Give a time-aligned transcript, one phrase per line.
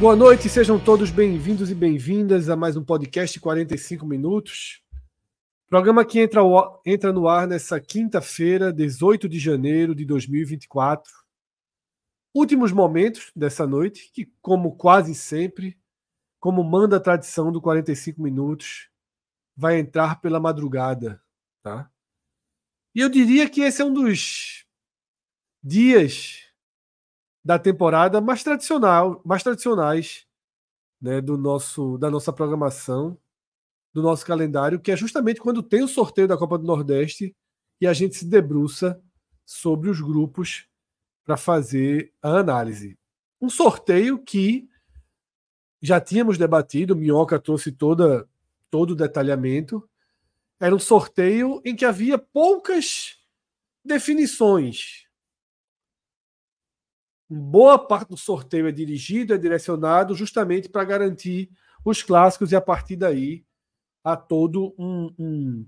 [0.00, 4.82] Boa noite, sejam todos bem-vindos e bem-vindas a mais um podcast 45 minutos.
[5.68, 6.40] Programa que entra,
[6.86, 11.12] entra no ar nessa quinta-feira, 18 de janeiro de 2024.
[12.34, 15.78] Últimos momentos dessa noite, que, como quase sempre,
[16.40, 18.88] como manda a tradição do 45 minutos,
[19.54, 21.22] vai entrar pela madrugada,
[21.62, 21.90] tá?
[22.94, 24.64] E eu diria que esse é um dos
[25.62, 26.49] dias
[27.44, 30.26] da temporada mais tradicional, mais tradicionais,
[31.00, 33.18] né, do nosso da nossa programação,
[33.92, 37.34] do nosso calendário, que é justamente quando tem o sorteio da Copa do Nordeste
[37.80, 39.00] e a gente se debruça
[39.44, 40.66] sobre os grupos
[41.24, 42.98] para fazer a análise.
[43.40, 44.68] Um sorteio que
[45.82, 48.28] já tínhamos debatido, Minhoca trouxe toda
[48.70, 49.88] todo o detalhamento.
[50.60, 53.16] Era um sorteio em que havia poucas
[53.84, 55.06] definições,
[57.30, 61.48] boa parte do sorteio é dirigido, é direcionado justamente para garantir
[61.84, 63.44] os clássicos e a partir daí
[64.02, 65.66] há todo um, um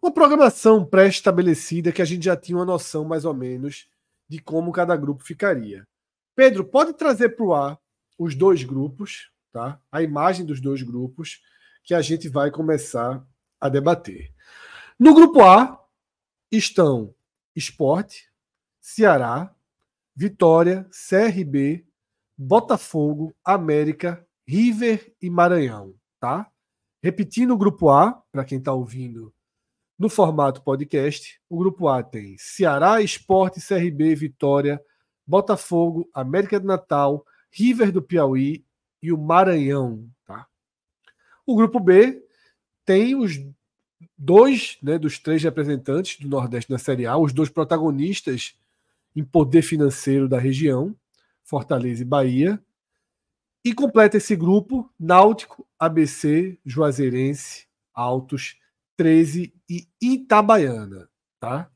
[0.00, 3.88] uma programação pré-estabelecida que a gente já tinha uma noção mais ou menos
[4.28, 5.86] de como cada grupo ficaria.
[6.34, 7.78] Pedro, pode trazer para o ar
[8.18, 9.80] os dois grupos, tá?
[9.90, 11.40] A imagem dos dois grupos
[11.82, 13.26] que a gente vai começar
[13.60, 14.32] a debater.
[14.98, 15.82] No grupo A
[16.52, 17.14] estão
[17.54, 18.30] Esporte,
[18.88, 19.52] Ceará,
[20.14, 21.84] Vitória, CRB,
[22.38, 26.48] Botafogo, América, River e Maranhão, tá?
[27.02, 29.34] Repetindo o grupo A, para quem está ouvindo
[29.98, 34.80] no formato podcast, o grupo A tem Ceará, Esporte, CRB, Vitória,
[35.26, 38.64] Botafogo, América do Natal, River do Piauí
[39.02, 40.46] e o Maranhão, tá?
[41.44, 42.24] O grupo B
[42.84, 43.32] tem os
[44.16, 48.56] dois, né, dos três representantes do Nordeste na Série A, os dois protagonistas
[49.16, 50.94] em poder financeiro da região,
[51.42, 52.62] Fortaleza e Bahia.
[53.64, 58.56] E completa esse grupo Náutico, ABC, Juazeirense, Altos,
[58.96, 61.10] 13 e Itabaiana,
[61.40, 61.70] tá?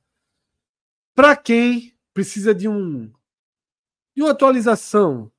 [1.15, 3.11] Para quem precisa de um
[4.15, 5.33] de uma atualização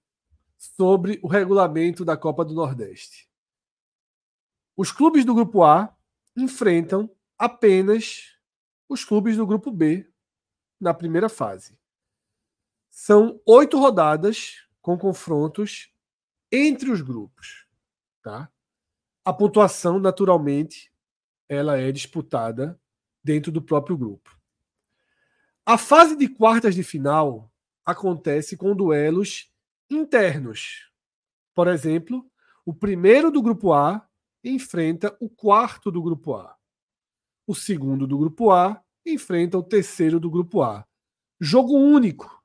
[0.57, 3.29] sobre o regulamento da Copa do Nordeste.
[4.75, 5.95] Os clubes do grupo A
[6.35, 8.37] enfrentam apenas
[8.87, 10.09] os clubes do grupo B
[10.79, 11.80] na primeira fase.
[12.91, 15.91] São oito rodadas com confrontos
[16.51, 17.65] entre os grupos.
[18.21, 18.51] Tá?
[19.23, 20.93] A pontuação, naturalmente,
[21.47, 22.79] ela é disputada
[23.23, 24.37] dentro do próprio grupo.
[25.65, 27.49] A fase de quartas de final
[27.85, 29.49] acontece com duelos
[29.89, 30.91] internos.
[31.53, 32.29] Por exemplo,
[32.65, 34.05] o primeiro do grupo A
[34.43, 36.57] enfrenta o quarto do grupo A.
[37.47, 40.85] O segundo do grupo A enfrenta o terceiro do grupo A.
[41.39, 42.40] Jogo único.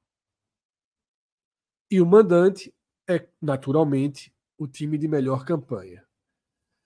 [1.91, 2.75] E o mandante
[3.09, 6.05] é, naturalmente, o time de melhor campanha.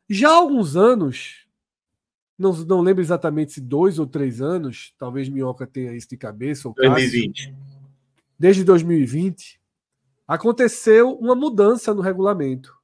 [0.08, 1.46] Já há alguns anos,
[2.38, 6.68] não, não lembro exatamente se dois ou três anos, talvez Minhoca tenha isso de cabeça.
[6.68, 7.44] Ou 2020.
[7.44, 7.56] Cássio,
[8.38, 9.60] desde 2020,
[10.26, 12.74] aconteceu uma mudança no regulamento.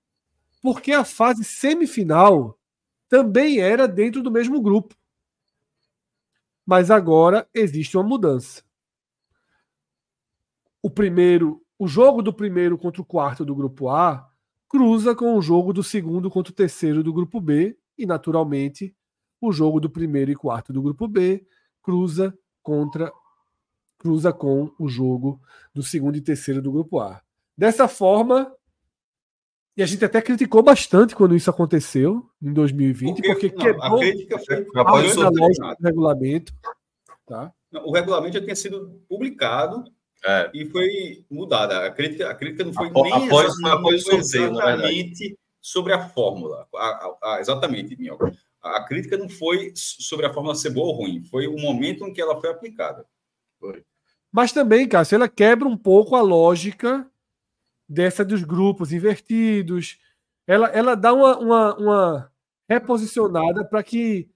[0.62, 2.58] Porque a fase semifinal
[3.08, 4.94] também era dentro do mesmo grupo.
[6.64, 8.62] Mas agora existe uma mudança.
[10.82, 14.28] O primeiro o jogo do primeiro contra o quarto do grupo A
[14.68, 18.94] cruza com o jogo do segundo contra o terceiro do grupo B e, naturalmente,
[19.40, 21.46] o jogo do primeiro e quarto do grupo B
[21.82, 23.12] cruza contra
[23.98, 25.40] cruza com o jogo
[25.72, 27.22] do segundo e terceiro do grupo A.
[27.56, 28.52] Dessa forma,
[29.76, 33.96] e a gente até criticou bastante quando isso aconteceu em 2020, porque, porque não, quebrou
[33.96, 36.52] a crítica foi a do regulamento.
[37.26, 37.52] Tá?
[37.84, 39.84] O regulamento já tinha sido publicado
[40.26, 40.50] é.
[40.52, 41.86] E foi mudada.
[41.86, 46.66] A crítica, a crítica não foi nem após, exatamente, após exatamente sobre a fórmula.
[46.74, 48.36] A, a, a, exatamente, Minhoca.
[48.60, 52.12] A crítica não foi sobre a fórmula ser boa ou ruim, foi o momento em
[52.12, 53.06] que ela foi aplicada.
[53.60, 53.84] Foi.
[54.32, 57.08] Mas também, Cássio, ela quebra um pouco a lógica
[57.88, 59.98] dessa dos grupos invertidos.
[60.44, 62.32] Ela, ela dá uma, uma, uma
[62.68, 64.28] reposicionada para que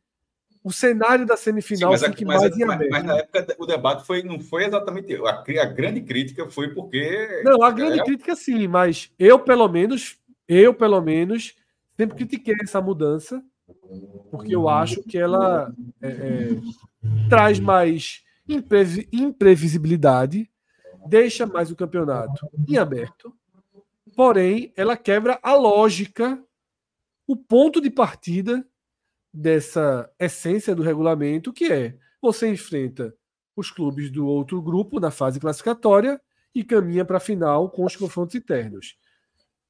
[0.62, 4.06] o cenário da semifinal Sim, fique mas, mais mas, mas, mas, na época o debate
[4.06, 5.14] foi, não foi exatamente.
[5.16, 7.42] A, a grande crítica foi porque.
[7.44, 8.04] Não, a grande é...
[8.04, 11.56] crítica sim, mas eu, pelo menos, eu, pelo menos,
[11.96, 13.42] sempre critiquei essa mudança,
[14.30, 15.72] porque eu acho que ela
[16.02, 16.50] é, é,
[17.28, 18.22] traz mais
[19.12, 20.50] imprevisibilidade,
[21.06, 23.34] deixa mais o campeonato em aberto,
[24.14, 26.38] porém, ela quebra a lógica,
[27.26, 28.62] o ponto de partida
[29.32, 33.14] dessa essência do regulamento, que é você enfrenta
[33.56, 36.20] os clubes do outro grupo na fase classificatória
[36.54, 38.96] e caminha para a final com os confrontos internos.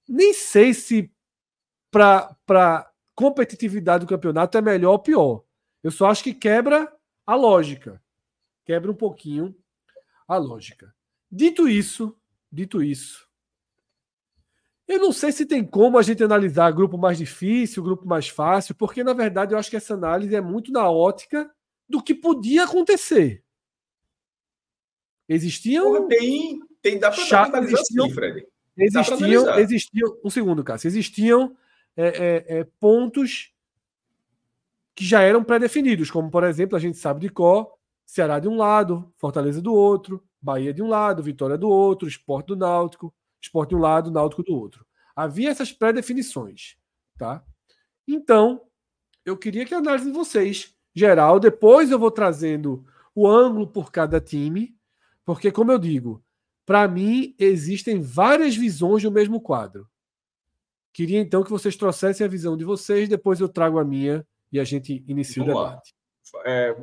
[0.08, 1.12] Nem sei se
[1.90, 5.44] para competitividade do campeonato é melhor ou pior.
[5.82, 6.92] Eu só acho que quebra
[7.26, 8.02] a lógica.
[8.64, 9.54] Quebra um pouquinho
[10.26, 10.94] a lógica.
[11.30, 12.16] Dito isso,
[12.50, 13.28] dito isso,
[14.90, 18.74] eu não sei se tem como a gente analisar grupo mais difícil, grupo mais fácil,
[18.74, 21.48] porque na verdade eu acho que essa análise é muito na ótica
[21.88, 23.44] do que podia acontecer.
[25.28, 25.84] Existiam.
[25.84, 28.46] Porra, tem, tem dá para analisar existiam, assim, Fred.
[28.76, 30.16] Existiam, existiam.
[30.24, 30.88] Um segundo, Cássio.
[30.88, 31.56] Existiam
[31.96, 33.52] é, é, é, pontos
[34.92, 38.56] que já eram pré-definidos, como por exemplo, a gente sabe de qual Ceará de um
[38.56, 43.14] lado, Fortaleza do outro, Bahia de um lado, Vitória do outro, Esporte do Náutico.
[43.40, 44.86] Esporte de um lado, Náutico do outro.
[45.14, 46.76] Havia essas pré-definições,
[47.18, 47.44] tá?
[48.06, 48.62] Então,
[49.24, 52.84] eu queria que a análise de vocês, geral, depois eu vou trazendo
[53.14, 54.76] o ângulo por cada time,
[55.24, 56.24] porque, como eu digo,
[56.64, 59.88] para mim existem várias visões do mesmo quadro.
[60.92, 64.58] Queria então que vocês trouxessem a visão de vocês, depois eu trago a minha e
[64.58, 65.94] a gente inicia Vamos o debate.
[66.44, 66.76] É,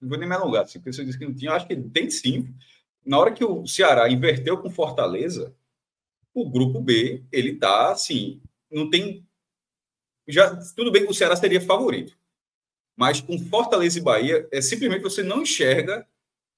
[0.00, 2.10] não vou nem me alongar, assim, porque você disse que não tinha, acho que tem
[2.10, 2.54] sim.
[3.04, 5.54] Na hora que o Ceará inverteu com Fortaleza,
[6.40, 8.40] o grupo B, ele tá assim,
[8.70, 9.26] não tem.
[10.28, 12.18] Já, tudo bem que o Ceará seria favorito,
[12.96, 16.06] mas com Fortaleza e Bahia, é simplesmente você não enxerga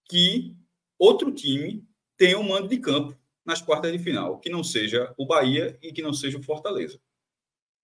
[0.08, 0.56] que
[0.98, 1.86] outro time
[2.16, 5.92] tem um mando de campo nas quartas de final, que não seja o Bahia e
[5.92, 7.00] que não seja o Fortaleza.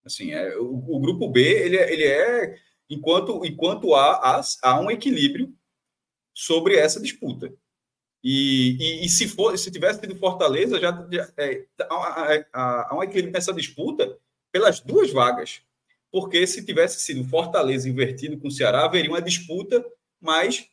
[0.03, 2.59] Assim, é, o, o grupo B, ele é, ele é
[2.89, 5.55] enquanto, enquanto há, há, há um equilíbrio
[6.33, 7.53] sobre essa disputa.
[8.27, 11.63] E, e, e, se for, se tivesse tido Fortaleza, já, já é,
[12.51, 14.17] há, há um equilíbrio nessa disputa
[14.51, 15.61] pelas duas vagas.
[16.11, 19.85] Porque se tivesse sido Fortaleza invertido com o Ceará, haveria uma disputa,
[20.19, 20.67] mas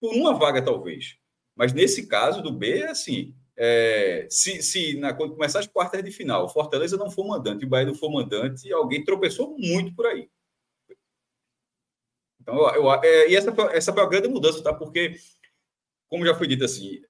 [0.00, 1.16] por uma vaga talvez.
[1.54, 6.02] Mas nesse caso do B, é assim: é, se, se na, quando começar as quartas
[6.02, 9.94] de final, Fortaleza não for mandante e o Bahia não for mandante, alguém tropeçou muito
[9.94, 10.28] por aí.
[12.40, 14.74] Então, eu, eu, é, e essa, essa foi a grande mudança, tá?
[14.74, 15.14] Porque
[16.08, 17.02] como já foi dito assim,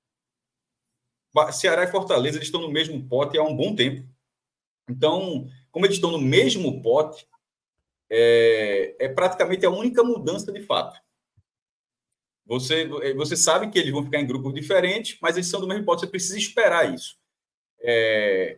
[1.53, 4.09] Ceará e Fortaleza eles estão no mesmo pote há um bom tempo.
[4.89, 7.27] Então, como eles estão no mesmo pote,
[8.11, 10.99] é, é praticamente a única mudança de fato.
[12.47, 15.85] Você, você sabe que eles vão ficar em grupos diferentes, mas eles são do mesmo
[15.85, 17.19] pote, você precisa esperar isso.
[17.81, 18.56] É,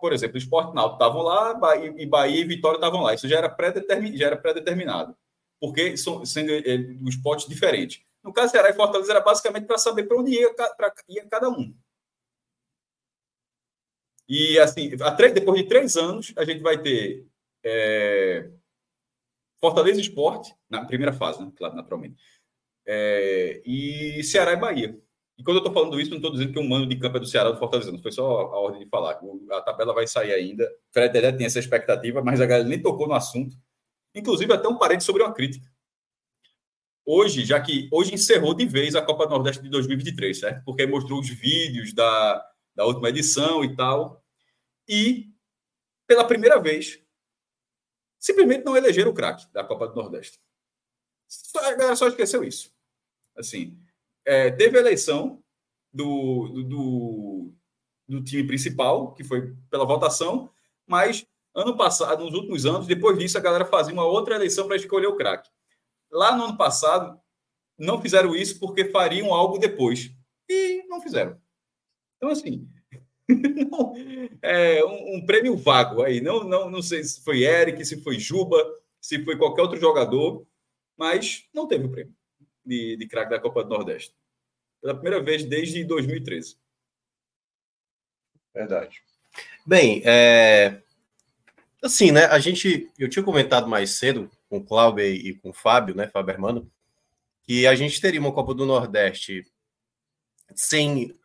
[0.00, 3.14] por exemplo, o Esporte Náutico estavam lá, Bahia, e Bahia e Vitória estavam lá.
[3.14, 5.16] Isso já era pré-determinado,
[5.58, 8.02] porque são sendo é, os potes diferentes.
[8.22, 11.48] No caso, Ceará e Fortaleza era basicamente para saber para onde ia, pra, ia cada
[11.48, 11.74] um.
[14.28, 17.26] E assim, três, depois de três anos, a gente vai ter
[17.64, 18.48] é,
[19.60, 21.50] Fortaleza Esporte, na primeira fase, né?
[21.56, 22.16] claro, naturalmente.
[22.86, 24.98] É, e Ceará e Bahia.
[25.36, 27.20] E quando eu estou falando isso, não estou dizendo que o mando de campo é
[27.20, 29.18] do Ceará do Fortaleza, não foi só a ordem de falar.
[29.52, 30.70] A tabela vai sair ainda.
[30.92, 33.56] Fred Dedé tem essa expectativa, mas a galera nem tocou no assunto.
[34.14, 35.66] Inclusive, até um parente sobre uma crítica
[37.10, 40.64] hoje, já que hoje encerrou de vez a Copa do Nordeste de 2023, certo?
[40.64, 44.24] Porque mostrou os vídeos da, da última edição e tal.
[44.88, 45.28] E,
[46.06, 47.02] pela primeira vez,
[48.18, 50.38] simplesmente não elegeram o craque da Copa do Nordeste.
[51.56, 52.72] A galera só esqueceu isso.
[53.36, 53.76] Assim,
[54.24, 55.42] é, teve a eleição
[55.92, 57.54] do, do, do,
[58.08, 60.50] do time principal, que foi pela votação,
[60.86, 64.76] mas ano passado, nos últimos anos, depois disso, a galera fazia uma outra eleição para
[64.76, 65.50] escolher o craque.
[66.10, 67.20] Lá no ano passado,
[67.78, 70.10] não fizeram isso porque fariam algo depois.
[70.48, 71.40] E não fizeram.
[72.16, 72.68] Então, assim,
[73.28, 73.94] não,
[74.42, 76.20] é um, um, prêmio vago aí.
[76.20, 78.62] Não, não, não sei se foi Eric, se foi Juba,
[79.00, 80.46] se foi qualquer outro jogador,
[80.96, 82.14] mas não teve o prêmio
[82.64, 84.14] de, de craque da Copa do Nordeste.
[84.82, 86.56] Pela primeira vez desde 2013.
[88.54, 89.02] Verdade.
[89.64, 90.82] Bem, é...
[91.82, 92.24] assim, né?
[92.26, 96.08] A gente, eu tinha comentado mais cedo com o Cláudio e com o Fábio, né,
[96.08, 96.70] Fábio Hermano,
[97.44, 99.46] que a gente teria uma Copa do Nordeste
[100.54, 101.16] sem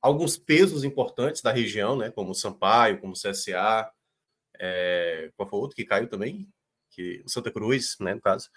[0.00, 3.88] alguns pesos importantes da região, né, como o Sampaio, como o CSA,
[4.58, 6.48] é, qual foi o outro que caiu também?
[6.90, 8.50] Que, Santa Cruz, né, no caso.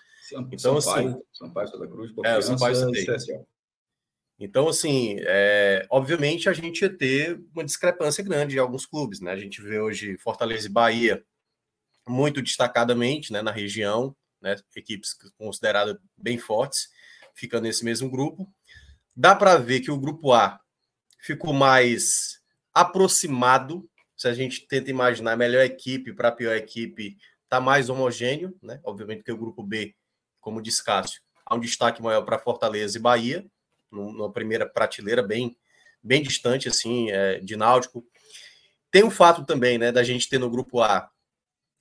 [0.51, 3.45] Então, Sampaio, assim, Sampaio, Santa Cruz, é, o Sampaio, Santa
[4.39, 9.31] Então, assim, é, obviamente a gente ia ter uma discrepância grande em alguns clubes, né?
[9.31, 11.23] A gente vê hoje Fortaleza e Bahia
[12.07, 16.89] muito destacadamente né, na região, né, equipes consideradas bem fortes,
[17.33, 18.51] ficando nesse mesmo grupo.
[19.15, 20.59] Dá para ver que o grupo A
[21.19, 22.39] ficou mais
[22.73, 23.89] aproximado.
[24.15, 28.55] Se a gente tenta imaginar a melhor equipe para a pior equipe, está mais homogêneo,
[28.61, 28.79] né?
[28.83, 29.95] Obviamente que o grupo B,
[30.39, 33.45] como disse Cássio, há um destaque maior para Fortaleza e Bahia,
[33.91, 35.57] numa primeira prateleira bem,
[36.03, 38.05] bem distante, assim, é, de Náutico.
[38.91, 41.09] Tem o fato também, né, da gente ter no grupo A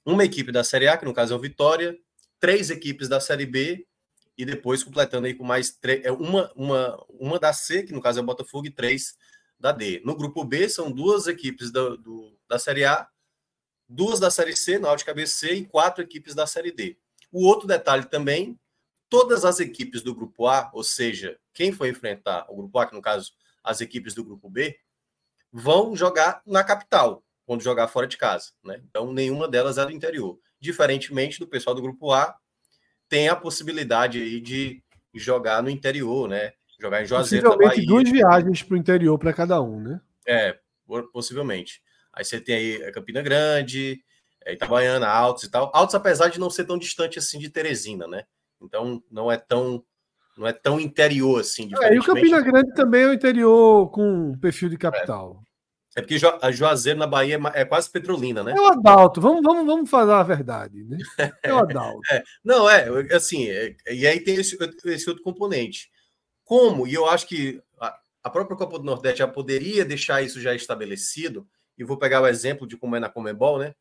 [0.04, 1.98] uma equipe da Série A, que no caso é o Vitória,
[2.38, 3.86] três equipes da Série B
[4.36, 8.00] e depois completando aí com mais três, é uma, uma, uma da C, que no
[8.00, 9.16] caso é o Botafogo, e três
[9.58, 10.02] da D.
[10.04, 13.08] No grupo B são duas equipes do, do, da Série A,
[13.88, 16.98] duas da Série C, Náutico ABC, e quatro equipes da Série D.
[17.30, 18.58] O outro detalhe também,
[19.08, 22.94] todas as equipes do grupo A, ou seja, quem for enfrentar o grupo A, que
[22.94, 23.32] no caso
[23.62, 24.78] as equipes do grupo B,
[25.52, 28.50] vão jogar na capital quando jogar fora de casa.
[28.64, 28.80] Né?
[28.88, 30.38] Então, nenhuma delas é do interior.
[30.60, 32.36] Diferentemente do pessoal do grupo A,
[33.08, 34.82] tem a possibilidade aí de
[35.14, 36.52] jogar no interior, né?
[36.80, 37.86] Jogar em Juazeiro da Bahia.
[37.86, 40.00] duas viagens para o interior para cada um, né?
[40.26, 40.58] É,
[41.12, 41.80] possivelmente.
[42.12, 44.00] Aí você tem aí Campina Grande,
[44.44, 45.70] é, Itabaiana, Altos e tal.
[45.74, 48.24] Altos, apesar de não ser tão distante assim de Teresina, né?
[48.60, 49.84] Então não é tão
[50.36, 51.70] não é tão interior assim.
[51.80, 55.40] É, e o Campina Grande também é o interior com perfil de capital.
[55.40, 55.53] É.
[55.96, 58.52] É porque a Juazeiro na Bahia é, é quase petrolina, né?
[58.52, 60.98] É o Adalto, vamos, vamos, vamos falar a verdade, né?
[61.40, 62.00] É o Adalto.
[62.10, 65.90] é, não, é, assim, é, e aí tem esse, esse, outro componente.
[66.44, 70.40] Como, e eu acho que a, a, própria Copa do Nordeste já poderia deixar isso
[70.40, 71.46] já estabelecido,
[71.78, 73.74] e vou pegar o exemplo de como é na Comebol, né?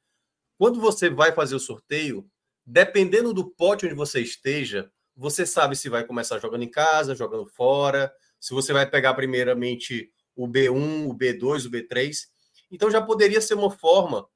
[0.58, 2.30] Quando você vai fazer o sorteio,
[2.66, 7.48] dependendo do pote onde você esteja, você sabe se vai começar jogando em casa, jogando
[7.48, 12.28] fora, se você vai pegar primeiramente o B1, o B2, o B3.
[12.72, 14.28] Então já poderia ser uma forma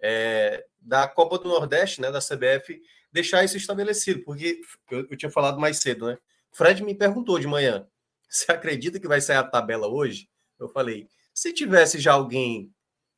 [0.00, 2.80] é, da Copa do Nordeste, né, da CBF,
[3.12, 6.18] deixar isso estabelecido, porque eu, eu, tinha falado mais cedo, né?
[6.52, 7.86] Fred me perguntou de manhã:
[8.28, 10.28] você acredita que vai sair a tabela hoje?
[10.58, 12.72] Eu falei: se tivesse já alguém.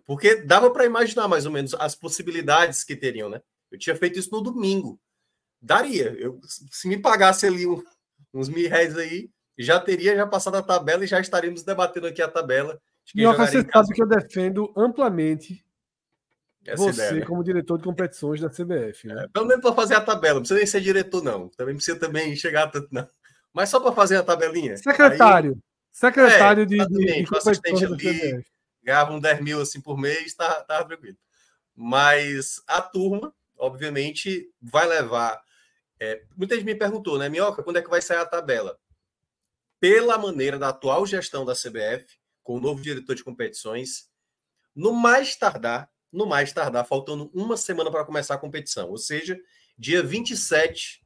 [0.05, 3.41] Porque dava para imaginar mais ou menos as possibilidades que teriam, né?
[3.71, 5.01] Eu tinha feito isso no domingo.
[5.61, 6.15] Daria.
[6.19, 7.83] Eu, se me pagasse ali um,
[8.35, 12.23] uns mil reais aí, já teria já passado a tabela e já estaríamos debatendo aqui
[12.23, 12.81] a tabela.
[13.15, 15.65] E você sabe que eu defendo amplamente
[16.65, 17.27] Essa você ideia, né?
[17.27, 19.09] como diretor de competições da CBF.
[19.09, 19.25] Né?
[19.25, 21.49] É, pelo menos para fazer a tabela, não precisa nem ser diretor, não.
[21.49, 23.09] Também precisa também chegar tanto, não.
[23.53, 24.77] Mas só para fazer a tabelinha.
[24.77, 25.53] Secretário.
[25.53, 25.73] Aí...
[25.93, 28.43] Secretário é, de, de, de assistente ali,
[28.83, 31.19] ganhava um 10 mil assim por mês, tá, tá tranquilo.
[31.75, 35.41] Mas a turma, obviamente, vai levar.
[36.01, 38.79] É, muita gente me perguntou, né, Minhoca, quando é que vai sair a tabela?
[39.83, 42.07] Pela maneira da atual gestão da CBF,
[42.45, 44.09] com o novo diretor de competições,
[44.73, 49.37] no mais tardar, no mais tardar, faltando uma semana para começar a competição, ou seja,
[49.77, 51.05] dia 27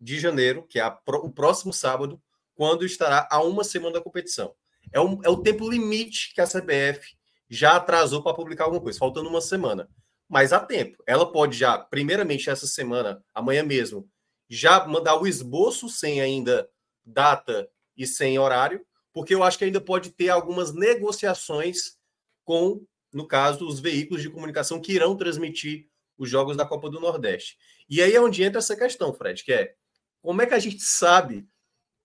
[0.00, 2.18] de janeiro, que é o próximo sábado,
[2.54, 4.54] quando estará a uma semana da competição.
[4.90, 7.14] É, um, é o tempo limite que a CBF
[7.50, 9.86] já atrasou para publicar alguma coisa, faltando uma semana.
[10.26, 10.96] Mas há tempo.
[11.06, 14.08] Ela pode já, primeiramente essa semana, amanhã mesmo,
[14.48, 16.66] já mandar o esboço sem ainda
[17.04, 21.96] data e sem horário, porque eu acho que ainda pode ter algumas negociações
[22.44, 27.00] com, no caso, os veículos de comunicação que irão transmitir os jogos da Copa do
[27.00, 27.56] Nordeste.
[27.88, 29.74] E aí é onde entra essa questão, Fred, que é
[30.20, 31.46] como é que a gente sabe,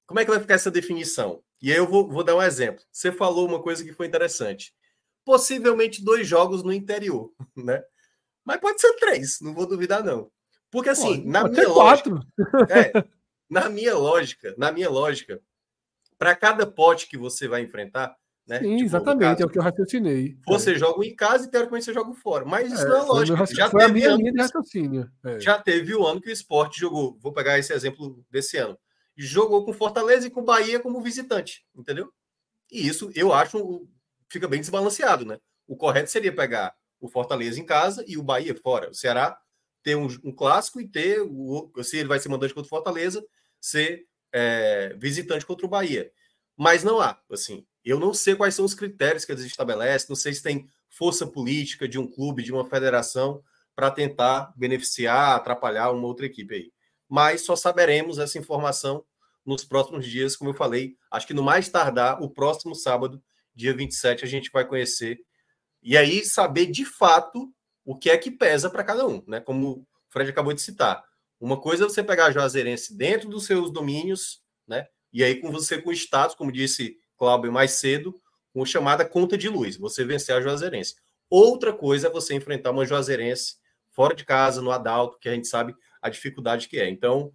[0.06, 1.42] como é que vai ficar essa definição?
[1.62, 2.84] E aí eu vou, vou dar um exemplo.
[2.92, 4.74] Você falou uma coisa que foi interessante.
[5.26, 7.82] Possivelmente dois jogos no interior, né?
[8.44, 10.32] Mas pode ser três, não vou duvidar, não.
[10.72, 12.10] Porque assim, pode, na minha lógica.
[12.70, 13.04] É,
[13.50, 15.42] na minha lógica, na minha lógica,
[16.20, 18.14] para cada pote que você vai enfrentar,
[18.46, 18.60] né?
[18.60, 20.38] Sim, tipo, exatamente, caso, é o que eu raciocinei.
[20.46, 20.78] Você é.
[20.78, 22.44] joga em casa e teoricamente você joga fora.
[22.44, 23.56] Mas isso é, não é lógico.
[23.56, 25.10] Já foi teve a minha raciocínio.
[25.26, 25.40] É.
[25.40, 27.18] Já teve o ano que o esporte jogou.
[27.22, 28.78] Vou pegar esse exemplo desse ano.
[29.16, 32.12] Jogou com Fortaleza e com Bahia como visitante, entendeu?
[32.72, 33.88] E isso eu acho
[34.30, 35.38] fica bem desbalanceado, né?
[35.68, 38.90] O correto seria pegar o Fortaleza em casa e o Bahia fora.
[38.90, 39.38] O Ceará
[39.82, 43.26] ter um, um clássico e ter o se ele vai ser mandante contra o Fortaleza,
[43.60, 46.12] ser é, visitante contra o Bahia.
[46.58, 50.16] Mas não há, assim, eu não sei quais são os critérios que eles estabelecem, não
[50.16, 53.42] sei se tem força política de um clube, de uma federação,
[53.76, 56.72] para tentar beneficiar, atrapalhar uma outra equipe aí.
[57.08, 59.06] mas só saberemos essa informação
[59.46, 60.96] nos próximos dias, como eu falei.
[61.10, 63.24] Acho que no mais tardar, o próximo sábado,
[63.56, 65.20] dia 27, a gente vai conhecer.
[65.82, 67.52] E aí saber de fato
[67.86, 69.40] o que é que pesa para cada um, né?
[69.40, 71.04] Como o Fred acabou de citar.
[71.40, 74.88] Uma coisa é você pegar a Juazeirense dentro dos seus domínios, né?
[75.12, 78.22] E aí com você com status, como disse Cláudio mais cedo,
[78.54, 80.96] com chamada conta de luz, você vencer a Juazeirense.
[81.30, 83.56] Outra coisa é você enfrentar uma Juazeirense
[83.92, 86.90] fora de casa, no Adalto, que a gente sabe a dificuldade que é.
[86.90, 87.34] Então,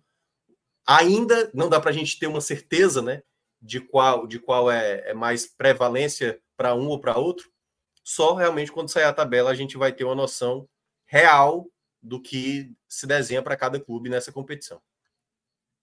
[0.87, 3.23] ainda não dá para a gente ter uma certeza, né,
[3.61, 7.50] de qual de qual é, é mais prevalência para um ou para outro.
[8.02, 10.68] Só realmente quando sair a tabela a gente vai ter uma noção
[11.06, 11.66] real
[12.04, 14.80] do que se desenha para cada clube nessa competição.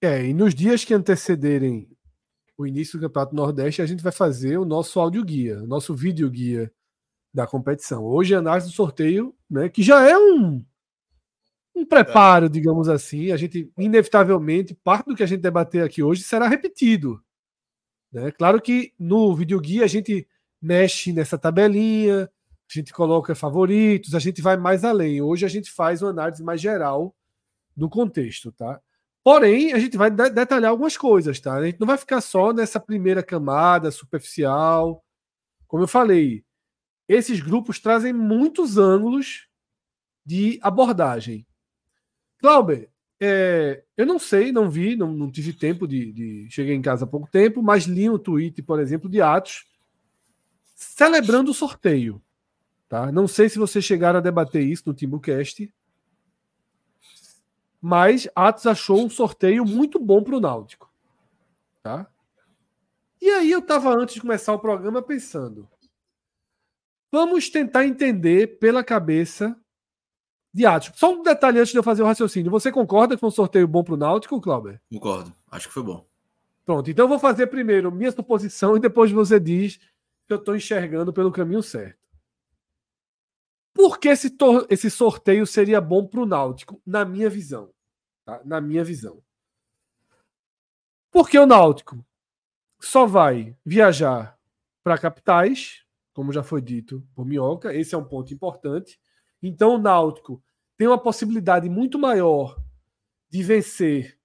[0.01, 1.90] É, e nos dias que antecederem
[2.58, 5.96] o início do Campeonato Nordeste, a gente vai fazer o nosso áudio guia, o nosso
[5.96, 6.72] vídeo guia
[7.34, 8.04] da competição.
[8.04, 10.63] Hoje, a análise do sorteio, né, que já é um,
[11.75, 13.32] um preparo, digamos assim.
[13.32, 17.24] A gente, inevitavelmente, parte do que a gente debater aqui hoje será repetido.
[18.12, 18.32] Né?
[18.32, 20.28] Claro que no vídeo guia a gente
[20.62, 22.30] mexe nessa tabelinha,
[22.80, 25.22] a gente coloca favoritos, a gente vai mais além.
[25.22, 27.16] Hoje a gente faz uma análise mais geral
[27.75, 28.82] do contexto, tá?
[29.24, 31.56] Porém, a gente vai de detalhar algumas coisas, tá?
[31.56, 35.04] A gente não vai ficar só nessa primeira camada superficial.
[35.68, 36.44] Como eu falei,
[37.08, 39.48] esses grupos trazem muitos ângulos
[40.25, 41.46] de abordagem.
[42.42, 46.82] Glauber, é, eu não sei, não vi, não, não tive tempo de, de, Cheguei em
[46.82, 49.66] casa há pouco tempo, mas li um tweet, por exemplo, de Atos
[50.75, 52.20] celebrando o sorteio.
[52.92, 53.10] Tá?
[53.10, 55.74] Não sei se vocês chegaram a debater isso no Timbucast,
[57.80, 60.92] mas Atos achou um sorteio muito bom para o Náutico.
[61.82, 62.06] Tá?
[63.22, 65.70] E aí eu estava, antes de começar o programa, pensando.
[67.10, 69.58] Vamos tentar entender pela cabeça
[70.54, 70.92] de Atos.
[70.96, 72.52] Só um detalhe antes de eu fazer o raciocínio.
[72.52, 74.82] Você concorda que foi um sorteio bom para o Náutico, Clauber?
[74.92, 75.32] Concordo.
[75.50, 76.06] Acho que foi bom.
[76.66, 76.92] Pronto.
[76.92, 79.77] Então eu vou fazer primeiro minha suposição e depois você diz
[80.27, 82.00] que eu estou enxergando pelo caminho certo.
[83.74, 84.36] Por que esse,
[84.70, 87.74] esse sorteio seria bom para o Náutico, na minha visão?
[88.25, 88.42] Tá?
[88.44, 89.22] Na minha visão.
[91.10, 92.05] Porque o Náutico
[92.79, 94.38] só vai viajar
[94.84, 99.00] para capitais, como já foi dito por Minhoca, esse é um ponto importante.
[99.42, 100.44] Então o Náutico
[100.77, 102.60] tem uma possibilidade muito maior
[103.29, 104.18] de vencer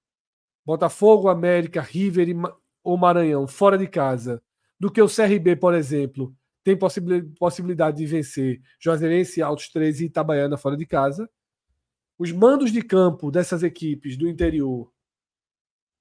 [0.64, 2.28] Botafogo, América, River
[2.82, 4.42] ou Maranhão fora de casa
[4.78, 6.34] do que o CRB, por exemplo,
[6.66, 6.76] tem
[7.38, 11.30] possibilidade de vencer Juazeirense, Altos 13 e Itabaiana fora de casa.
[12.18, 14.92] Os mandos de campo dessas equipes do interior,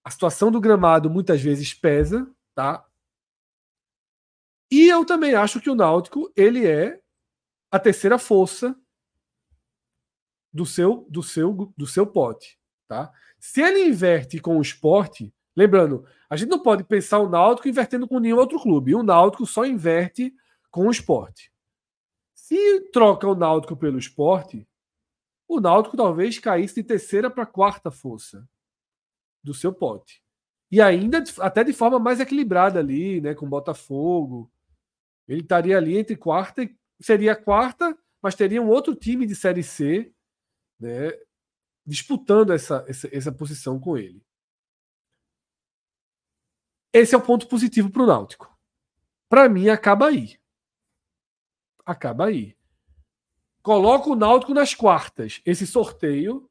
[0.04, 2.84] a situação do gramado muitas vezes pesa, tá?
[4.72, 7.00] E eu também acho que o Náutico ele é
[7.70, 8.76] a terceira força
[10.52, 13.14] do seu do seu do seu pote, tá?
[13.40, 18.08] Se ele inverte com o esporte, lembrando, a gente não pode pensar o Náutico invertendo
[18.08, 18.96] com nenhum outro clube.
[18.96, 20.34] O Náutico só inverte
[20.76, 21.54] com o esporte.
[22.34, 24.68] Se troca o Náutico pelo esporte,
[25.48, 28.46] o Náutico talvez caísse de terceira para quarta força
[29.42, 30.22] do seu pote.
[30.70, 34.52] E ainda até de forma mais equilibrada ali, né, com Botafogo.
[35.30, 39.64] Ele estaria ali entre quarta e seria quarta, mas teria um outro time de série
[39.64, 40.14] C,
[40.78, 41.10] né,
[41.86, 44.22] disputando essa, essa, essa posição com ele.
[46.92, 48.54] Esse é o ponto positivo para o Náutico.
[49.30, 50.38] Para mim, acaba aí.
[51.86, 52.56] Acaba aí.
[53.62, 55.42] Coloca o Náutico nas quartas.
[55.46, 56.50] Esse sorteio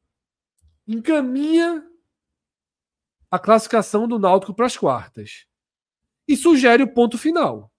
[0.87, 1.85] encaminha
[3.29, 5.45] a classificação do Náutico para as quartas.
[6.27, 7.71] E sugere o ponto final.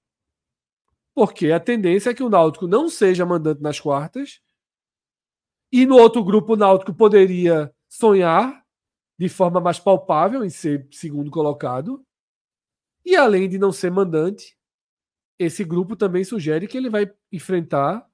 [1.15, 4.41] Porque a tendência é que o Náutico não seja mandante nas quartas.
[5.73, 8.65] E no outro grupo, o Náutico poderia sonhar
[9.19, 12.05] de forma mais palpável em ser segundo colocado.
[13.05, 14.56] E além de não ser mandante,
[15.39, 18.07] esse grupo também sugere que ele vai enfrentar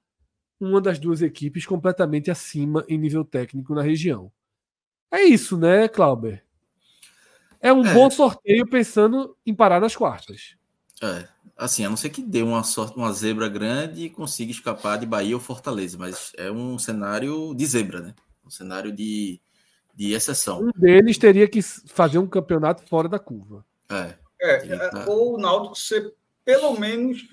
[0.59, 4.31] uma das duas equipes completamente acima em nível técnico na região.
[5.11, 6.43] É isso, né, Clauber?
[7.61, 7.93] É um é.
[7.93, 10.55] bom sorteio pensando em parar nas quartas.
[11.01, 14.97] É, assim, a não ser que dê uma sorte, uma zebra grande e consiga escapar
[14.97, 18.15] de Bahia ou Fortaleza, mas é um cenário de zebra, né?
[18.45, 19.39] Um cenário de,
[19.95, 20.61] de exceção.
[20.61, 23.65] Um deles teria que fazer um campeonato fora da curva.
[23.89, 24.15] É.
[24.41, 25.05] É, é, tá...
[25.07, 26.13] ou o Náutico ser
[26.45, 27.27] pelo menos.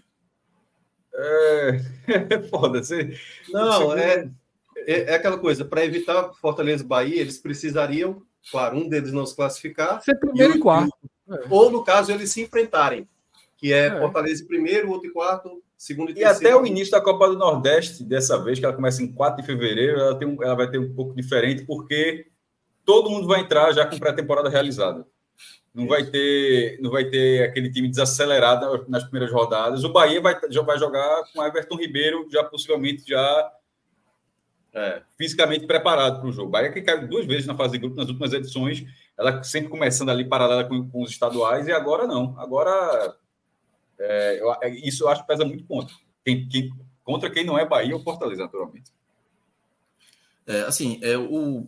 [1.14, 1.80] É,
[2.34, 2.82] é foda.
[2.82, 3.16] Você,
[3.50, 4.00] não, você...
[4.00, 4.30] É,
[4.86, 9.26] é, é aquela coisa, para evitar Fortaleza e Bahia, eles precisariam, claro, um deles não
[9.26, 10.02] se classificar.
[10.02, 10.92] Ser primeiro e, e quarto.
[11.28, 11.40] É.
[11.48, 13.08] Ou, no caso, eles se enfrentarem,
[13.56, 16.44] que é, Fortaleza em primeiro, outro e quarto, segundo e, e terceiro.
[16.44, 19.40] E até o início da Copa do Nordeste, dessa vez, que ela começa em 4
[19.40, 22.26] de fevereiro, ela, tem um, ela vai ter um pouco diferente, porque
[22.84, 25.06] todo mundo vai entrar já com pré-temporada realizada.
[25.72, 29.84] Não vai ter, não vai ter aquele time desacelerado nas primeiras rodadas.
[29.84, 33.52] O Bahia vai, já vai jogar com Everton Ribeiro, já possivelmente já
[34.74, 36.48] é, fisicamente preparado para o jogo.
[36.48, 38.84] O Bahia que caiu duas vezes na fase de grupo nas últimas edições,
[39.16, 42.38] ela sempre começando ali paralela com, com os estaduais e agora não.
[42.38, 43.16] Agora
[43.98, 45.94] é, eu, é, isso eu acho que pesa muito contra.
[46.24, 46.70] Quem, quem,
[47.04, 48.90] contra quem não é Bahia ou Fortaleza, naturalmente.
[50.46, 51.66] É, assim, é, o,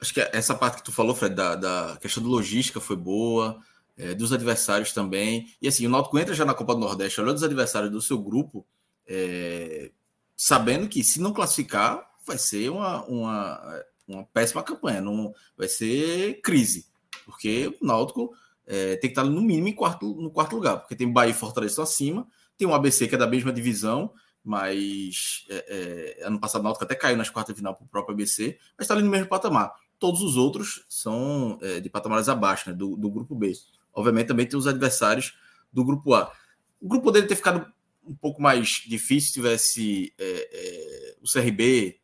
[0.00, 3.60] acho que essa parte que tu falou, Fred, da, da questão de logística foi boa,
[3.96, 5.46] é, dos adversários também.
[5.60, 8.18] E assim, o Náutico entra já na Copa do Nordeste, olhando os adversários do seu
[8.18, 8.66] grupo,
[9.06, 9.90] é,
[10.36, 16.40] sabendo que se não classificar, vai ser uma, uma, uma péssima campanha, não, vai ser
[16.42, 16.86] crise.
[17.24, 18.32] Porque o Náutico
[18.66, 21.34] é, tem que estar no mínimo em quarto, no quarto lugar, porque tem Bahia e
[21.34, 24.12] Fortaleza acima, tem um ABC que é da mesma divisão,
[24.44, 27.88] mas é, é, ano passado o Náutico até caiu nas quartas de final para o
[27.88, 29.72] próprio ABC, mas está ali no mesmo patamar.
[29.98, 33.52] Todos os outros são é, de patamares abaixo, né, do, do grupo B.
[33.94, 35.34] Obviamente também tem os adversários
[35.72, 36.32] do grupo A.
[36.80, 37.66] O grupo dele ter ficado
[38.06, 41.98] um pouco mais difícil se tivesse é, é, o CRB.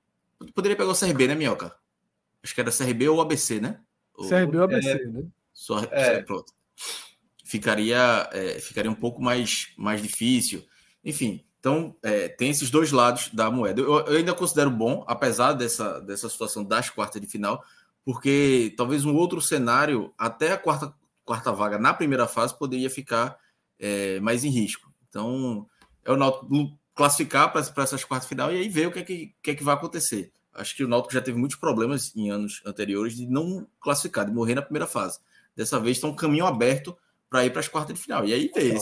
[0.54, 1.74] Poderia pegar o CRB, né, Minhoca?
[2.42, 3.80] Acho que era CRB ou ABC, né?
[4.28, 5.24] CRB ou ABC, é, né?
[5.52, 6.22] Só, é.
[6.22, 6.52] pronto.
[7.44, 10.66] Ficaria, é, ficaria um pouco mais, mais difícil.
[11.04, 13.80] Enfim, então é, tem esses dois lados da moeda.
[13.80, 17.62] Eu, eu, ainda considero bom, apesar dessa, dessa situação das quartas de final,
[18.04, 23.36] porque talvez um outro cenário, até a quarta, quarta vaga na primeira fase, poderia ficar
[23.78, 24.92] é, mais em risco.
[25.08, 25.66] Então,
[26.04, 29.34] é o Náutico classificar para essas quartas final e aí ver o que é que,
[29.42, 30.32] que, é que vai acontecer.
[30.54, 34.32] Acho que o Náutico já teve muitos problemas em anos anteriores de não classificar, de
[34.32, 35.18] morrer na primeira fase.
[35.56, 36.96] Dessa vez está um caminho aberto
[37.30, 38.24] para ir para as quartas de final.
[38.26, 38.76] E aí ver.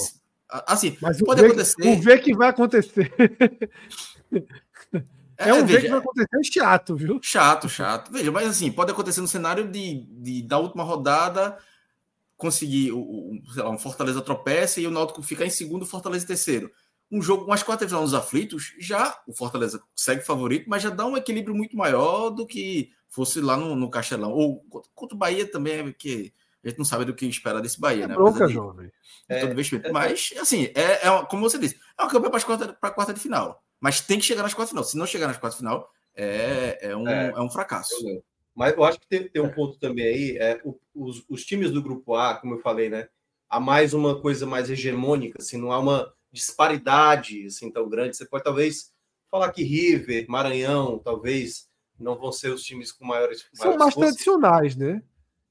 [0.49, 1.87] Assim, Mas pode acontecer.
[1.87, 3.13] o ver que vai acontecer.
[5.41, 7.19] É, é um veja, que vai acontecer chato, viu?
[7.23, 8.13] Chato, chato.
[8.13, 11.57] Veja, mas assim, pode acontecer no cenário de, de da última rodada
[12.37, 16.25] conseguir o, o lá, um Fortaleza tropeça e o Náutico ficar em segundo, o Fortaleza
[16.25, 16.71] em terceiro.
[17.11, 21.07] Um jogo, umas quatro final nos aflitos, já o Fortaleza segue favorito, mas já dá
[21.07, 24.33] um equilíbrio muito maior do que fosse lá no, no Castelão.
[24.33, 24.63] Ou
[24.95, 28.05] contra o Bahia também, é que a gente não sabe do que esperar desse Bahia,
[28.05, 28.15] é né?
[28.15, 28.93] Bronca, de, jovem.
[29.27, 29.61] É, todo.
[29.87, 33.15] É, Mas, assim, é, é, como você disse, é uma campanha para quarta, a quarta
[33.15, 33.63] de final.
[33.81, 34.85] Mas tem que chegar nas quartas de final.
[34.85, 37.95] Se não chegar nas quartas de final, é, é, um, é, é um fracasso.
[38.55, 40.61] Mas eu acho que tem, tem um ponto também aí, é,
[40.95, 43.09] os, os times do grupo A, como eu falei, né?
[43.49, 48.17] Há mais uma coisa mais hegemônica, assim, não há uma disparidade assim tão grande.
[48.17, 48.93] Você pode talvez
[49.31, 53.49] falar que River, Maranhão, talvez não vão ser os times com maiores.
[53.53, 55.03] São mais tradicionais, né?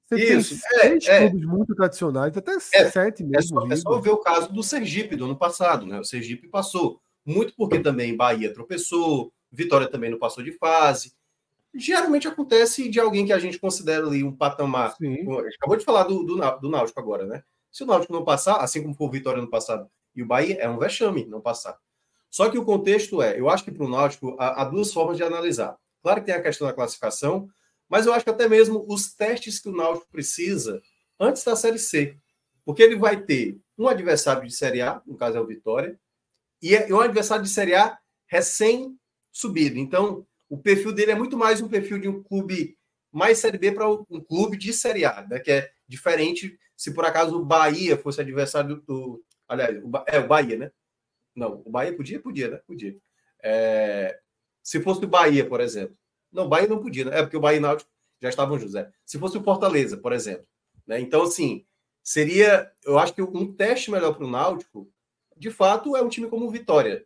[0.04, 3.60] Você Isso, tem é, seis é, clubes muito tradicionais, até é, sete mesmo.
[3.60, 6.00] É só, é só, ver o caso do Sergipe do ano passado, né?
[6.00, 11.14] O Sergipe passou, muito porque também Bahia tropeçou, Vitória também não passou de fase.
[11.74, 14.96] Geralmente acontece de alguém que a gente considera ali um patamar.
[14.96, 15.22] Sim.
[15.58, 17.44] Acabou de falar do, do, do Náutico agora, né?
[17.72, 20.58] Se o Náutico não passar, assim como foi o Vitória no passado e o Bahia,
[20.60, 21.78] é um vexame não passar.
[22.32, 25.18] Só que o contexto é, eu acho que para o Náutico há, há duas formas
[25.18, 25.78] de analisar.
[26.02, 27.48] Claro que tem a questão da classificação,
[27.88, 30.82] mas eu acho que até mesmo os testes que o Náutico precisa
[31.20, 32.18] antes da Série C.
[32.66, 36.00] Porque ele vai ter um adversário de Série A, no caso é o Vitória,
[36.62, 39.78] e é um adversário de Série A recém-subido.
[39.78, 42.78] Então, o perfil dele é muito mais um perfil de um clube
[43.12, 45.40] mais Série B para um clube de Série A, né?
[45.40, 49.22] que é diferente se por acaso o Bahia fosse adversário do.
[49.48, 50.72] aliás, o, é o Bahia, né?
[51.36, 52.22] Não, o Bahia podia?
[52.22, 52.62] Podia, né?
[52.66, 52.96] Podia.
[53.44, 54.18] É,
[54.64, 55.98] se fosse o Bahia, por exemplo.
[56.32, 57.20] Não, o Bahia não podia, né?
[57.20, 57.92] É porque o Bahia e o Náutico
[58.22, 58.90] já estavam José.
[59.06, 60.48] Se fosse o Fortaleza, por exemplo.
[60.88, 61.02] Né?
[61.02, 61.66] Então, assim,
[62.02, 62.72] seria.
[62.86, 64.90] Eu acho que um teste melhor para o Náutico,
[65.40, 67.06] de fato, é um time como Vitória,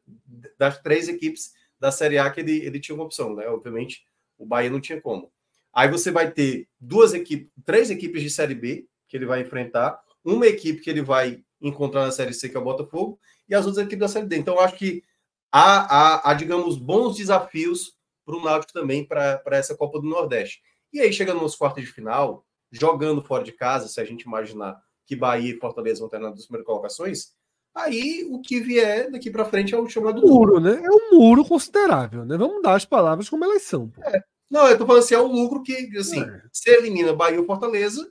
[0.58, 3.48] das três equipes da Série A que ele, ele tinha uma opção, né?
[3.48, 4.04] Obviamente,
[4.38, 5.32] o Bahia não tinha como.
[5.72, 10.02] Aí você vai ter duas equipes, três equipes de Série B que ele vai enfrentar,
[10.26, 13.65] uma equipe que ele vai encontrar na Série C, que é o Botafogo, e as
[13.65, 14.38] outras equipes da Série D.
[14.38, 15.04] Então, acho que
[15.52, 20.62] há, há, há digamos, bons desafios para o Náutico também para essa Copa do Nordeste.
[20.91, 24.82] E aí, chegando nos quartos de final, jogando fora de casa, se a gente imaginar
[25.06, 27.34] que Bahia e Fortaleza vão ter nas duas primeiras colocações,
[27.75, 30.81] aí o que vier daqui para frente é o chamado muro, né?
[30.83, 32.38] É um muro considerável, né?
[32.38, 33.91] Vamos dar as palavras como elas são.
[34.01, 34.21] É.
[34.49, 36.41] Não, eu tô falando assim, é o lucro que, assim, é.
[36.51, 38.07] se elimina Bahia ou Fortaleza,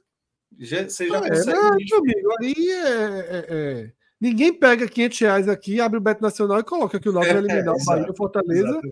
[0.58, 1.58] já, você já é, consegue.
[1.58, 6.60] Meu amigo, aí é, é, é, Ninguém pega 500 reais aqui, abre o Beto Nacional
[6.60, 8.68] e coloca que o Náutico vai eliminar o Bahia ou Fortaleza.
[8.68, 8.88] Exato.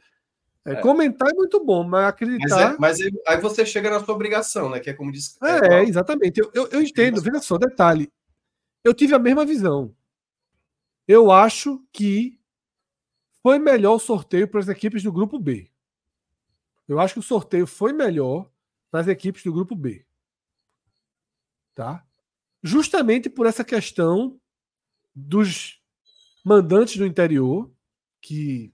[0.66, 0.76] É, é.
[0.76, 2.76] Comentar é muito bom, mas acreditar.
[2.78, 4.80] Mas, é, mas, aí você chega na sua obrigação, né?
[4.80, 5.36] Que é como diz.
[5.42, 6.40] É, é exatamente.
[6.40, 7.20] Eu, eu, eu entendo.
[7.20, 8.10] Veja só, detalhe.
[8.84, 9.94] Eu tive a mesma visão.
[11.12, 12.38] Eu acho que
[13.42, 15.68] foi melhor o sorteio para as equipes do grupo B.
[16.86, 18.48] Eu acho que o sorteio foi melhor
[18.92, 20.06] nas equipes do grupo B.
[21.74, 22.06] Tá?
[22.62, 24.40] Justamente por essa questão
[25.12, 25.82] dos
[26.44, 27.68] mandantes do interior,
[28.20, 28.72] que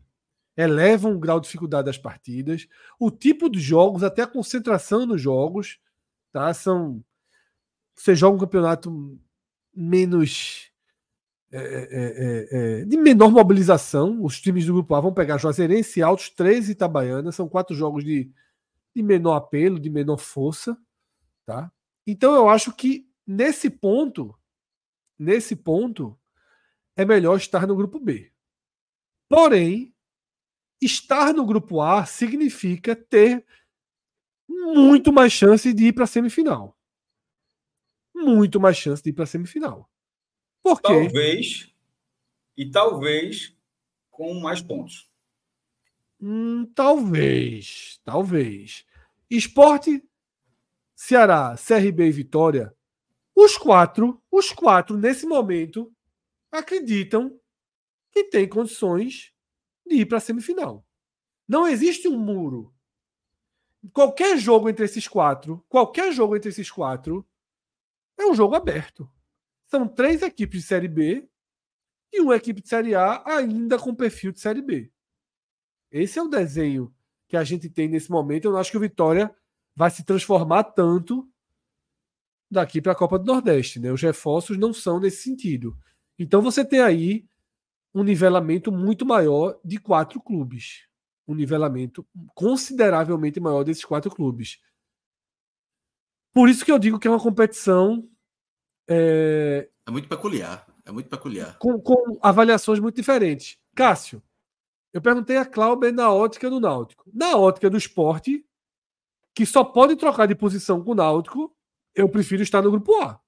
[0.55, 2.69] elevam o grau de dificuldade das partidas,
[3.01, 5.81] o tipo de jogos, até a concentração nos jogos,
[6.31, 6.53] tá?
[6.53, 7.03] São
[7.95, 9.19] você joga um campeonato
[9.75, 10.71] menos
[11.59, 14.23] é, é, é, de menor mobilização.
[14.23, 17.33] Os times do grupo A vão pegar Juazeirense, Altos, 13 e Itabaiana.
[17.33, 18.31] São quatro jogos de,
[18.95, 20.77] de menor apelo, de menor força,
[21.45, 21.71] tá?
[22.07, 24.35] Então eu acho que nesse ponto,
[25.19, 26.19] nesse ponto,
[26.97, 28.33] é melhor estar no grupo B.
[29.29, 29.95] Porém,
[30.81, 33.45] estar no grupo A significa ter
[34.49, 36.77] muito mais chance de ir para a semifinal.
[38.15, 39.91] Muito mais chance de ir para a semifinal.
[40.67, 40.89] Por quê?
[40.89, 41.73] Talvez,
[42.57, 43.57] e talvez
[44.11, 45.09] com mais pontos.
[46.21, 48.85] Hum, talvez, talvez.
[49.31, 50.03] Esporte,
[50.97, 52.77] Ceará, CRB e Vitória,
[53.33, 55.95] os quatro, os quatro nesse momento
[56.51, 57.39] acreditam
[58.11, 59.33] que tem condições
[59.87, 60.85] de ir para a semifinal.
[61.47, 62.75] Não existe um muro.
[63.93, 67.25] Qualquer jogo entre esses quatro, qualquer jogo entre esses quatro
[68.19, 69.09] é um jogo aberto.
[69.69, 71.29] São três equipes de Série B
[72.13, 74.91] e uma equipe de Série A ainda com perfil de Série B.
[75.91, 76.95] Esse é o desenho
[77.29, 78.45] que a gente tem nesse momento.
[78.45, 79.35] Eu não acho que o Vitória
[79.75, 81.29] vai se transformar tanto
[82.51, 83.81] daqui para a Copa do Nordeste.
[83.81, 83.93] Né?
[83.93, 85.77] Os reforços não são nesse sentido.
[86.19, 87.27] Então você tem aí
[87.95, 90.87] um nivelamento muito maior de quatro clubes.
[91.27, 94.61] Um nivelamento consideravelmente maior desses quatro clubes.
[96.33, 98.09] Por isso que eu digo que é uma competição.
[98.89, 100.67] É, é muito peculiar.
[100.85, 101.59] É muito peculiar.
[101.59, 103.59] Com, com, avaliações muito diferentes.
[103.75, 104.23] Cássio,
[104.93, 107.05] eu perguntei a Cláudia na ótica do Náutico.
[107.13, 108.47] Na ótica do esporte,
[109.35, 111.55] que só pode trocar de posição com o Náutico,
[111.95, 113.21] eu prefiro estar no grupo A.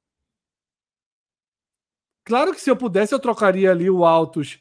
[2.24, 4.60] Claro que se eu pudesse, eu trocaria ali o Altos,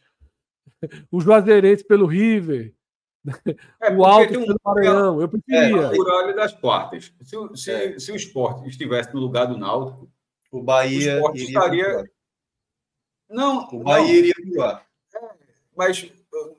[1.11, 2.73] o Juazeirense pelo River,
[3.81, 5.21] é, o Altos um, pelo Maranhão.
[5.21, 5.81] Eu preferia.
[5.81, 7.13] É, por olho das quartas.
[7.21, 7.99] Se, se, é.
[7.99, 10.09] se o esporte estivesse no lugar do Náutico,
[10.57, 12.03] o Bahia o estaria.
[13.29, 14.13] Não, o Bahia não.
[14.13, 14.87] iria voar.
[15.15, 15.19] É,
[15.75, 16.11] mas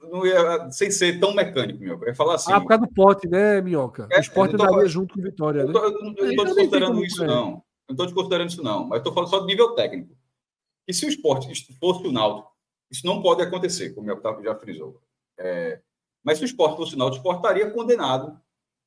[0.03, 2.01] não ia, sem ser tão mecânico, meu.
[2.01, 2.53] Eu ia falar assim.
[2.53, 4.09] Ah, por causa do pote, né, Minhoca?
[4.11, 5.65] É, o esporte daria junto com o Vitória.
[5.65, 5.73] Né?
[5.75, 7.63] Eu não estou desconsiderando isso, não.
[7.89, 8.87] Eu não estou desconsiderando isso, não.
[8.87, 10.17] Mas estou falando só de nível técnico.
[10.87, 12.51] E se o esporte fosse o Náutico,
[12.91, 15.01] isso não pode acontecer, como o já frisou.
[15.39, 15.81] É,
[16.25, 18.41] mas se o esporte fosse o Náutico, o esporte estaria condenado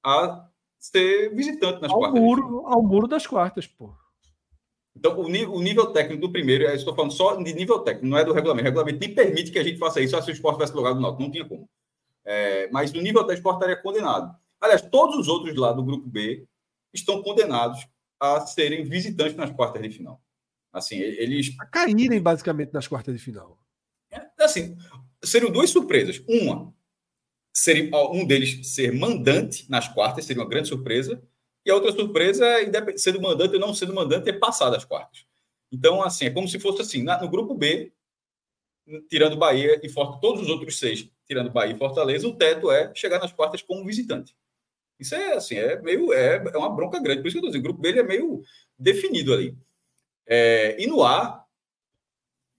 [0.04, 0.48] a
[0.80, 2.20] ser visitante nas ao quartas.
[2.20, 3.94] Muro, ao muro das quartas, pô.
[4.96, 8.08] Então, o nível, o nível técnico do primeiro, eu estou falando só de nível técnico,
[8.08, 8.64] não é do regulamento.
[8.64, 10.94] O regulamento nem permite que a gente faça isso, só se o esporte tivesse lugar
[10.94, 11.24] do Náutico.
[11.24, 11.70] Não tinha como.
[12.26, 14.36] É, mas no nível da esporte estaria condenado.
[14.60, 16.46] Aliás, todos os outros lá do grupo B
[16.94, 17.88] estão condenados
[18.20, 20.22] a serem visitantes nas quartas de final.
[20.72, 21.56] Assim, eles.
[21.60, 23.58] A caírem basicamente nas quartas de final.
[24.12, 24.78] É, assim,
[25.24, 26.22] seriam duas surpresas.
[26.28, 26.74] Uma,
[27.54, 31.22] seria um deles ser mandante nas quartas, seria uma grande surpresa.
[31.66, 35.26] E a outra surpresa é, sendo mandante ou não sendo mandante, ter passado as quartas.
[35.72, 37.94] Então, assim, é como se fosse assim, no grupo B,
[39.10, 42.94] tirando Bahia e Fortaleza, todos os outros seis, tirando Bahia e Fortaleza, o teto é
[42.96, 44.36] chegar nas quartas como visitante.
[45.00, 47.22] Isso é assim, é meio é, é uma bronca grande.
[47.22, 48.44] Por isso que eu estou dizendo, o grupo B é meio
[48.78, 49.58] definido ali.
[50.28, 51.46] É, e no A,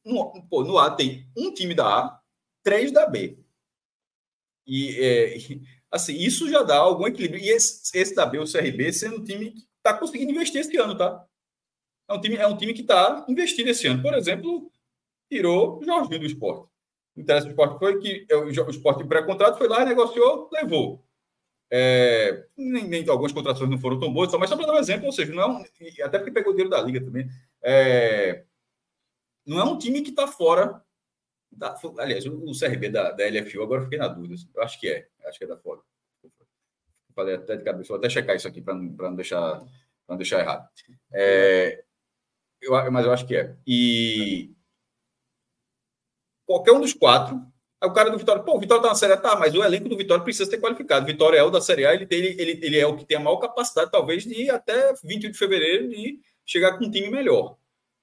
[0.05, 2.21] no, pô, no A tem um time da A,
[2.63, 3.39] três da B.
[4.67, 5.37] E é,
[5.93, 7.43] assim, isso já dá algum equilíbrio.
[7.43, 10.77] E esse, esse da B, o CRB, sendo um time que está conseguindo investir esse
[10.79, 11.25] ano, tá?
[12.09, 14.03] É um time, é um time que está investindo esse ano.
[14.03, 14.71] Por exemplo,
[15.31, 16.67] tirou o Jorginho do esporte.
[17.15, 21.05] O interesse do esporte foi que é, o, esporte pré-contrato foi lá, negociou, levou.
[21.71, 25.07] É, nem, nem, algumas contratações não foram tão boas, mas só para dar um exemplo,
[25.07, 25.65] ou seja, não é um,
[26.05, 27.29] até porque pegou o dinheiro da liga também.
[27.63, 28.45] É,
[29.47, 30.83] não é um time que está fora.
[31.53, 34.35] Da, aliás, o, CRB da, da LFU, agora fiquei na dúvida.
[34.55, 35.81] Eu acho que é, acho que é da fora.
[37.15, 39.63] Falei até de cabeça, vou até checar isso aqui para não, não, deixar,
[40.09, 40.67] não deixar errado.
[41.13, 41.85] É,
[42.61, 43.55] eu, mas eu acho que é.
[43.67, 44.51] E
[46.47, 49.15] qualquer um dos quatro Aí o cara do Vitória, pô, o Vitória tá na Série
[49.15, 51.05] A, tá, mas o elenco do Vitória precisa ser qualificado.
[51.05, 53.21] Vitória é o da Série A, ele, tem, ele, ele é o que tem a
[53.21, 57.57] maior capacidade, talvez, de ir até 28 de fevereiro de chegar com um time melhor.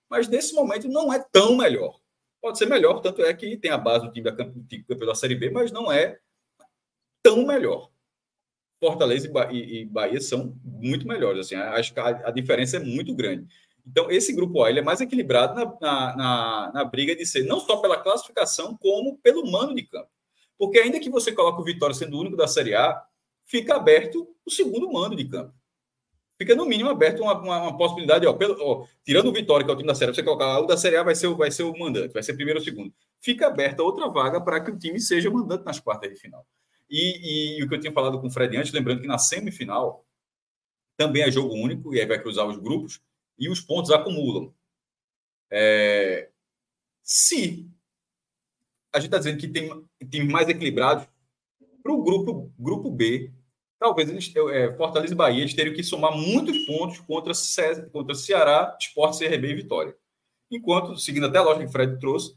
[0.09, 1.97] Mas nesse momento não é tão melhor.
[2.41, 5.35] Pode ser melhor, tanto é que tem a base do time da campeão da Série
[5.35, 6.19] B, mas não é
[7.21, 7.91] tão melhor.
[8.79, 11.45] Fortaleza e Bahia são muito melhores.
[11.45, 13.45] Assim, acho que a, a diferença é muito grande.
[13.85, 17.43] Então, esse grupo A ele é mais equilibrado na, na, na, na, briga de ser
[17.43, 20.09] não só pela classificação, como pelo mano de campo.
[20.57, 23.01] Porque ainda que você coloque o Vitória sendo o único da Série A,
[23.45, 25.53] fica aberto o segundo mando de campo.
[26.39, 29.69] Fica no mínimo aberto uma, uma, uma possibilidade, ó, pelo, ó, tirando o Vitória, que
[29.69, 31.51] é o time da Série A, você colocar o da Série A vai ser, vai
[31.51, 32.93] ser o mandante, vai ser primeiro ou segundo.
[33.19, 36.47] Fica aberta outra vaga para que o time seja mandante nas quartas de final.
[36.89, 39.17] E, e, e, o que eu tinha falado com o Fred antes, lembrando que na
[39.17, 40.05] semifinal
[40.95, 43.01] também é jogo único, e aí vai cruzar os grupos,
[43.37, 44.53] e os pontos acumulam.
[45.51, 46.29] É,
[47.03, 47.69] se
[48.93, 49.69] a gente está dizendo que tem
[50.09, 51.07] times mais equilibrados,
[51.83, 53.31] para o grupo, grupo B,
[53.79, 58.13] talvez eles, é, Fortaleza e Bahia eles teriam que somar muitos pontos contra, Ce, contra
[58.13, 59.95] Ceará, Sport, CRB e Vitória.
[60.51, 62.35] Enquanto, seguindo até a lógica que o Fred trouxe,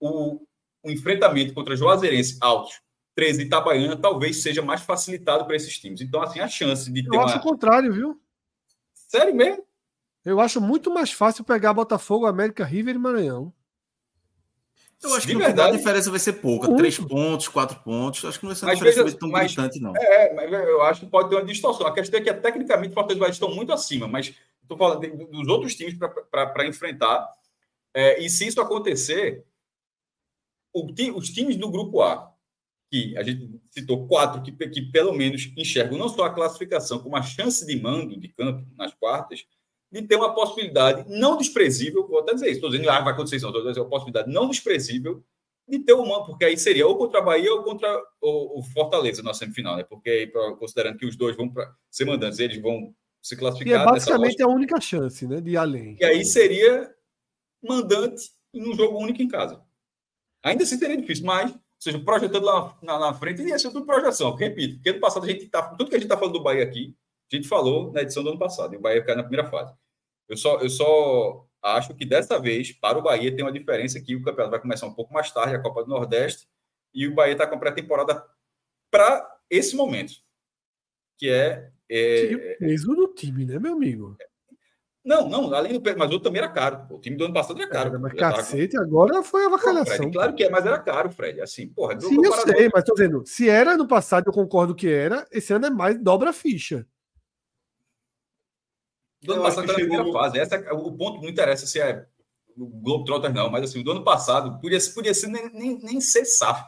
[0.00, 0.40] o,
[0.82, 2.80] o enfrentamento contra Juazeirense, Altos,
[3.14, 6.00] 13 e Itabaiana talvez seja mais facilitado para esses times.
[6.00, 7.14] Então, assim, a chance de ter.
[7.14, 8.20] Eu acho o contrário, viu?
[8.94, 9.64] Sério mesmo?
[10.24, 13.52] Eu acho muito mais fácil pegar Botafogo, América, River e Maranhão.
[15.02, 16.66] Eu acho de que verdade, a diferença vai ser pouca.
[16.68, 16.78] Muito.
[16.78, 18.24] Três pontos, quatro pontos.
[18.24, 19.96] Acho que não vai ser uma diferença veja, tão mas, gritante, não.
[19.96, 21.86] É, mas eu acho que pode ter uma distorção.
[21.86, 25.74] A questão é que, tecnicamente, o Fortaleza estão muito acima, mas estou falando dos outros
[25.74, 25.98] times
[26.30, 27.28] para enfrentar.
[27.94, 29.44] É, e se isso acontecer,
[30.72, 30.86] o,
[31.16, 32.32] os times do grupo A,
[32.90, 37.16] que a gente citou quatro, que, que pelo menos enxergam não só a classificação, como
[37.16, 39.46] a chance de mando de campo nas quartas,
[39.92, 43.12] de ter uma possibilidade não desprezível, vou até dizer isso, estou dizendo que ah, vai
[43.12, 45.22] acontecer isso, não, estou dizendo uma possibilidade não desprezível
[45.68, 47.88] de ter uma, porque aí seria ou contra a Bahia ou contra
[48.20, 49.84] o, o Fortaleza na semifinal, né?
[49.84, 53.80] Porque aí, considerando que os dois vão pra, ser mandantes, eles vão se classificar.
[53.80, 55.40] E é basicamente a única chance, né?
[55.40, 55.96] De ir além.
[56.00, 56.92] E aí seria
[57.62, 59.62] mandante em um jogo único em casa.
[60.42, 63.86] Ainda assim seria difícil, mas, ou seja, projetando lá na, na frente, ia ser tudo
[63.86, 64.34] projeção.
[64.34, 65.62] Repito, porque no passado a gente tá.
[65.62, 66.96] Tudo que a gente está falando do Bahia aqui,
[67.36, 69.74] a gente falou na edição do ano passado, e o Bahia ficar na primeira fase.
[70.28, 74.16] Eu só, eu só acho que dessa vez, para o Bahia, tem uma diferença que
[74.16, 76.46] o campeonato vai começar um pouco mais tarde, a Copa do Nordeste,
[76.94, 78.24] e o Bahia está com pré-temporada
[78.90, 80.12] para esse momento,
[81.18, 81.70] que é.
[81.88, 84.16] é o peso do time, né, meu amigo?
[85.04, 86.86] Não, não, além do peso, mas o outro também era caro.
[86.90, 87.90] O time do ano passado era caro.
[87.90, 88.82] Era, mas cacete, com...
[88.82, 90.10] agora foi a vacalhação.
[90.12, 91.40] claro que é, mas era caro, Fred.
[91.40, 92.00] Assim, porra.
[92.00, 95.52] Sim, eu sei, mas tô dizendo, se era no passado, eu concordo que era, esse
[95.52, 96.86] ano é mais dobra a ficha.
[99.22, 100.38] Do ano passado era a primeira fase.
[100.38, 102.06] Essa, é o ponto não interessa se é
[102.56, 106.24] o Globetrotter, não, mas assim, do ano passado podia, podia ser nem, nem, nem ser
[106.24, 106.64] SAF.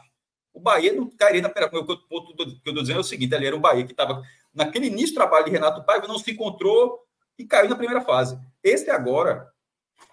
[0.53, 1.75] O Bahia não cairia na primeira.
[1.75, 4.23] O ponto que eu estou dizendo é o seguinte: ali era o Bahia que estava
[4.53, 6.99] naquele início do trabalho de Renato Paiva, não se encontrou
[7.37, 8.39] e caiu na primeira fase.
[8.63, 9.51] Esse agora,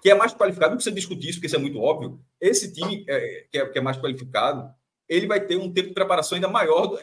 [0.02, 2.20] que é mais qualificado, não precisa discutir isso, porque isso é muito óbvio.
[2.40, 4.68] Esse time é, que, é, que é mais qualificado,
[5.08, 6.98] ele vai ter um tempo de preparação ainda maior.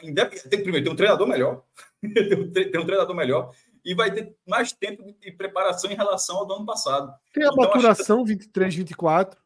[0.50, 1.64] Tem, primeiro, tem um treinador melhor.
[2.04, 6.54] tem um treinador melhor e vai ter mais tempo de preparação em relação ao do
[6.54, 7.14] ano passado.
[7.34, 8.34] Tem a então, maturação que...
[8.34, 9.42] 23, 24.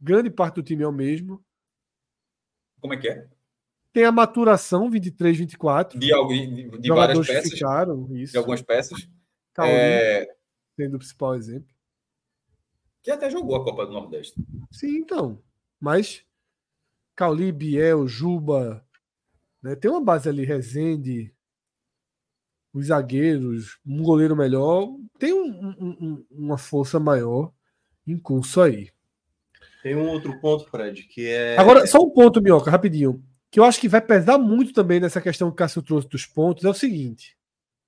[0.00, 1.44] Grande parte do time é o mesmo.
[2.80, 3.28] Como é que é?
[3.92, 5.98] Tem a maturação 23, 24.
[5.98, 7.52] De, de, de várias peças.
[7.52, 8.32] Ficaram, isso.
[8.32, 9.08] De algumas peças.
[9.52, 10.36] Cauli, é...
[10.76, 11.72] sendo o principal exemplo.
[13.02, 14.34] Que até jogou a Copa do Nordeste.
[14.72, 15.40] Sim, então.
[15.78, 16.24] Mas
[17.14, 18.84] Cauli, Biel, Juba.
[19.62, 19.76] Né?
[19.76, 21.33] Tem uma base ali, Rezende,
[22.74, 27.52] os zagueiros, um goleiro melhor, tem um, um, uma força maior
[28.04, 28.90] em curso aí.
[29.80, 31.56] Tem um outro ponto, Fred, que é.
[31.56, 33.22] Agora, só um ponto, Minhoca, rapidinho.
[33.50, 36.26] Que eu acho que vai pesar muito também nessa questão que o Cássio trouxe dos
[36.26, 36.64] pontos.
[36.64, 37.36] É o seguinte: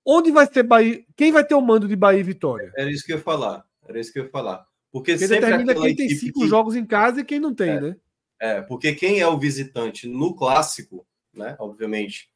[0.04, 1.02] onde vai ser Bahia?
[1.16, 2.70] Quem vai ter o mando de Bahia e Vitória?
[2.76, 3.64] Era isso que eu ia falar.
[3.88, 4.64] Era isso que eu ia falar.
[4.92, 6.48] Porque porque determina quem tem cinco que...
[6.48, 7.96] jogos em casa e quem não tem, é, né?
[8.40, 11.56] É, porque quem é o visitante no clássico, né?
[11.58, 12.30] Obviamente,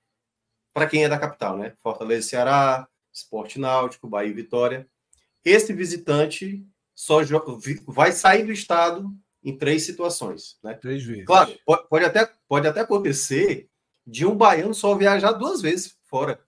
[0.73, 1.75] para quem é da capital, né?
[1.83, 4.89] Fortaleza, Ceará, Esporte Náutico, Bahia e Vitória.
[5.45, 7.21] Esse visitante só
[7.87, 9.11] vai sair do estado
[9.43, 10.75] em três situações, né?
[10.75, 11.25] Três vezes.
[11.25, 11.53] Claro,
[11.89, 13.69] pode, até, pode até acontecer
[14.07, 16.41] de um baiano só viajar duas vezes fora.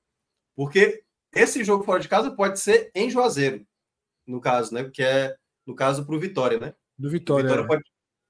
[0.55, 1.03] Porque
[1.35, 3.67] esse jogo fora de casa pode ser em Juazeiro,
[4.27, 4.91] no caso, né?
[4.93, 5.35] Que é,
[5.67, 6.75] no caso, para o Vitória, né?
[6.99, 7.49] Do Vitória.
[7.49, 7.67] Vitória é.
[7.67, 7.83] pode,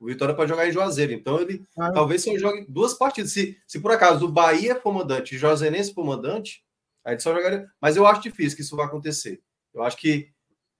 [0.02, 1.12] o Vitória pode jogar em Juazeiro.
[1.12, 3.30] Então ele ah, talvez só jogue duas partidas.
[3.32, 6.64] Se, se por acaso o Bahia comandante e o Juazeirense comandante,
[7.04, 7.70] aí ele só jogaria.
[7.80, 9.40] Mas eu acho difícil que isso vai acontecer.
[9.72, 10.28] Eu acho que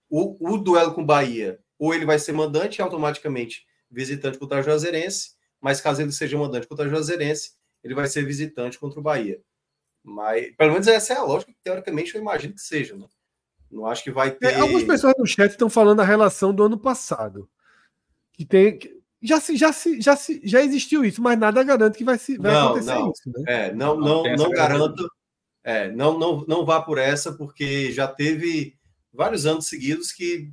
[0.09, 4.63] o, o duelo com o Bahia, ou ele vai ser mandante automaticamente visitante contra o
[4.63, 9.03] Juazeirense, mas caso ele seja mandante contra o Juazeirense, ele vai ser visitante contra o
[9.03, 9.41] Bahia.
[10.03, 12.97] Mas, pelo menos essa é a lógica que, teoricamente, eu imagino que seja.
[12.97, 13.07] Né?
[13.71, 14.47] Não acho que vai ter.
[14.47, 17.49] É, algumas pessoas no chat estão falando a relação do ano passado.
[18.33, 18.77] Que tem
[19.23, 22.37] já se, já se, já se, já existiu isso, mas nada garante que vai, se,
[22.37, 23.11] vai não, acontecer não.
[23.11, 23.21] isso.
[23.25, 23.43] Né?
[23.47, 25.09] É, não, não, não, não garanto.
[25.63, 28.75] É, não, não, não vá por essa, porque já teve
[29.13, 30.51] vários anos seguidos que,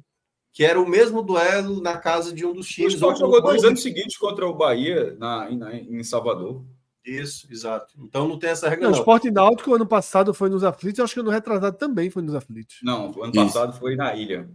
[0.53, 2.95] que era o mesmo duelo na casa de um dos times.
[2.95, 6.65] O Sport jogou dois anos seguidos contra o Bahia na, na, em Salvador.
[7.05, 7.95] Isso, exato.
[7.99, 8.85] Então não tem essa regra.
[8.85, 11.77] Não, Não, o Esporte Náutico ano passado foi nos aflitos, eu acho que ano retrasado
[11.77, 12.77] também foi nos aflitos.
[12.83, 13.45] Não, o ano Isso.
[13.47, 14.49] passado foi na ilha.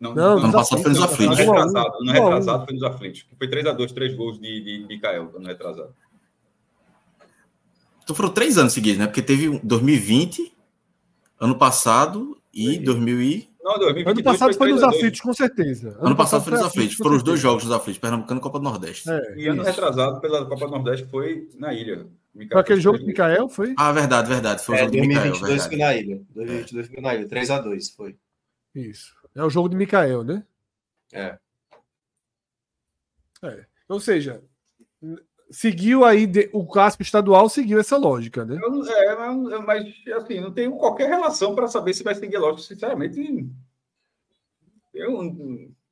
[0.00, 2.10] Não, Não, Ano nos passado foi nos aflitos, ano retrasado, um.
[2.12, 3.22] retrasado foi nos aflitos.
[3.22, 5.92] que Foi 3x2, três gols de, de Mikael no retrasado.
[8.04, 9.06] Então foram três anos seguidos, né?
[9.06, 10.52] Porque teve um 2020,
[11.40, 12.84] ano passado e Foi.
[12.84, 13.48] 2000 e...
[13.62, 14.88] Não, 2022 Ano passado foi nos 3x2.
[14.96, 15.98] aflitos, com certeza.
[16.00, 18.64] Ano, passado foi nos aflitos, Foram os dois jogos dos aflitos, Pernambucano e Copa do
[18.64, 19.10] Nordeste.
[19.10, 19.70] É, E ano isso.
[19.70, 22.06] retrasado pela Copa do Nordeste foi na ilha.
[22.34, 23.04] Mikael Foi aquele jogo de.
[23.04, 23.74] Mikael, foi?
[23.76, 24.62] Ah, verdade, verdade.
[24.64, 26.06] Foi o é, jogo do Mikael, 2022 foi verdade.
[26.06, 26.22] na ilha.
[26.34, 27.28] 2022 foi na ilha.
[27.28, 28.16] 3x2 foi.
[28.74, 29.12] Isso.
[29.38, 30.42] É o jogo de Mikael, né?
[31.12, 31.38] É.
[33.42, 33.64] É.
[33.88, 34.42] Ou seja,
[35.50, 38.58] seguiu aí de- o clássico estadual seguiu essa lógica, né?
[38.60, 38.84] Eu
[39.52, 39.84] é, mas,
[40.16, 42.62] assim, não tenho qualquer relação para saber se vai seguir lógico.
[42.62, 43.46] Sinceramente,
[44.92, 45.22] eu,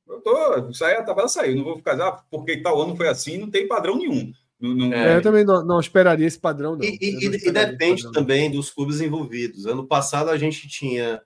[0.07, 0.73] eu tô.
[0.73, 1.55] Sair, a tabela saiu.
[1.55, 4.31] Não vou ficar, ah, porque tal ano foi assim, não tem padrão nenhum.
[4.59, 5.13] Não, não- É.
[5.13, 6.83] É, eu também não, não esperaria esse padrão, não.
[6.83, 8.11] E, e- e- e depende padrão, não.
[8.11, 9.65] também dos clubes envolvidos.
[9.65, 11.21] Ano passado a gente tinha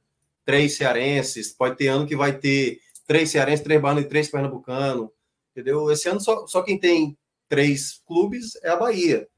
[0.52, 5.08] três cearenses, pode ter ano que vai ter três cearenses, três baianos e três pernambucanos,
[5.52, 5.90] entendeu?
[5.90, 9.30] Esse ano só, só quem tem três clubes é a Bahia.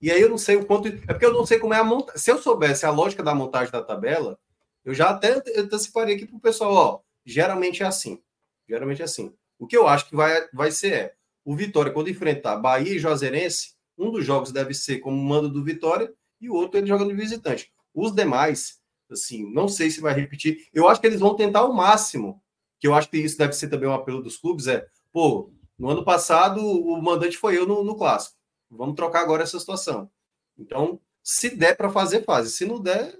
[0.00, 0.86] E aí eu não sei o quanto.
[0.86, 2.20] É porque eu não sei como é a montagem.
[2.20, 4.38] Se eu soubesse a lógica da montagem da tabela,
[4.84, 7.00] eu já até anteciparia aqui para o pessoal, ó.
[7.26, 8.22] Geralmente é assim.
[8.68, 9.34] Geralmente é assim.
[9.58, 11.14] O que eu acho que vai, vai ser é
[11.44, 15.64] o Vitória, quando enfrentar Bahia e Juazeirense, um dos jogos deve ser como mando do
[15.64, 17.72] Vitória e o outro ele joga de visitante.
[17.92, 18.79] Os demais,
[19.14, 20.68] assim, não sei se vai repetir.
[20.72, 22.40] Eu acho que eles vão tentar o máximo,
[22.78, 25.90] que eu acho que isso deve ser também um apelo dos clubes, é, pô, no
[25.90, 28.36] ano passado o mandante foi eu no, no clássico.
[28.70, 30.10] Vamos trocar agora essa situação.
[30.58, 32.52] Então, se der para fazer, faz.
[32.54, 33.18] Se não der,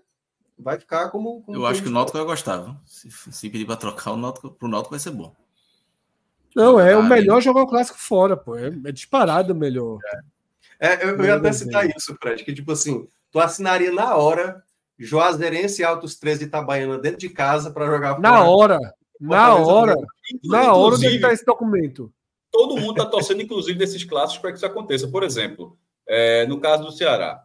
[0.59, 1.43] vai ficar como.
[1.43, 2.77] como Eu acho que o Náutico vai gostar, viu?
[2.87, 5.35] Se, se pedir para trocar, o Náutico, pro Náutico vai ser bom.
[6.55, 8.57] Não, é o melhor jogar o clássico fora, pô.
[8.57, 9.99] É, é disparado o melhor.
[10.79, 14.63] É, eu, eu ia até citar isso, Fred, que tipo assim, tu assinaria na hora
[15.05, 18.51] Juazeirense e Altos 13 de Itabaiana dentro de casa para jogar Na fora.
[18.51, 18.79] hora,
[19.21, 19.95] na hora,
[20.45, 22.13] na hora onde inclusive, está esse documento.
[22.53, 25.09] todo mundo está torcendo, inclusive, desses clássicos para que isso aconteça.
[25.09, 27.45] Por exemplo, é, no caso do Ceará.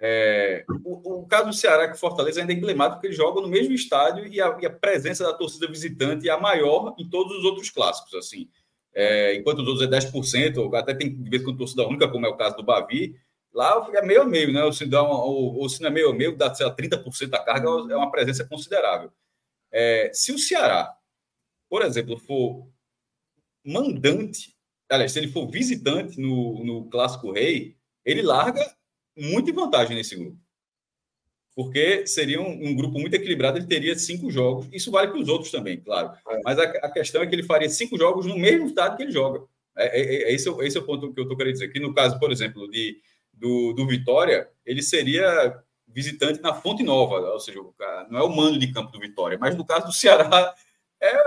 [0.00, 3.40] é, o, o caso do Ceará, que o Fortaleza ainda é emblemático, porque ele joga
[3.40, 7.08] no mesmo estádio e a, e a presença da torcida visitante é a maior em
[7.08, 8.14] todos os outros clássicos.
[8.14, 8.48] assim.
[8.94, 12.26] É, enquanto os outros é 10%, ou até tem de vez com torcida única, como
[12.26, 13.14] é o caso do Bavi,
[13.52, 14.64] lá é meio a meio, né?
[14.64, 16.74] Ou se, dá uma, ou, ou se não é meio a meio, dá sei lá,
[16.74, 19.12] 30% da carga, é uma presença considerável.
[19.72, 20.94] É, se o Ceará,
[21.68, 22.68] por exemplo, for
[23.64, 24.54] mandante,
[24.90, 28.74] aliás, se ele for visitante no, no Clássico Rei, ele larga
[29.16, 30.38] muito em vantagem nesse grupo.
[31.54, 34.66] Porque seria um, um grupo muito equilibrado, ele teria cinco jogos.
[34.72, 36.16] Isso vale para os outros também, claro.
[36.28, 36.40] É.
[36.42, 39.12] Mas a, a questão é que ele faria cinco jogos no mesmo estado que ele
[39.12, 39.44] joga.
[39.76, 41.68] É, é- é- esse, é, o- esse é o ponto que eu estou querendo dizer.
[41.68, 42.98] Que no caso, por exemplo, de,
[43.42, 47.58] do, do Vitória, ele seria visitante na Fonte Nova, ou seja,
[48.08, 50.54] não é o mando de campo do Vitória, mas no caso do Ceará,
[51.02, 51.22] é,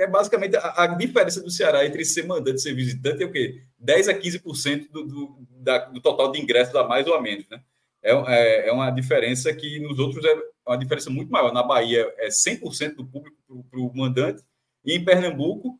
[0.00, 3.32] é basicamente a, a diferença do Ceará entre ser mandante e ser visitante é o
[3.32, 3.62] quê?
[3.78, 7.48] 10 a 15% do, do, da, do total de ingressos a mais ou a menos,
[7.48, 7.60] né?
[8.02, 10.34] É, é, é uma diferença que nos outros é
[10.66, 11.52] uma diferença muito maior.
[11.52, 13.36] Na Bahia é 100% do público
[13.70, 14.42] para o mandante,
[14.84, 15.78] e em Pernambuco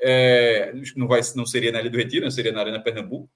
[0.00, 3.30] é, não, vai, não seria na Ilha do Retiro, não seria na Arena Pernambuco,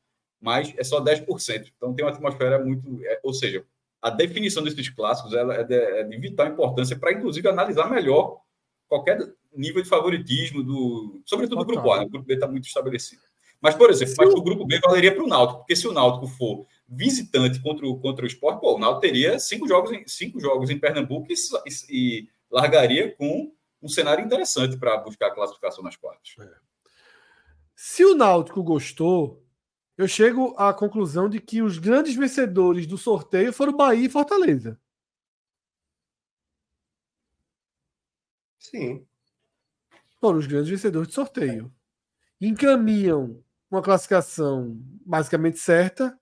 [0.44, 1.72] mas é só 10%.
[1.74, 2.86] Então tem uma atmosfera muito.
[3.06, 3.64] é, ou seja,
[4.02, 8.40] a definição desses clássicos ela é, de, é de vital importância para, inclusive, analisar melhor
[8.86, 9.18] qualquer
[9.56, 12.00] nível de favoritismo, do, sobretudo do grupo A.
[12.00, 12.04] Né?
[12.04, 13.22] O grupo B está muito estabelecido.
[13.58, 16.26] Mas, por exemplo, mas o- grupo B valeria para o Náutico, porque se o Náutico
[16.26, 20.38] for visitante contra o, contra o esporte, pô, o Náutico teria cinco jogos em, cinco
[20.38, 23.50] jogos em Pernambuco e, e- e largaria com
[23.82, 26.34] um cenário interessante para buscar a classificação nas quartas.
[27.74, 29.42] Se o Náutico gostou,
[29.96, 34.78] eu chego à conclusão de que os grandes vencedores do sorteio foram Bahia e Fortaleza.
[38.58, 39.06] Sim.
[40.20, 41.72] Foram os grandes vencedores do sorteio.
[42.40, 46.18] Encaminham uma classificação basicamente certa,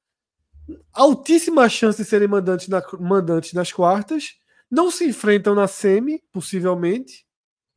[0.92, 4.38] altíssima chance de serem mandantes, na, mandantes nas quartas,
[4.70, 7.26] não se enfrentam na semi, possivelmente,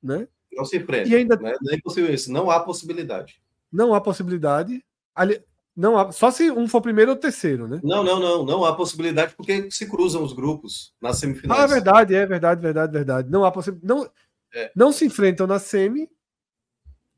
[0.02, 0.28] né?
[0.52, 1.12] Não se prende.
[1.12, 1.56] E ainda- né?
[1.62, 2.32] Não é impossível isso.
[2.32, 3.42] Não há possibilidade.
[3.72, 4.84] Não há possibilidade.
[5.14, 5.44] Ali,
[5.76, 7.80] não há, só se um for primeiro ou terceiro, né?
[7.84, 8.46] Não, não, não.
[8.46, 11.60] Não há possibilidade porque se cruzam os grupos nas semifinais.
[11.60, 13.30] Ah, é verdade, é verdade, verdade, verdade.
[13.30, 13.88] Não há possibilidade.
[13.88, 14.10] Não,
[14.54, 14.72] É.
[14.76, 16.10] não se enfrentam na semi,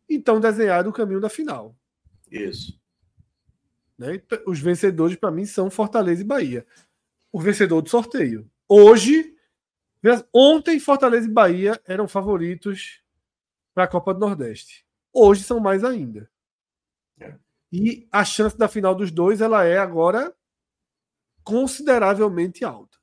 [0.10, 1.76] então desenhado o caminho da final.
[2.32, 2.80] Isso.
[3.98, 4.16] Né?
[4.16, 6.66] E p- Os vencedores, para mim, são Fortaleza e Bahia.
[7.32, 8.50] O vencedor do sorteio.
[8.68, 9.36] Hoje,
[10.34, 13.02] ontem, Fortaleza e Bahia eram favoritos
[13.74, 14.86] para a Copa do Nordeste.
[15.14, 16.30] Hoje são mais ainda.
[17.72, 20.34] E a chance da final dos dois, ela é agora
[21.44, 22.98] consideravelmente alta.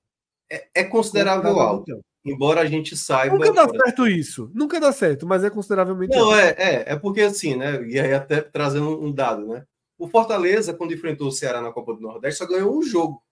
[0.50, 2.00] É, é considerável alta.
[2.24, 3.36] Embora a gente saiba.
[3.36, 4.50] Nunca dá certo isso.
[4.54, 6.36] Nunca dá certo, mas é consideravelmente Não, alto.
[6.36, 7.86] é, é, é porque assim, né?
[7.86, 9.66] E aí até trazendo um dado, né?
[9.98, 13.22] O Fortaleza, quando enfrentou o Ceará na Copa do Nordeste, só ganhou um jogo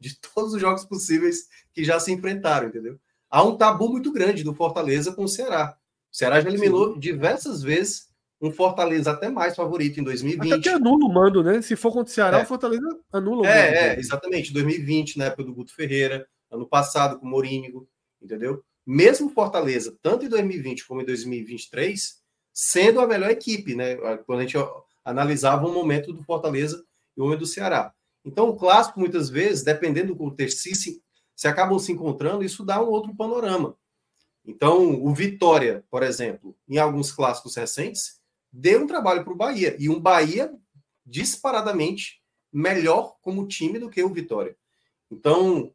[0.00, 2.98] de todos os jogos possíveis que já se enfrentaram, entendeu?
[3.30, 5.76] Há um tabu muito grande do Fortaleza com o Ceará.
[6.12, 7.00] O Ceará já eliminou Sim.
[7.00, 8.08] diversas vezes
[8.46, 10.52] um Fortaleza até mais favorito em 2020.
[10.52, 11.62] Até que anula o mando, né?
[11.62, 12.42] Se for contra o Ceará, é.
[12.42, 13.76] o Fortaleza anula o é, mando.
[13.76, 14.52] É, exatamente.
[14.52, 17.88] 2020, na época do Guto Ferreira, ano passado com o Morínigo,
[18.20, 18.62] entendeu?
[18.86, 22.22] Mesmo Fortaleza, tanto em 2020 como em 2023,
[22.52, 23.96] sendo a melhor equipe, né?
[24.26, 24.56] Quando a gente
[25.04, 26.84] analisava o momento do Fortaleza
[27.16, 27.92] e o momento do Ceará.
[28.24, 31.02] Então, o clássico, muitas vezes, dependendo do contexto, se, se,
[31.34, 33.76] se acabam se encontrando, isso dá um outro panorama.
[34.46, 38.20] Então, o Vitória, por exemplo, em alguns clássicos recentes,
[38.54, 39.76] deu um trabalho para o Bahia.
[39.78, 40.52] E um Bahia
[41.04, 44.56] disparadamente melhor como time do que o Vitória.
[45.10, 45.72] Então,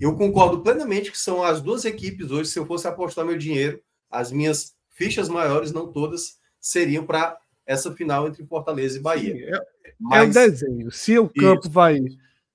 [0.00, 2.50] eu concordo plenamente que são as duas equipes hoje.
[2.50, 7.92] Se eu fosse apostar meu dinheiro, as minhas fichas maiores, não todas, seriam para essa
[7.92, 9.34] final entre Fortaleza e Bahia.
[9.34, 10.90] Sim, é, Mas, é o desenho.
[10.90, 11.70] Se o campo isso.
[11.70, 12.00] vai.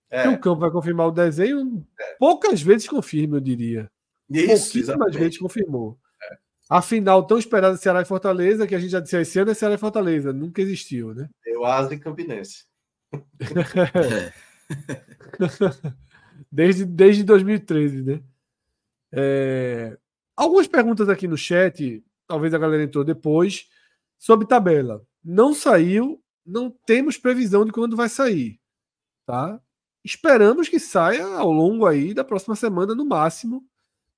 [0.09, 0.23] É.
[0.23, 2.15] Se o campo vai confirmar o desenho, é.
[2.19, 3.91] poucas vezes confirma, eu diria.
[4.27, 5.99] Isso, Pouquíssimas vezes confirmou.
[6.71, 9.53] A final tão esperada Ceará e Fortaleza, que a gente já disse esse ano é
[9.53, 11.29] Ceará e Fortaleza, nunca existiu, né?
[11.45, 12.63] Eu Asa e Campinense.
[16.49, 18.23] desde, desde 2013, né?
[19.11, 19.97] É...
[20.33, 23.67] Algumas perguntas aqui no chat, talvez a galera entrou depois,
[24.17, 25.05] sobre tabela.
[25.21, 28.61] Não saiu, não temos previsão de quando vai sair,
[29.25, 29.61] tá?
[30.05, 33.61] Esperamos que saia ao longo aí da próxima semana no máximo,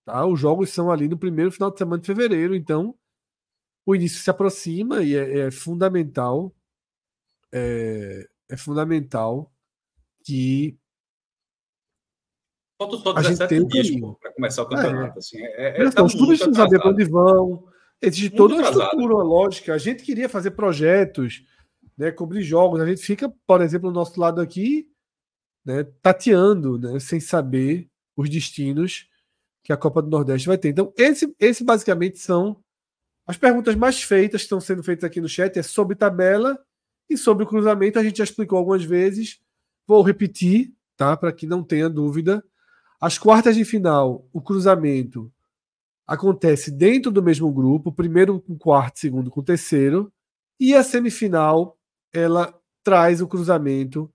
[0.05, 0.25] tá?
[0.25, 2.95] Os jogos são ali no primeiro final de semana de fevereiro, então
[3.85, 6.55] o início se aproxima e é, é fundamental
[7.51, 9.51] é, é fundamental
[10.23, 10.77] que
[12.77, 15.15] Faltam só 17 dias para começar o campeonato.
[15.15, 15.19] É.
[15.19, 17.67] Assim, é, é, tá os clubes precisam saber para onde vão.
[18.01, 19.73] Existe toda uma estrutura, uma lógica.
[19.73, 21.45] A gente queria fazer projetos,
[21.97, 22.81] né, cobrir jogos.
[22.81, 24.89] A gente fica, por exemplo, do nosso lado aqui,
[25.63, 29.07] né, tateando, né, sem saber os destinos
[29.64, 30.70] que a Copa do Nordeste vai ter.
[30.70, 32.61] Então, esse, esse basicamente são
[33.26, 35.57] as perguntas mais feitas que estão sendo feitas aqui no chat.
[35.57, 36.59] É sobre tabela
[37.09, 37.97] e sobre o cruzamento.
[37.97, 39.39] A gente já explicou algumas vezes.
[39.88, 41.16] Vou repetir, tá?
[41.16, 42.43] Para que não tenha dúvida.
[42.99, 45.32] As quartas de final, o cruzamento
[46.05, 50.11] acontece dentro do mesmo grupo, primeiro com quarto, segundo com terceiro,
[50.59, 51.78] e a semifinal
[52.14, 52.53] ela
[52.84, 54.11] traz o cruzamento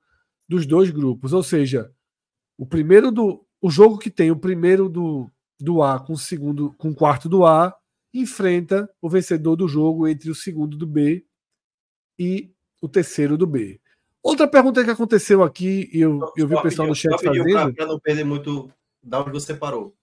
[0.49, 1.91] dos dois grupos, ou seja,
[2.57, 5.31] o primeiro do o jogo que tem o primeiro do,
[5.61, 7.75] do A com o segundo com o quarto do A
[8.13, 11.25] enfrenta o vencedor do jogo entre o segundo do B
[12.19, 12.51] e
[12.81, 13.81] o terceiro do B.
[14.23, 17.75] Outra pergunta que aconteceu aqui, e eu, eu vi o pessoal no chat fazendo.
[17.75, 18.71] Para não perder muito
[19.03, 19.95] da onde você parou.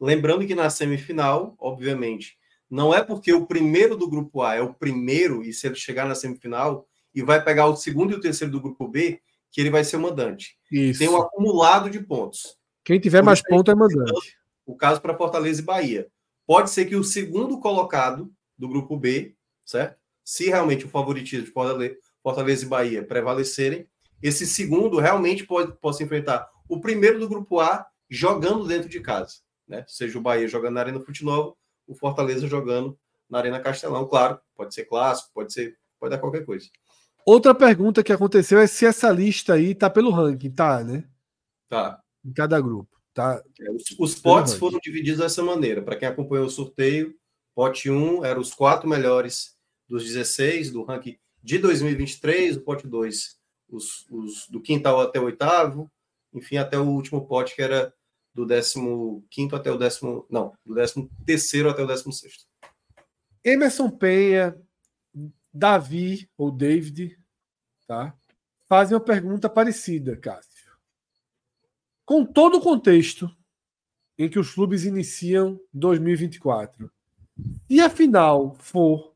[0.00, 2.36] Lembrando que na semifinal, obviamente,
[2.68, 6.06] não é porque o primeiro do grupo A é o primeiro, e se ele chegar
[6.06, 9.70] na semifinal e vai pegar o segundo e o terceiro do grupo B, que ele
[9.70, 10.56] vai ser mandante.
[10.70, 10.98] Isso.
[10.98, 12.56] Tem um acumulado de pontos.
[12.84, 14.39] Quem tiver mais pontos é mandante.
[14.70, 16.06] O caso para Fortaleza e Bahia.
[16.46, 19.98] Pode ser que o segundo colocado do grupo B, certo?
[20.24, 21.50] Se realmente o favoritismo de
[22.22, 23.88] Fortaleza e Bahia prevalecerem,
[24.22, 29.38] esse segundo realmente pode, possa enfrentar o primeiro do grupo A jogando dentro de casa.
[29.66, 29.84] Né?
[29.88, 32.96] Seja o Bahia jogando na Arena Fute Novo, o Fortaleza jogando
[33.28, 34.06] na Arena Castelão.
[34.06, 36.68] Claro, pode ser clássico, pode ser, pode dar qualquer coisa.
[37.26, 41.02] Outra pergunta que aconteceu é se essa lista aí tá pelo ranking, tá, né?
[41.68, 42.00] Tá.
[42.24, 43.42] Em cada grupo, tá?
[43.60, 45.82] É, os, os potes foram divididos dessa maneira.
[45.82, 47.14] Para quem acompanhou o sorteio,
[47.54, 49.56] pote 1 eram os quatro melhores
[49.88, 53.40] dos 16 do ranking de 2023, o pote 2
[53.70, 55.90] os, os do quintal até o oitavo,
[56.32, 57.92] enfim, até o último pote que era
[58.34, 60.26] do 15 até o décimo.
[60.30, 62.48] Não, do 13 até o 16.
[63.44, 64.56] Emerson Penha,
[65.52, 67.18] Davi ou David,
[67.86, 68.14] tá?
[68.66, 70.49] Fazem uma pergunta parecida, Cássio.
[72.10, 73.30] Com todo o contexto
[74.18, 76.90] em que os clubes iniciam 2024,
[77.70, 79.14] e a final for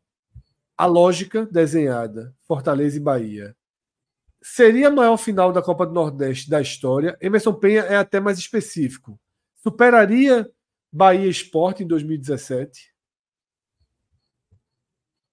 [0.78, 3.56] a lógica desenhada, Fortaleza e Bahia,
[4.40, 7.18] Seria a maior final da Copa do Nordeste da história.
[7.20, 9.18] Emerson Penha é até mais específico.
[9.56, 10.48] Superaria
[10.92, 12.94] Bahia Esporte em 2017,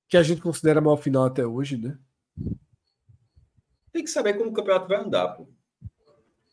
[0.08, 2.00] que a gente considera a maior final até hoje, né?
[3.92, 5.61] Tem que saber como o campeonato vai andar, pô.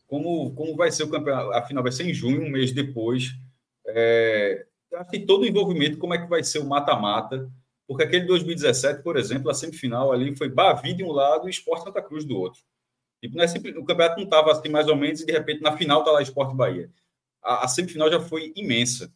[0.09, 1.53] Como, como vai ser o campeonato.
[1.53, 3.31] A final vai ser em junho, um mês depois.
[3.87, 7.49] É, acho que todo o envolvimento, como é que vai ser o mata-mata
[7.89, 11.85] porque aquele 2017, por exemplo, a semifinal ali foi Bavi de um lado e Esporte
[11.85, 12.61] Santa Cruz do outro.
[13.19, 15.63] Tipo, não é sempre, o campeonato não estava assim mais ou menos e de repente
[15.63, 16.91] na final está lá Esporte Bahia.
[17.41, 19.11] A, a, semifinal já foi imensa.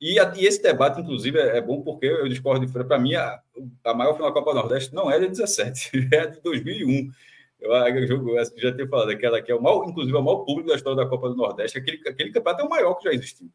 [0.00, 3.14] E, a, e esse debate, inclusive, é, é, bom porque eu discordo de Para mim,
[3.16, 3.38] a,
[3.84, 7.12] a maior final da Copa do Nordeste não é de 17, é de 2001.
[7.60, 10.44] Eu, eu, eu já tinha falado, aquela que é o maior, inclusive, é o maior
[10.44, 11.78] público da história da Copa do Nordeste.
[11.78, 13.50] Aquele, aquele campeonato é o maior que já existiu.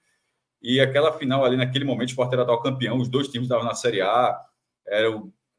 [0.62, 3.66] E aquela final ali, naquele momento, o Sport era tal campeão, os dois times estavam
[3.66, 4.40] na Série A.
[4.86, 5.10] Era,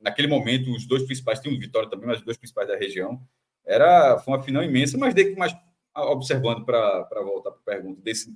[0.00, 3.20] naquele momento, os dois principais, tinham Vitória também, mas os dois principais da região.
[3.64, 5.56] Era, foi uma final imensa, mas, de, mas
[5.94, 8.32] observando para voltar para a pergunta, desse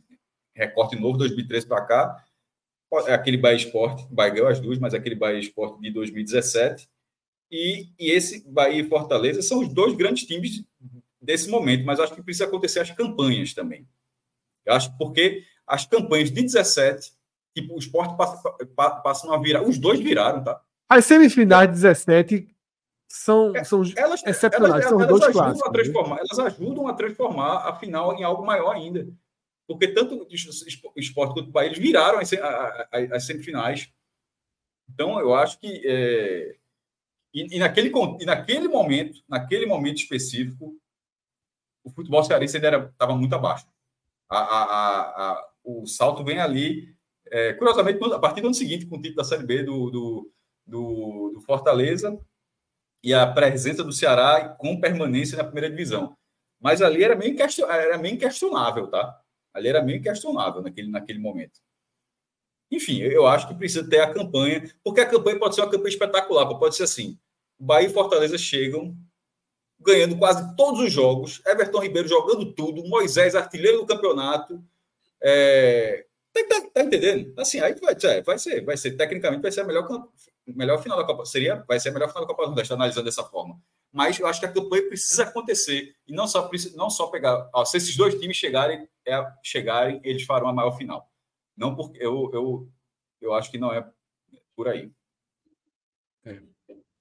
[0.55, 2.25] recorte novo, 2013 para cá,
[3.07, 6.89] é aquele Bahia Esporte, Bahia as duas, mas aquele Bahia Esporte de 2017,
[7.51, 10.65] e, e esse Bahia e Fortaleza são os dois grandes times
[11.21, 13.87] desse momento, mas acho que precisa acontecer as campanhas também.
[14.65, 17.13] Eu acho porque as campanhas de 17,
[17.55, 18.51] tipo, o esporte passa,
[19.03, 20.61] passam a virar, os dois viraram, tá?
[20.89, 22.49] As semifinais de 17
[23.09, 25.63] são, é, são elas, excepcionais, elas, são elas dois ajudam clássicos.
[25.63, 25.73] A né?
[25.73, 26.23] transformar, né?
[26.31, 29.07] Elas ajudam a transformar a final em algo maior ainda.
[29.67, 32.31] Porque tanto o esporte quanto o país viraram as,
[33.13, 33.89] as, semifinais.
[34.89, 35.83] Então, eu acho que.
[35.85, 36.57] É,
[37.33, 40.77] e, e, naquele, e naquele momento, naquele momento específico,
[41.85, 43.67] o futebol cearense ainda estava muito abaixo.
[44.29, 45.03] A, a,
[45.33, 46.95] a, o salto vem ali,
[47.31, 50.33] é, curiosamente, a partir do ano seguinte, com o título da Série B do, do,
[50.67, 52.19] do, do Fortaleza,
[53.03, 56.17] e a presença do Ceará com permanência na primeira divisão.
[56.61, 57.35] Mas ali era meio,
[57.69, 59.19] era meio inquestionável, tá?
[59.55, 61.59] Ali era meio inquestionável naquele, naquele momento.
[62.71, 65.89] Enfim, eu acho que precisa ter a campanha, porque a campanha pode ser uma campanha
[65.89, 67.19] espetacular, pode ser assim:
[67.59, 68.97] Bahia e Fortaleza chegam
[69.81, 74.63] ganhando quase todos os jogos, Everton Ribeiro jogando tudo, Moisés artilheiro do campeonato.
[75.23, 76.05] É...
[76.33, 77.33] Tá, tá, tá, entendendo?
[77.39, 79.89] Assim, aí vai, vai ser, vai ser, tecnicamente vai ser a melhor
[80.47, 81.25] melhor final da Copa.
[81.25, 83.61] Seria, vai ser a melhor final da Copa do Nordeste, analisando dessa forma.
[83.93, 85.95] Mas eu acho que a campanha precisa acontecer.
[86.07, 87.49] E não só, não só pegar.
[87.53, 91.10] Ó, se esses dois times chegarem, é, chegarem, eles farão a maior final.
[91.61, 92.69] Não porque eu, eu,
[93.21, 93.87] eu acho que não é
[94.57, 94.91] por aí.
[96.25, 96.39] É.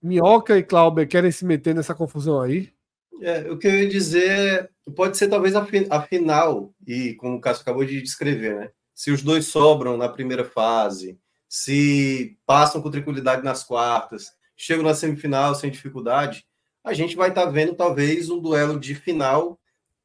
[0.01, 2.73] Minhoca e Clauber querem se meter nessa confusão aí?
[3.21, 7.37] É, o que eu ia dizer pode ser talvez a, fi, a final, e como
[7.37, 8.71] o Cássio acabou de descrever, né?
[8.93, 14.93] Se os dois sobram na primeira fase, se passam com tranquilidade nas quartas, chegam na
[14.93, 16.45] semifinal sem dificuldade,
[16.83, 19.57] a gente vai estar tá vendo talvez um duelo de final,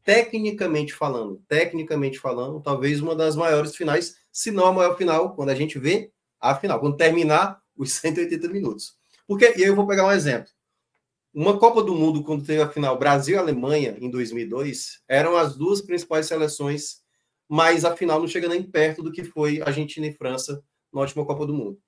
[0.05, 5.51] tecnicamente falando, tecnicamente falando, talvez uma das maiores finais, se não a maior final, quando
[5.51, 6.11] a gente vê
[6.41, 8.97] a final, quando terminar os 180 minutos.
[9.29, 10.51] Porque, e aí eu vou pegar um exemplo.
[11.33, 15.57] Uma Copa do Mundo, quando teve a final Brasil e Alemanha, em 2002, eram as
[15.57, 17.01] duas principais seleções,
[17.49, 20.63] mas a final não chega nem perto do que foi Argentina e França
[20.93, 21.81] na última Copa do Mundo.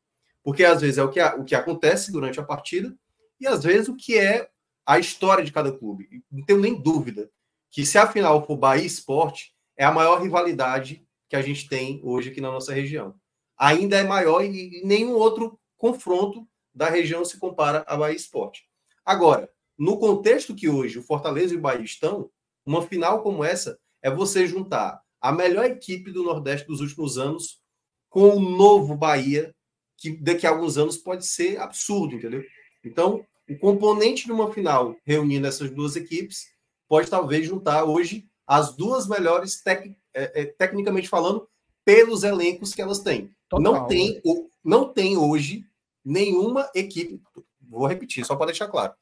[0.43, 2.97] Porque às vezes é o que, o que acontece durante a partida
[3.41, 4.49] e às vezes o que é
[4.85, 6.09] a história de cada clube.
[6.31, 7.29] Não tenho nem dúvida
[7.71, 12.01] que se a final for Bahia Esporte, é a maior rivalidade que a gente tem
[12.03, 13.15] hoje aqui na nossa região.
[13.57, 18.65] Ainda é maior e, nenhum outro confronto da região se compara a Bahia Esporte.
[19.05, 22.31] Agora, no contexto que hoje o Fortaleza e o Bahia estão,
[22.65, 27.61] uma final como essa é você juntar a melhor equipe do Nordeste dos últimos anos
[28.09, 29.55] com o novo Bahia,
[29.97, 32.45] que daqui a alguns anos pode ser absurdo, entendeu?
[32.85, 36.47] Então, o componente de uma final reunindo essas duas equipes
[36.89, 41.49] pode talvez juntar hoje as duas melhores, tec, é, é, tecnicamente falando,
[41.85, 43.35] pelos elencos que elas têm.
[43.49, 44.45] Total, não, tem, né?
[44.65, 45.65] não tem hoje
[46.05, 47.21] nenhuma equipe,
[47.69, 48.93] vou repetir, só para deixar claro.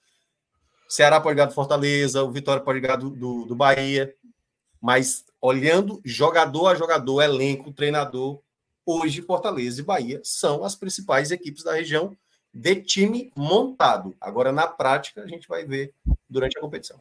[0.88, 4.14] Ceará pode ganhar do Fortaleza, o Vitória pode ganhar do, do, do Bahia,
[4.80, 8.40] mas olhando jogador a jogador, elenco, treinador,
[8.84, 12.16] hoje Fortaleza e Bahia são as principais equipes da região
[12.52, 14.14] de time montado.
[14.20, 15.92] Agora, na prática, a gente vai ver
[16.28, 17.00] durante a competição.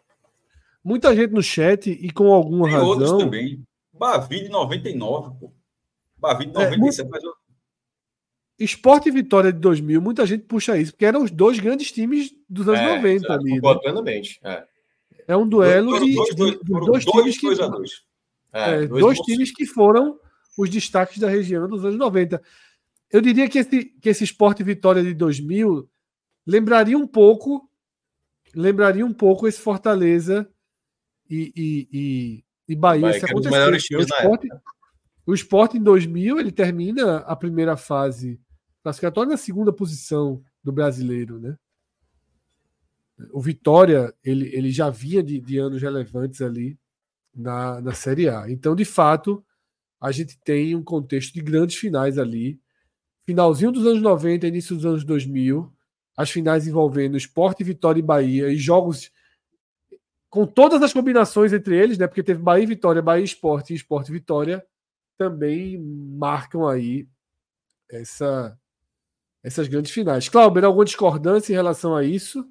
[0.83, 2.89] Muita gente no chat e com alguma Tem razão.
[2.89, 3.63] outros também.
[3.93, 5.53] Bavi de 99, pô.
[6.17, 7.33] Bavi de 97, é, mas eu...
[8.59, 12.31] Esporte e Vitória de 2000, muita gente puxa isso, porque eram os dois grandes times
[12.49, 13.61] dos anos é, 90 é, ali.
[13.61, 13.75] Né?
[13.81, 14.39] Plenamente.
[14.43, 14.65] É.
[15.29, 17.55] é um duelo de, dois, dois, de, dois, dois times que.
[17.55, 18.03] Dois,
[18.51, 20.19] é, dois times que foram
[20.57, 22.41] os destaques da região dos anos 90.
[23.11, 25.89] Eu diria que esse, que esse esporte Vitória de 2000
[26.45, 27.69] lembraria um pouco
[28.55, 30.47] lembraria um pouco esse Fortaleza
[31.29, 33.95] e, e, e, e Bahia Bahia, se acontecer.
[33.95, 34.49] O esporte,
[35.25, 38.39] o esporte em 2000 ele termina a primeira fase
[38.81, 41.57] classificatória na segunda posição do brasileiro, né?
[43.31, 46.77] O Vitória ele, ele já vinha de, de anos relevantes ali
[47.33, 48.49] na, na Série A.
[48.49, 49.43] Então, de fato,
[50.01, 52.59] a gente tem um contexto de grandes finais ali.
[53.25, 55.71] Finalzinho dos anos 90, início dos anos 2000,
[56.17, 59.09] as finais envolvendo Esporte, Vitória e Bahia, e jogos
[60.33, 62.07] com todas as combinações entre eles, né?
[62.07, 64.65] Porque teve Bahia e Vitória, Bahia Esporte e Esporte Vitória,
[65.15, 67.07] também marcam aí
[67.87, 68.57] essa,
[69.43, 70.27] essas grandes finais.
[70.27, 72.43] Clauber, alguma discordância em relação a isso?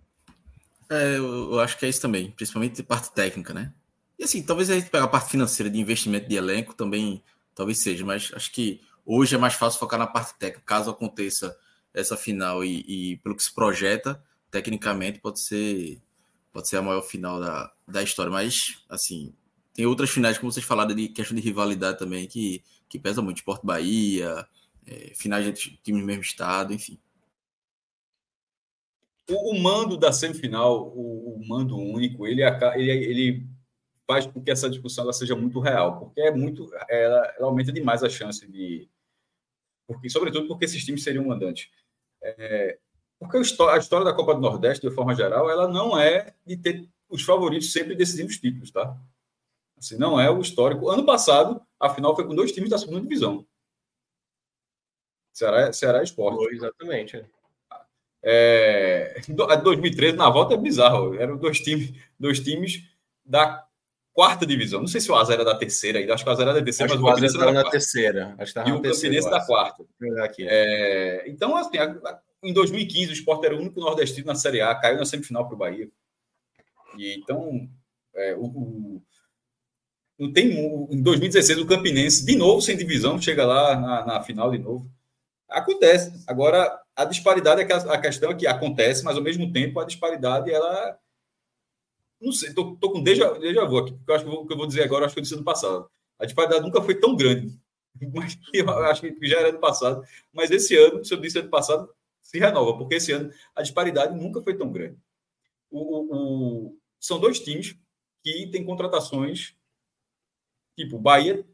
[0.88, 3.72] É, eu, eu, acho que é isso também, principalmente parte técnica, né?
[4.16, 7.20] E assim, talvez a gente pegar a parte financeira de investimento de elenco também,
[7.52, 10.62] talvez seja, mas acho que hoje é mais fácil focar na parte técnica.
[10.64, 11.58] Caso aconteça
[11.92, 14.22] essa final e, e pelo que se projeta,
[14.52, 16.00] tecnicamente pode ser
[16.52, 19.34] pode ser a maior final da, da história, mas assim,
[19.74, 23.38] tem outras finais, como vocês falaram, de questão de rivalidade também, que, que pesa muito.
[23.38, 24.46] Esporte Bahia,
[24.86, 26.98] é, finais de times do mesmo estado, enfim.
[29.30, 32.42] O, o mando da semifinal, o, o, mando único, ele,
[32.74, 33.46] ele, ele
[34.06, 37.72] faz com que essa discussão ela seja muito real, porque é muito, ela, ela aumenta
[37.72, 38.88] demais a chance de,
[39.86, 41.70] porque, sobretudo porque esses times seriam mandantes.
[42.22, 42.78] É,
[43.22, 46.88] porque a história da Copa do Nordeste, de forma geral, ela não é de ter
[47.08, 48.96] os favoritos sempre decidindo os títulos, tá?
[49.78, 50.88] Assim, não é o histórico.
[50.88, 53.46] Ano passado, a final foi com dois times da segunda divisão.
[55.32, 56.36] Ceará, Ceará Esporte.
[56.36, 57.24] Foi, exatamente.
[58.22, 59.20] É,
[59.62, 61.14] 2013, na volta, é bizarro.
[61.14, 62.84] Eram dois times, dois times
[63.24, 63.66] da
[64.12, 64.80] quarta divisão.
[64.80, 66.62] Não sei se o Asa era da terceira ainda, acho que o Asa era da
[66.62, 68.34] terceira, acho mas o Campinense era da terceira.
[68.38, 69.84] Acho que e o Campinense da quarta.
[70.40, 74.60] É, então, assim, a, a, em 2015, o Sport era o único nordestino na Série
[74.60, 75.88] A, caiu na semifinal para o Bahia.
[76.98, 77.68] E, então,
[78.14, 79.02] é, o, o,
[80.18, 80.50] não tem.
[80.90, 84.90] Em 2016, o Campinense, de novo, sem divisão, chega lá na, na final de novo.
[85.48, 86.12] Acontece.
[86.26, 89.80] Agora, a disparidade é que a, a questão é que acontece, mas ao mesmo tempo
[89.80, 90.98] a disparidade ela
[92.22, 94.52] não sei, tô, tô com déjà, déjà vu aqui, porque eu acho que o que
[94.52, 95.90] eu vou dizer agora, acho que eu disse no passado.
[96.20, 97.58] A disparidade nunca foi tão grande,
[98.14, 100.04] mas eu acho que já era do passado.
[100.32, 101.92] Mas esse ano, se eu disse ano passado,
[102.22, 104.98] se renova, porque esse ano a disparidade nunca foi tão grande.
[105.70, 107.76] O, o, o são dois times
[108.22, 109.56] que têm contratações,
[110.76, 111.44] tipo, Bahia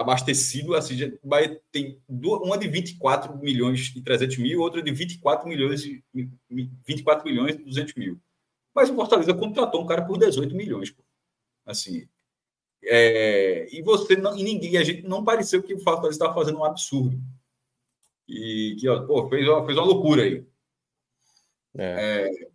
[0.00, 5.84] abastecido, assim, Bahia tem uma de 24 milhões e 300 mil, outra de 24 milhões
[5.84, 6.02] e
[6.86, 8.18] 24 milhões e 200 mil.
[8.74, 10.90] Mas o Fortaleza contratou um cara por 18 milhões.
[10.90, 11.02] Pô.
[11.66, 12.08] Assim.
[12.82, 16.58] É, e você não, e ninguém, a gente não pareceu que o Fortaleza estava fazendo
[16.58, 17.20] um absurdo.
[18.30, 20.46] E que, ó, pô, fez, uma, fez uma loucura aí.
[21.76, 22.28] É.
[22.28, 22.48] É,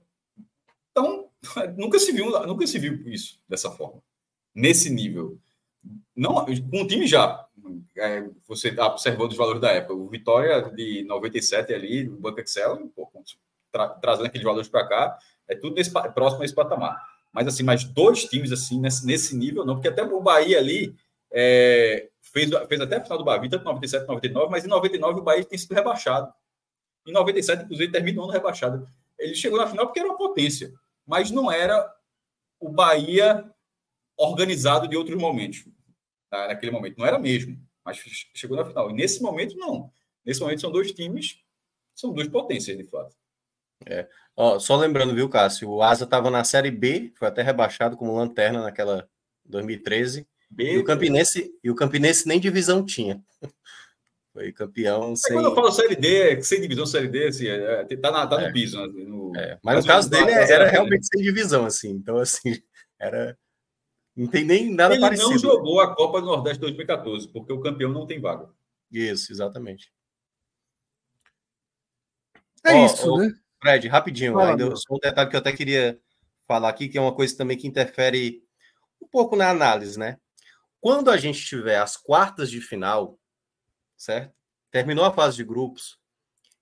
[0.89, 1.29] então,
[1.77, 4.01] nunca se viu, nunca se viu isso dessa forma.
[4.53, 5.37] Nesse nível.
[6.15, 7.45] Não, com o time já.
[7.97, 9.95] É, você está observando os valores da época.
[9.95, 13.11] O Vitória de 97 ali, o Banco Excel, pô,
[13.69, 16.97] tra, trazendo aqueles valores para cá, é tudo nesse, próximo a esse patamar.
[17.33, 20.95] Mas assim, mais dois times assim nesse, nesse nível, não, porque até o Bahia ali
[21.29, 25.23] é, fez, fez até a final do Bahia, tanto 97 99, mas em 99 o
[25.23, 26.33] Bahia tem sido rebaixado.
[27.07, 28.85] Em 97, inclusive, terminou no rebaixado.
[29.17, 30.73] Ele chegou na final porque era uma potência,
[31.07, 31.89] mas não era
[32.59, 33.49] o Bahia
[34.17, 35.65] organizado de outros momentos.
[36.29, 36.47] Tá?
[36.47, 37.97] Naquele momento, não era mesmo, mas
[38.33, 38.91] chegou na final.
[38.91, 39.89] E nesse momento, não.
[40.25, 41.39] Nesse momento, são dois times,
[41.93, 43.15] são duas potências, de fato.
[43.85, 44.09] É.
[44.35, 45.69] Ó, só lembrando, viu, Cássio?
[45.69, 49.07] O Asa estava na Série B, foi até rebaixado como lanterna naquela
[49.45, 50.27] 2013.
[50.57, 53.21] E o Campinense, e o Campinense nem divisão tinha.
[54.35, 55.33] Foi campeão é, sem.
[55.33, 58.47] Quando eu falo Série D, sem divisão Série D, assim, é, tá, na, tá no
[58.47, 58.51] é.
[58.51, 58.85] piso.
[58.85, 59.05] Né?
[59.05, 59.33] No...
[59.33, 61.91] É, mas no caso dele era realmente sem divisão, assim.
[61.91, 62.61] Então, assim,
[62.99, 63.37] era.
[64.13, 65.29] Não tem nem nada Ele parecido.
[65.29, 68.49] Ele não jogou a Copa do Nordeste 2014, porque o campeão não tem vaga.
[68.91, 69.89] Isso, exatamente.
[72.65, 73.33] É Ó, isso, né?
[73.61, 75.97] Fred, rapidinho, Fala, ainda só um detalhe que eu até queria
[76.45, 78.43] falar aqui, que é uma coisa também que interfere
[79.01, 80.17] um pouco na análise, né?
[80.85, 83.19] Quando a gente tiver as quartas de final,
[83.97, 84.35] certo?
[84.69, 85.97] Terminou a fase de grupos,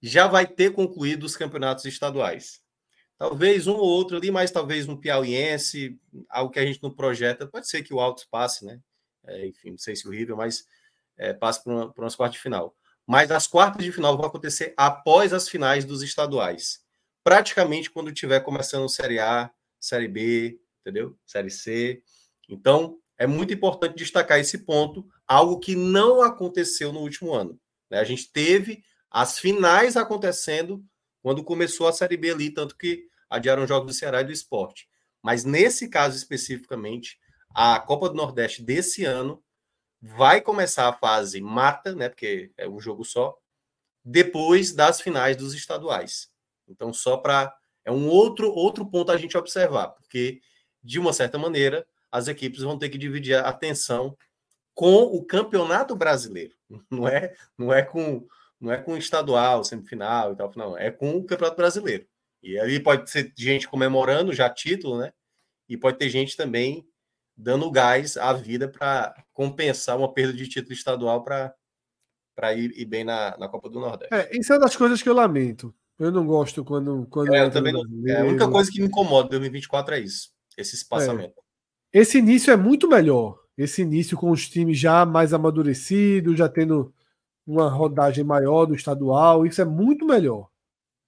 [0.01, 2.61] já vai ter concluído os campeonatos estaduais.
[3.17, 5.99] Talvez um ou outro ali, mas talvez um piauiense,
[6.30, 7.45] algo que a gente não projeta.
[7.45, 8.80] Pode ser que o Altos passe, né?
[9.26, 10.65] É, enfim, não sei se o River, mas
[11.17, 12.74] é, passe para uma, quartas de final.
[13.05, 16.82] Mas as quartas de final vão acontecer após as finais dos estaduais
[17.26, 19.51] praticamente quando tiver começando Série A,
[19.82, 21.19] Série B, entendeu?
[21.26, 22.01] Série C.
[22.47, 27.59] Então, é muito importante destacar esse ponto, algo que não aconteceu no último ano.
[27.89, 27.99] Né?
[27.99, 30.84] A gente teve as finais acontecendo
[31.22, 34.89] quando começou a Série B ali, tanto que adiaram jogos do Ceará e do esporte.
[35.22, 37.18] Mas nesse caso especificamente,
[37.55, 39.41] a Copa do Nordeste desse ano
[40.01, 42.09] vai começar a fase mata, né?
[42.09, 43.38] Porque é um jogo só,
[44.03, 46.30] depois das finais dos estaduais.
[46.68, 47.55] Então, só para.
[47.86, 50.39] É um outro, outro ponto a gente observar, porque,
[50.82, 54.16] de uma certa maneira, as equipes vão ter que dividir a atenção
[54.74, 56.53] com o campeonato brasileiro.
[56.89, 58.26] Não é, não é com
[58.59, 62.07] não é com estadual, semifinal e tal, não, é com o campeonato brasileiro.
[62.41, 65.11] E ali pode ser gente comemorando já título, né?
[65.68, 66.88] e pode ter gente também
[67.36, 73.03] dando gás à vida para compensar uma perda de título estadual para ir, ir, bem
[73.03, 74.14] na, na Copa do Nordeste.
[74.14, 75.74] É, isso é uma das coisas que eu lamento.
[75.97, 77.07] Eu não gosto quando.
[77.09, 79.99] quando é, eu também não, é, a única coisa que me incomoda em 2024 é
[79.99, 81.43] isso, esse espaçamento.
[81.94, 82.00] É.
[82.00, 83.39] Esse início é muito melhor.
[83.58, 86.94] Esse início com os times já mais amadurecidos, já tendo
[87.46, 90.50] uma rodagem maior do estadual, isso é muito melhor.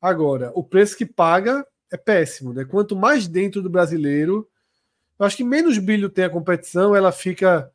[0.02, 2.66] Agora, o preço que paga é péssimo, né?
[2.66, 4.48] Quanto mais dentro do brasileiro,
[5.18, 7.72] eu acho que menos brilho tem a competição, ela fica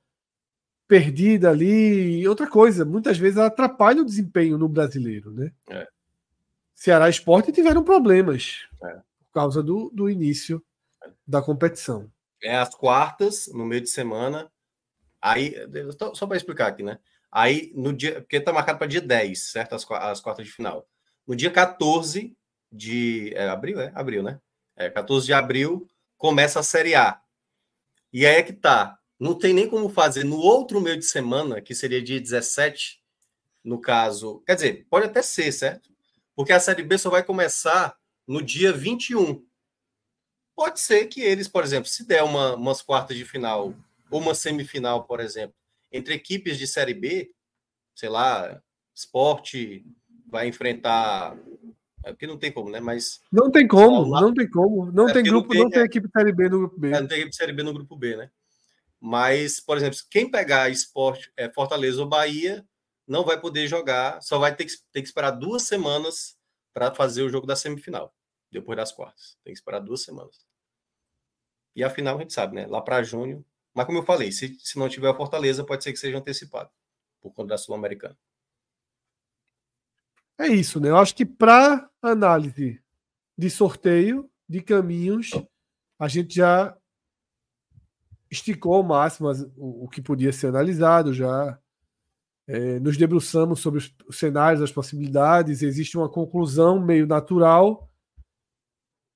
[0.87, 2.21] perdida ali.
[2.21, 5.51] E outra coisa, muitas vezes ela atrapalha o desempenho no brasileiro, né?
[5.69, 5.89] É.
[6.75, 8.93] Ceará Esporte tiveram problemas é.
[8.95, 10.63] por causa do, do início
[11.27, 12.11] da competição.
[12.43, 14.51] É as quartas, no meio de semana.
[15.21, 15.55] Aí,
[16.15, 16.99] só para explicar aqui, né?
[17.31, 19.75] Aí, no dia, porque tá marcado para dia 10, certo?
[19.75, 20.89] As, as quartas de final.
[21.27, 22.37] No dia 14
[22.73, 23.33] de.
[23.35, 23.93] É, abril, é?
[23.95, 24.41] Abril, né?
[24.77, 25.87] É, 14 de abril
[26.17, 27.21] começa a Série A.
[28.13, 28.99] E aí é que tá.
[29.19, 33.03] Não tem nem como fazer no outro meio de semana, que seria dia 17,
[33.63, 34.43] no caso.
[34.47, 35.91] Quer dizer, pode até ser, certo?
[36.35, 37.95] Porque a Série B só vai começar
[38.27, 39.45] no dia 21.
[40.61, 43.75] Pode ser que eles, por exemplo, se der uma, umas quartas de final
[44.11, 45.57] ou uma semifinal, por exemplo,
[45.91, 47.33] entre equipes de Série B,
[47.95, 48.63] sei lá,
[48.95, 49.87] esporte
[50.27, 51.35] vai enfrentar.
[52.05, 52.79] É porque não tem como, né?
[52.79, 53.23] Mas.
[53.33, 54.93] Não tem como, não tem como.
[54.93, 56.89] Não é tem grupo, não tem, não tem equipe Série B no grupo B.
[56.89, 58.31] É, não tem equipe Série B no grupo B, né?
[59.01, 62.63] Mas, por exemplo, quem pegar esporte, é, Fortaleza ou Bahia,
[63.09, 66.37] não vai poder jogar, só vai ter que, ter que esperar duas semanas
[66.75, 68.15] para fazer o jogo da semifinal,
[68.53, 69.39] depois das quartas.
[69.43, 70.50] Tem que esperar duas semanas.
[71.75, 72.67] E a final a gente sabe, né?
[72.67, 73.45] Lá para junho.
[73.75, 76.71] Mas como eu falei, se, se não tiver a Fortaleza, pode ser que seja antecipado
[77.21, 78.17] por conta da Sul-Americana.
[80.39, 80.89] É isso, né?
[80.89, 82.81] Eu acho que para análise
[83.37, 85.31] de sorteio, de caminhos,
[85.99, 86.77] a gente já
[88.31, 91.59] esticou ao máximo o, o que podia ser analisado, já
[92.47, 95.63] é, nos debruçamos sobre os cenários, as possibilidades.
[95.63, 97.90] Existe uma conclusão meio natural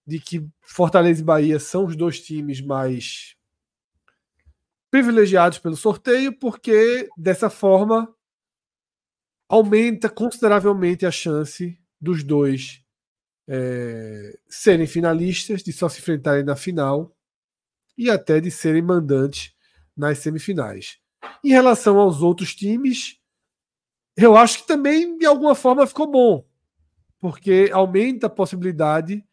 [0.06, 3.36] de que Fortaleza e Bahia são os dois times mais
[4.90, 8.14] privilegiados pelo sorteio, porque dessa forma
[9.48, 12.84] aumenta consideravelmente a chance dos dois
[13.48, 17.14] é, serem finalistas, de só se enfrentarem na final
[17.96, 19.54] e até de serem mandantes
[19.96, 20.98] nas semifinais.
[21.42, 23.18] Em relação aos outros times,
[24.16, 26.46] eu acho que também de alguma forma ficou bom,
[27.18, 29.24] porque aumenta a possibilidade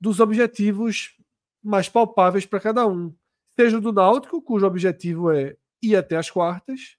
[0.00, 1.16] dos objetivos
[1.62, 3.14] mais palpáveis para cada um.
[3.50, 6.96] Seja o do Náutico, cujo objetivo é ir até as quartas,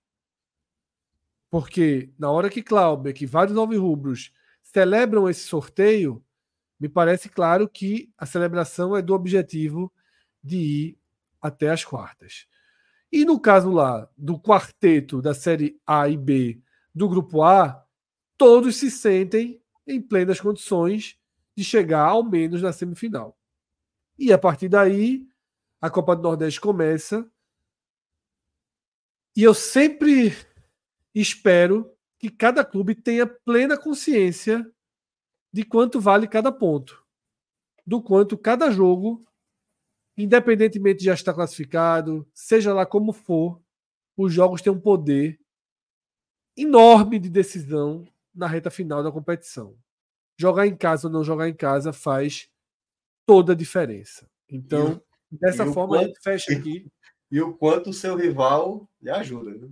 [1.50, 4.32] porque na hora que Clauber, que vários nove rubros
[4.62, 6.24] celebram esse sorteio,
[6.80, 9.92] me parece claro que a celebração é do objetivo
[10.44, 11.00] de ir
[11.42, 12.48] até as quartas.
[13.12, 16.62] E no caso lá do quarteto da série A e B
[16.94, 17.86] do grupo A,
[18.38, 21.18] todos se sentem em plenas condições
[21.58, 23.36] de chegar ao menos na semifinal.
[24.16, 25.28] E a partir daí,
[25.82, 27.28] a Copa do Nordeste começa.
[29.36, 30.34] E eu sempre
[31.16, 34.72] espero que cada clube tenha plena consciência
[35.52, 37.04] de quanto vale cada ponto,
[37.86, 39.26] do quanto cada jogo,
[40.16, 43.60] independentemente de já estar classificado, seja lá como for,
[44.16, 45.40] os jogos têm um poder
[46.56, 49.76] enorme de decisão na reta final da competição.
[50.38, 52.48] Jogar em casa ou não jogar em casa faz
[53.26, 54.30] toda a diferença.
[54.50, 56.88] Então, e, dessa e forma, quanto, a gente fecha aqui
[57.30, 59.52] e o quanto o seu rival lhe ajuda.
[59.52, 59.70] Né?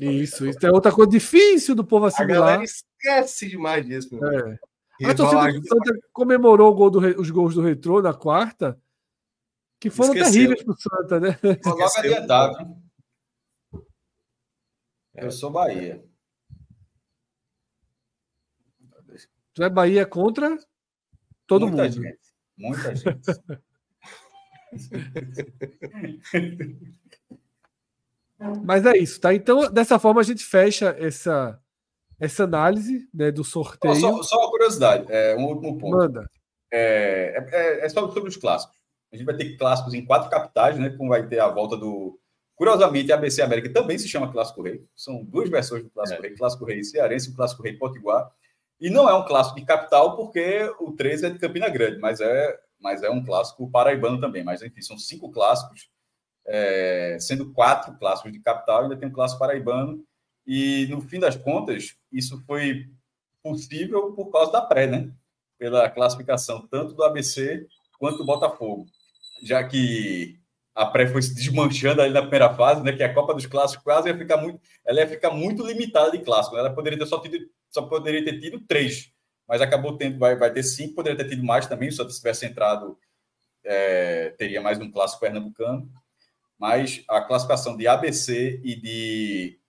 [0.00, 2.42] isso, isso é outra coisa difícil do povo assimilar.
[2.42, 4.14] A galera esquece demais disso.
[4.14, 4.58] Meu é.
[5.04, 8.80] A torcida do Santa comemorou gol do, os gols do Retrô na quarta,
[9.78, 10.32] que foram Esqueceu.
[10.32, 11.38] terríveis para o Santa, né?
[11.98, 12.76] Adiantado.
[15.14, 16.02] Eu sou Bahia.
[19.56, 20.58] Tu é Bahia contra
[21.46, 21.94] todo muita mundo.
[21.94, 22.18] Gente,
[22.58, 23.22] muita gente.
[28.66, 29.32] Mas é isso, tá?
[29.32, 31.58] Então, dessa forma, a gente fecha essa,
[32.20, 33.94] essa análise né, do sorteio.
[33.94, 35.96] Só, só uma curiosidade, é, um último ponto.
[35.96, 36.30] Manda.
[36.70, 38.76] É, é, é sobre, sobre, os clássicos.
[39.10, 40.90] A gente vai ter clássicos em quatro capitais, né?
[40.90, 42.20] Como vai ter a volta do.
[42.54, 44.84] Curiosamente, a ABC América também se chama Clássico Rei.
[44.94, 46.28] São duas versões do Clássico é.
[46.28, 48.30] Rei: Clássico Rei Cearense e o Clássico Rei Potiguar.
[48.80, 52.20] E não é um clássico de capital, porque o 13 é de Campina Grande, mas
[52.20, 54.44] é mas é um clássico paraibano também.
[54.44, 55.88] Mas, enfim, são cinco clássicos,
[56.46, 60.04] é, sendo quatro clássicos de capital, ainda tem um clássico paraibano.
[60.46, 62.86] E, no fim das contas, isso foi
[63.42, 65.10] possível por causa da pré, né?
[65.58, 67.66] Pela classificação tanto do ABC
[67.98, 68.86] quanto do Botafogo.
[69.42, 70.38] já que
[70.74, 72.92] a pré foi se desmanchando ali na primeira fase, né?
[72.92, 76.18] Que a Copa dos Clássicos quase ia ficar muito, ela ia ficar muito limitada de
[76.18, 76.54] clássico.
[76.54, 76.60] Né?
[76.60, 77.38] Ela poderia ter só tido,
[77.76, 79.12] só poderia ter tido três,
[79.46, 82.98] mas acabou tendo, vai, vai ter cinco, poderia ter tido mais também, se tivesse entrado,
[83.62, 85.90] é, teria mais um clássico pernambucano.
[86.58, 89.60] Mas a classificação de ABC e de,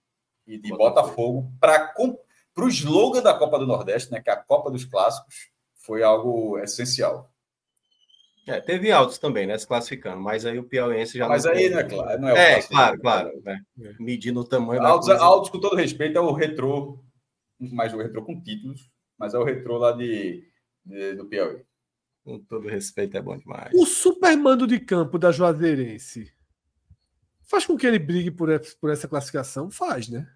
[0.46, 1.92] e de Botafogo, para
[2.56, 4.22] o slogan da Copa do Nordeste, né?
[4.22, 7.30] Que é a Copa dos Clássicos, foi algo essencial.
[8.46, 9.58] É, teve altos também, né?
[9.58, 11.52] Se classificando, mas aí o Piauiense já mas não.
[11.52, 13.42] Mas aí, né, claro, não é, é claro, claro.
[13.44, 13.60] Né?
[14.00, 16.98] Medindo o tamanho altos, altos, com todo respeito, é o retrô,
[17.60, 20.44] mas o retrô com títulos, mas é o retrô lá de,
[20.84, 21.62] de, do Piauí.
[22.24, 23.72] Com todo respeito, é bom demais.
[23.74, 26.32] O supermando de campo da Juazeirense
[27.42, 28.48] faz com que ele brigue por,
[28.80, 29.70] por essa classificação?
[29.70, 30.28] Faz, né?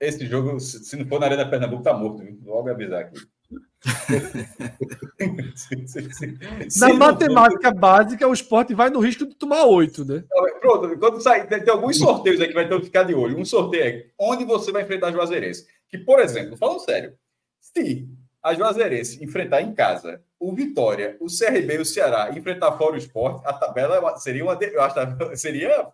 [0.00, 2.22] Esse jogo, se não for na Arena Pernambuco, tá morto.
[2.22, 2.38] Viu?
[2.44, 3.18] Logo avisar aqui.
[6.78, 10.22] Na matemática básica, o esporte vai no risco de tomar oito, né?
[10.60, 13.38] Pronto, quando sai, tem alguns sorteios aí que vai ter que ficar de olho.
[13.38, 15.66] Um sorteio é onde você vai enfrentar a Juazeirense.
[15.88, 17.16] Que, por exemplo, falando sério,
[17.60, 18.08] se
[18.42, 22.98] a Juazeirense enfrentar em casa o Vitória, o CRB e o Ceará enfrentar fora o
[22.98, 24.54] esporte, a tabela seria uma.
[24.54, 24.96] Eu acho
[25.36, 25.88] seria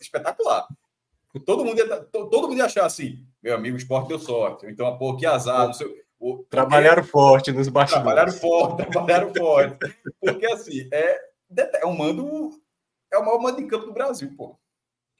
[0.00, 0.66] espetacular.
[1.44, 4.66] Todo mundo, ia, todo mundo ia achar assim, meu amigo, o esporte deu sorte.
[4.66, 5.86] Então, pô, que azar, não sei
[6.18, 7.12] o, trabalharam porque...
[7.12, 8.04] forte nos bastidores.
[8.04, 9.94] Trabalharam forte, trabalharam forte.
[10.20, 11.18] Porque, assim, é,
[11.80, 12.50] é um mando.
[13.12, 14.58] É o maior mando de campo do Brasil, pô.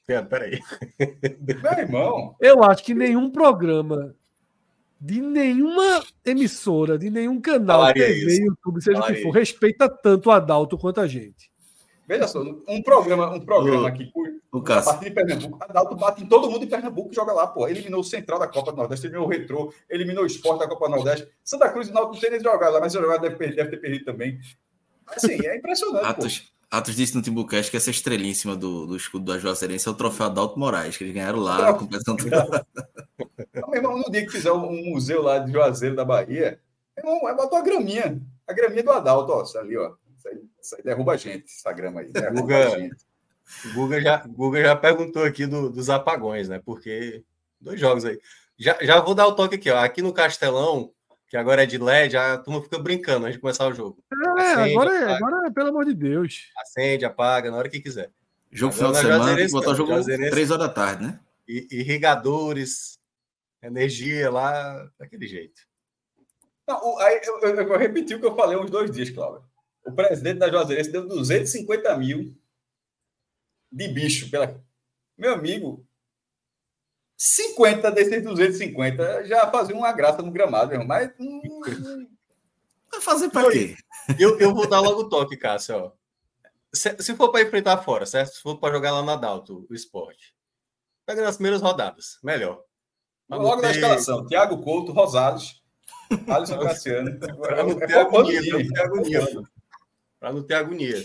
[0.05, 0.59] Pera, peraí.
[0.99, 2.35] Meu irmão.
[2.39, 4.15] Eu acho que nenhum programa
[4.99, 8.41] de nenhuma emissora, de nenhum canal, Falaria TV, isso.
[8.41, 11.49] YouTube, seja o que for, respeita tanto o Adalto quanto a gente.
[12.05, 14.11] Veja só, um programa, um programa aqui,
[14.51, 17.67] o a partir de Pernambuco, Adalto bate em todo mundo em Pernambuco joga lá, pô.
[17.67, 20.87] Eliminou o Central da Copa do Nordeste, eliminou o Retrô, eliminou o Esporte da Copa
[20.87, 21.27] do Nordeste.
[21.43, 24.05] Santa Cruz e Náutico não tem nem jogar lá, mas jogar deve, deve ter perdido
[24.05, 24.39] também.
[25.05, 26.58] Assim, é impressionante, Atos, pô.
[26.71, 29.91] Atos disse no Timbucast que essa estrelinha em cima do, do escudo da Juazeirense é
[29.91, 34.51] o troféu Adalto Moraes, que eles ganharam lá, completando Meu irmão, no dia que fizer
[34.51, 36.59] um museu lá de Juazeiro da Bahia,
[36.95, 39.93] meu irmão, botou a graminha, a graminha do Adalto, ó, ali, ó.
[40.15, 42.11] Isso aí, isso aí derruba a gente, essa grama aí.
[42.11, 42.97] Derruba Guga, a gente.
[43.73, 46.61] Guga já, Guga já perguntou aqui do, dos apagões, né?
[46.63, 47.23] Porque
[47.59, 48.19] dois jogos aí.
[48.57, 49.77] Já, já vou dar o toque aqui, ó.
[49.79, 50.91] Aqui no Castelão,
[51.29, 54.03] que agora é de LED, a turma fica brincando antes de começar o jogo.
[54.11, 56.49] É, acende, agora, é, agora é, pelo amor de Deus.
[56.57, 58.11] Acende, apaga, na hora que quiser.
[58.51, 61.19] Jogo final de semana, tem que botar o jogo três horas da tarde, né?
[61.47, 62.99] irrigadores,
[63.61, 65.61] energia lá, daquele jeito.
[66.67, 69.49] Não, aí, eu, eu, eu, repeti o que eu falei uns dois dias, Cláudio
[69.89, 72.35] o presidente da Juazeirense deu 250 mil
[73.71, 74.29] de bicho.
[74.29, 74.63] Pela...
[75.17, 75.85] Meu amigo,
[77.21, 81.11] 50 desses 250 já faziam uma graça no gramado, meu, mas.
[82.89, 83.75] Vai fazer para quê?
[84.17, 85.75] Eu, eu vou dar logo o toque, Cássio.
[85.75, 85.91] Ó.
[86.73, 88.35] Se, se for para enfrentar fora, certo?
[88.35, 90.33] Se for para jogar lá na Dalto, o esporte.
[91.05, 92.63] Pega nas primeiras rodadas, melhor.
[93.29, 95.61] logo na escalação: Thiago Couto, Rosales,
[96.27, 97.19] Alisson Cassiano.
[97.19, 99.27] Para não ter agonia, não ter agonia
[100.19, 101.03] para não ter agonia.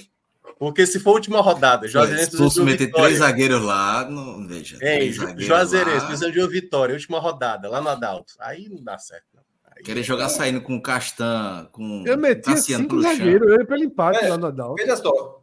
[0.58, 4.78] Porque se for a última rodada, Juazeirense Se fosse meter três zagueiros lá, não veja.
[4.80, 6.06] É, Juazeirense lá...
[6.06, 8.34] precisando de uma vitória, última rodada, lá no Adalto.
[8.38, 9.24] Aí não dá certo.
[9.34, 9.42] Não.
[9.64, 9.82] Aí...
[9.82, 14.28] Querer jogar saindo com o Castan, com Eu meti cinco zagueiros, ia pelo empate é,
[14.28, 14.76] lá no Adalto.
[14.76, 15.42] Veja só,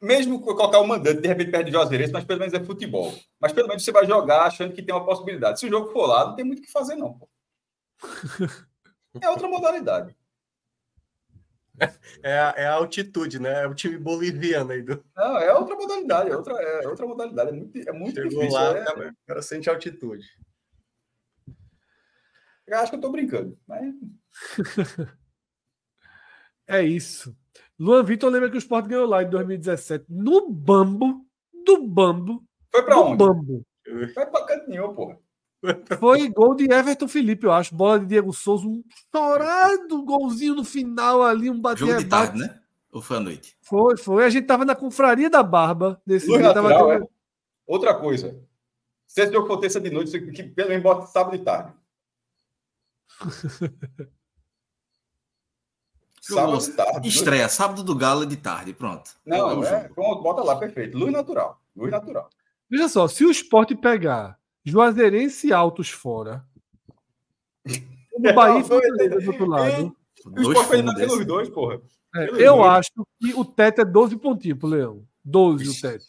[0.00, 3.14] mesmo colocar o mandante, de repente perde Juazeirense, mas pelo menos é futebol.
[3.40, 5.58] Mas pelo menos você vai jogar achando que tem uma possibilidade.
[5.58, 7.14] Se o jogo for lá, não tem muito o que fazer, não.
[7.14, 7.28] Pô.
[9.20, 10.12] É outra modalidade.
[12.22, 13.64] É a, é a, altitude, né?
[13.64, 15.04] É o time boliviano aí do.
[15.16, 17.50] Não, é outra modalidade, é outra, é outra modalidade.
[17.50, 18.52] É muito, é muito Chegou difícil.
[18.52, 19.08] Lá, é...
[19.08, 20.26] o cara sente altitude.
[22.66, 23.94] Eu acho que eu tô brincando, mas.
[26.66, 27.36] é isso.
[27.78, 31.26] Luan Vitor lembra que o Sport ganhou lá em 2017 no Bambo,
[31.64, 32.44] do Bambo.
[32.70, 33.16] Foi pra onde?
[33.16, 33.66] Bambo.
[34.14, 35.18] Foi pra canto nenhum, porra.
[35.98, 37.74] Foi gol de Everton Felipe, eu acho.
[37.74, 38.82] Bola de Diego Souza, um
[39.14, 42.60] chorado golzinho no final ali, um bater Jogo de tarde, né?
[42.92, 43.56] Ou foi à noite?
[43.60, 44.24] Foi, foi.
[44.24, 46.38] A gente tava na confraria da Barba nesse dia.
[46.38, 46.94] Natural, tava...
[46.94, 47.00] é.
[47.66, 48.40] Outra coisa.
[49.06, 51.72] Se esse jogo aconteça de noite, que pelo menos bota sábado de tarde.
[56.20, 57.08] sábado de tarde.
[57.08, 59.10] Estreia, sábado do Galo de tarde, pronto.
[59.26, 60.96] Não, é, pronto, bota lá, perfeito.
[60.96, 61.60] Luz natural.
[61.74, 62.30] Luz natural.
[62.70, 66.44] Veja só, se o esporte pegar Juazeirense Altos fora.
[68.16, 69.96] O Bahia não, foi do outro lado.
[70.24, 71.80] O Sport foi pelos dois, porra.
[72.14, 72.68] É, eu dois.
[72.68, 75.04] acho que o teto é 12 pontinhos pro Leão.
[75.24, 76.04] 12 o teto.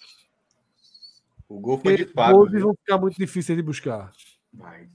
[1.50, 2.46] O gol foi de Fábio.
[2.46, 4.14] 12 vão ficar muito difíceis de buscar.
[4.54, 4.88] Vai.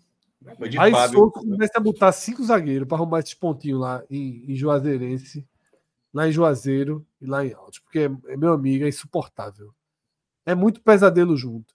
[0.57, 1.19] Foi de Aí Fábio.
[1.19, 5.45] Souto começa a botar cinco zagueiros para arrumar esses pontinhos lá em, em Juazeirense.
[6.15, 9.75] lá em Juazeiro e lá em Altos, porque é, meu amigo, é insuportável.
[10.47, 11.75] É muito pesadelo junto.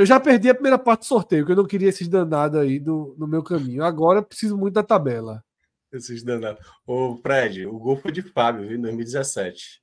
[0.00, 2.80] Eu já perdi a primeira parte do sorteio, que eu não queria esses danados aí
[2.80, 3.84] no, no meu caminho.
[3.84, 5.44] Agora preciso muito da tabela.
[5.92, 6.66] Esses danados.
[6.86, 9.82] Ô, Fred, o gol foi de Fábio, viu, em 2017.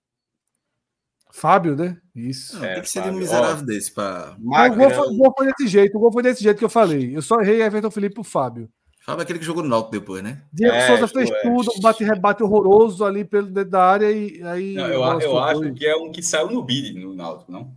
[1.32, 2.02] Fábio, né?
[2.16, 2.58] Isso.
[2.58, 4.36] Não, é, tem que ser de um miserável Ó, desse para.
[4.40, 6.70] O gol, foi, o gol foi desse jeito, o gol foi desse jeito que eu
[6.70, 7.16] falei.
[7.16, 8.68] Eu só errei Everton Felipe pro Fábio.
[9.06, 10.42] Fábio é aquele que jogou no Náutico depois, né?
[10.52, 11.42] Diego é, Souza fez é.
[11.44, 14.74] tudo, um bate-rebate horroroso ali pelo dentro da área e aí.
[14.74, 17.72] Não, eu, eu acho que é um que saiu no bid no Náutico, não?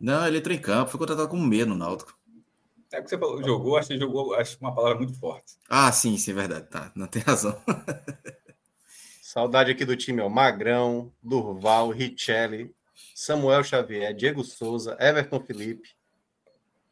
[0.00, 2.18] Não, ele entrou em campo, foi contratado como meia no Náutico.
[2.92, 5.54] É o que você falou, jogou, acho que jogou, acho uma palavra muito forte.
[5.68, 6.66] Ah, sim, sim, é verdade.
[6.68, 7.60] Tá, não tem razão.
[9.22, 10.28] Saudade aqui do time, ó.
[10.28, 12.74] Magrão, Durval, Richelli,
[13.14, 15.90] Samuel Xavier, Diego Souza, Everton Felipe,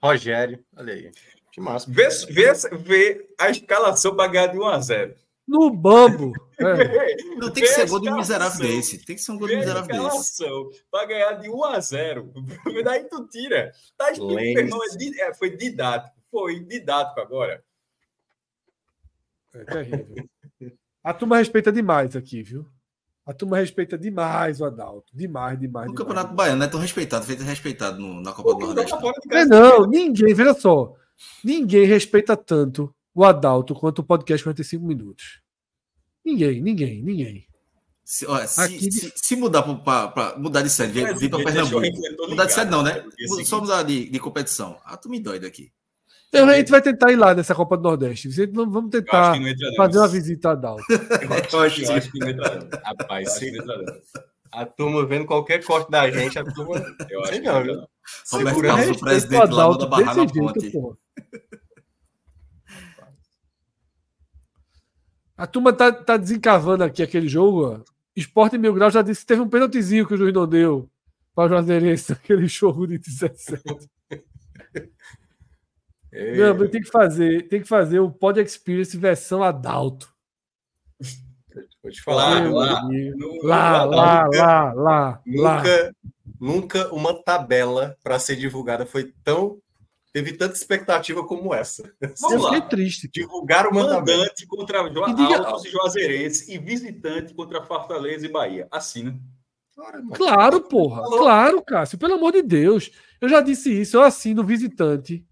[0.00, 0.64] Rogério.
[0.76, 1.11] Olha aí.
[1.50, 1.90] Que massa.
[1.90, 5.16] Vê, vê, vê a escalação para ganhar de 1 a 0
[5.49, 6.32] no bambo.
[6.59, 7.16] É.
[7.36, 9.05] Não tem que ser gol de um miserável desse.
[9.05, 10.44] Tem que ser um gol de miserável desse.
[10.90, 12.32] Para ganhar de 1 a 0.
[12.84, 13.72] Daí tu tira.
[13.96, 16.16] Tá irmão, é, é, foi didático.
[16.30, 17.64] Foi didático agora.
[19.55, 20.28] É terrível.
[21.03, 22.66] A turma respeita demais aqui, viu?
[23.24, 25.11] A turma respeita demais o Adalto.
[25.14, 25.86] Demais, demais.
[25.86, 26.36] No demais, Campeonato demais.
[26.36, 28.94] Baiano não é tão respeitado, feito respeitado no, na Copa do Nordeste.
[29.30, 30.94] É, não, ninguém, veja só.
[31.42, 35.40] Ninguém respeita tanto o Adalto quanto o podcast 45 minutos.
[36.24, 37.48] Ninguém, ninguém, ninguém.
[38.04, 41.82] Se, olha, se, se, se, mudar para mudar de série, vir para Pernambuco.
[42.28, 43.04] Mudar de série não, né?
[43.44, 44.78] Só mudar de, de competição.
[44.84, 45.72] Ah, tu me dói daqui.
[46.28, 48.28] Então, a gente vai tentar ir lá nessa Copa do Nordeste.
[48.52, 49.34] Vamos tentar
[49.76, 50.84] fazer uma visita a Dalton.
[51.52, 53.50] Eu acho, eu acho que não entra, Rapaz, sim.
[54.52, 56.76] A turma vendo qualquer corte da gente, a turma.
[57.10, 57.88] Eu acho que não, viu?
[58.30, 60.72] Roberto Carlos, o presidente lá, manda barrar na ponte.
[65.39, 67.64] A turma tá, tá desencavando aqui aquele jogo.
[67.64, 67.80] Ó.
[68.16, 70.91] Esporte Mil Grau já disse que teve um pênaltizinho que o juiz não deu
[71.32, 73.62] para o Juazeirense aquele jogo de 17.
[76.36, 80.12] não, tem que fazer, tem que fazer o Pod Experience versão Adalto.
[81.80, 82.51] Vou te falar.
[82.51, 82.82] Lá,
[83.45, 84.24] lá, lá,
[84.74, 85.97] lá, lá, Nunca,
[86.41, 89.61] nunca uma tabela para ser divulgada foi tão
[90.18, 91.92] teve tanta expectativa como essa.
[92.20, 92.60] Vamos lá.
[92.62, 93.08] triste.
[93.08, 98.66] Divulgar o mandante contra Altos e Juazeirense e visitante contra Fortaleza e Bahia.
[98.70, 99.16] Assina.
[100.14, 101.02] Claro, porra.
[101.04, 101.98] Claro, Cássio.
[101.98, 102.90] Pelo amor de Deus.
[103.20, 103.96] Eu já disse isso.
[103.96, 105.24] Eu assino visitante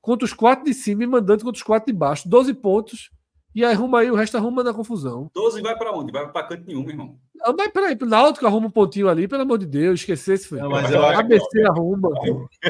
[0.00, 2.28] contra os quatro de cima e mandante contra os quatro de baixo.
[2.28, 3.10] 12 pontos.
[3.52, 5.28] E aí arruma aí, o resto arruma na confusão.
[5.34, 6.12] 12 vai para onde?
[6.12, 7.18] Vai para canto nenhum, meu irmão.
[7.42, 10.48] Ah, mas peraí, o Náutico arruma um pontinho ali, pelo amor de Deus, esquecesse.
[10.48, 10.58] Foi.
[10.58, 12.10] Não, mas eu ABC arruma.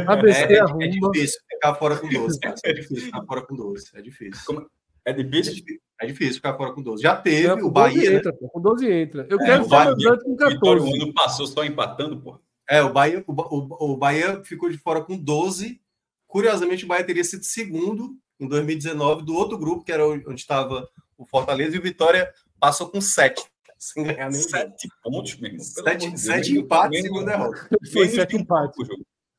[0.07, 0.85] ABC é, arruma.
[0.85, 2.55] É difícil ficar fora com 12, cara.
[2.65, 3.91] É difícil ficar fora com 12.
[3.95, 4.43] É difícil.
[4.47, 4.67] Como...
[5.05, 5.65] É difícil?
[6.01, 7.03] É difícil ficar fora com 12.
[7.03, 8.11] Já teve não, o Bahia.
[8.11, 8.17] Né?
[8.17, 8.49] Entra, né?
[8.53, 9.27] Com 12 entra.
[9.29, 10.87] Eu é, quero ser mandante com 14.
[10.87, 12.39] O ano passou só empatando, pô.
[12.69, 15.81] É, o Bahia, o, o, o Bahia ficou de fora com 12.
[16.27, 20.89] Curiosamente, o Bahia teria sido segundo em 2019 do outro grupo, que era onde estava
[21.17, 23.43] o Fortaleza, e o Vitória passou com 7
[23.79, 25.65] sem ganhar nem Sete pontos, meu irmão.
[25.65, 27.69] Sete, sete empates e uma derrota.
[27.93, 28.89] Foi sete empates.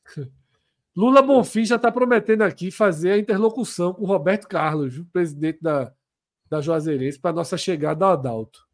[0.95, 5.59] Lula Bonfim já está prometendo aqui fazer a interlocução com o Roberto Carlos, o presidente
[5.61, 5.93] da,
[6.49, 8.67] da Juazeirense, para nossa chegada ao Adalto.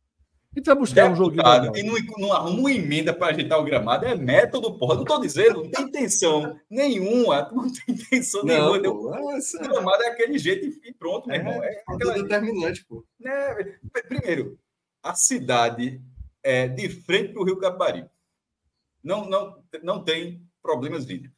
[0.55, 1.43] A gente vai buscar um joguinho.
[1.75, 4.05] E não, não arruma uma emenda para ajeitar o gramado.
[4.05, 4.95] É método, porra.
[4.95, 7.49] Não estou dizendo, não tem intenção nenhuma.
[7.51, 9.17] Não tem intenção não, nenhuma.
[9.17, 11.61] Pô, o gramado é aquele jeito e pronto, meu é, irmão.
[11.61, 12.13] É, aquela...
[12.13, 13.05] determinante, pô.
[13.25, 13.75] É,
[14.07, 14.57] primeiro,
[15.05, 16.01] a cidade
[16.43, 18.05] é de frente para o Rio Capari.
[19.03, 21.31] Não, não, não tem problemas de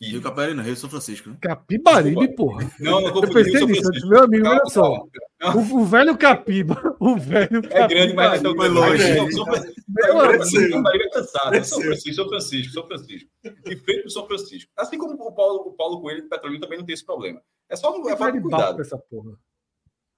[0.00, 0.08] e...
[0.08, 1.30] Rio Capari não, Rio São Francisco.
[1.30, 1.36] Né?
[1.40, 2.68] Capibaribe, porra.
[2.80, 5.06] Não, não eu pensei nisso, meu amigo, olha só.
[5.54, 8.98] O, o, velho Capiba, o velho É grande, mas não foi longe.
[8.98, 11.64] Capibaribe é cansado.
[11.64, 13.30] São Francisco, São Francisco, São Francisco.
[13.64, 14.72] De frente para São Francisco.
[14.76, 17.40] Assim como o Paulo, o Paulo Coelho do Petrolina também não tem esse problema.
[17.68, 18.82] É só um é cuidado.
[18.82, 19.38] Essa porra.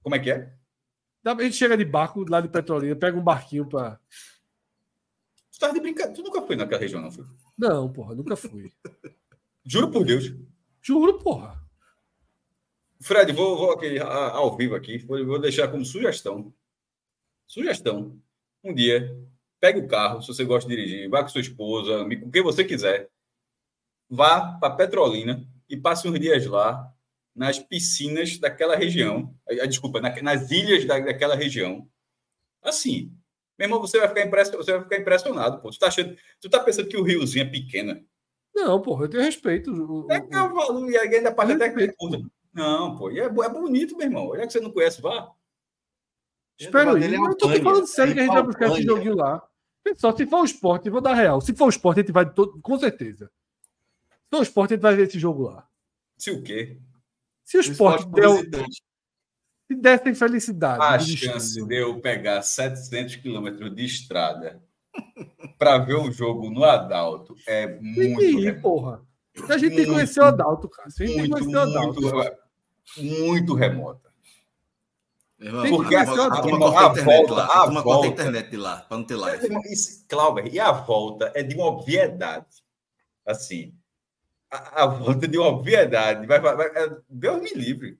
[0.01, 0.56] Como é que é?
[1.31, 3.99] A gente chega de barco lá de Petrolina, pega um barquinho para.
[5.51, 6.13] Tu tá de brincadeira.
[6.13, 7.25] Tu nunca foi naquela região, não foi?
[7.57, 8.71] Não, porra, nunca fui.
[9.65, 10.33] Juro por Deus.
[10.81, 11.61] Juro, porra.
[13.01, 16.53] Fred, vou, vou aqui, ao vivo aqui, vou, vou deixar como sugestão.
[17.45, 18.19] Sugestão.
[18.63, 19.15] Um dia,
[19.59, 22.63] pegue o carro, se você gosta de dirigir, vá com sua esposa, com quem você
[22.63, 23.09] quiser.
[24.09, 26.91] Vá para Petrolina e passe uns dias lá
[27.37, 29.33] nas piscinas daquela região.
[29.69, 31.87] Desculpa, nas ilhas daquela região.
[32.63, 33.13] Assim,
[33.57, 35.61] meu irmão, você vai ficar, impressionado, você vai ficar impressionado.
[35.61, 35.69] Pô.
[35.69, 38.03] Tu, tá achando, tu tá pensando que o riozinho é pequeno?
[38.55, 39.71] Não, porra, eu tenho respeito.
[39.71, 41.95] O, é cavalo, e ainda parte até que
[42.53, 44.27] Não, pô, é, é bonito, meu irmão.
[44.29, 45.31] Olha que você não conhece, vá.
[46.59, 47.03] Espero aí.
[47.03, 49.15] Ele é Eu tô Albânia, falando sério é que a gente vai buscar esse joguinho
[49.15, 49.47] lá.
[49.83, 51.39] Pessoal, se for o esporte, vou dar real.
[51.39, 53.31] Se for o esporte, a gente vai todo, com certeza.
[54.09, 55.67] Se for o esporte, a gente vai ver esse jogo lá.
[56.17, 56.79] Se o quê?
[57.47, 58.83] Se o O esporte esporte deu, visitante.
[59.71, 60.83] se dessem felicidade.
[60.83, 64.61] A chance de eu pegar 700 quilômetros de estrada
[65.57, 68.61] para ver um jogo no Adalto é Tem muito, que ir, remoto.
[68.61, 69.01] porra.
[69.49, 70.87] A gente tem que Muito, conhecer o Adalto, cara.
[70.87, 72.01] A gente tem que muito, conhecer o Adalto.
[72.01, 74.07] muito, muito remota.
[75.39, 77.45] Irmão, Tem que Porque a, conhecer o a, a A corta a volta, lá.
[77.45, 78.07] a A turma corta a volta.
[78.07, 79.47] internet de lá, para não ter live.
[79.71, 82.47] Isso, Clauber, e a volta é de uma obviedade.
[83.25, 83.73] Assim,
[84.51, 86.25] a, a volta é de uma obviedade.
[86.27, 87.99] Vai, vai, vai- é- Deus me livre.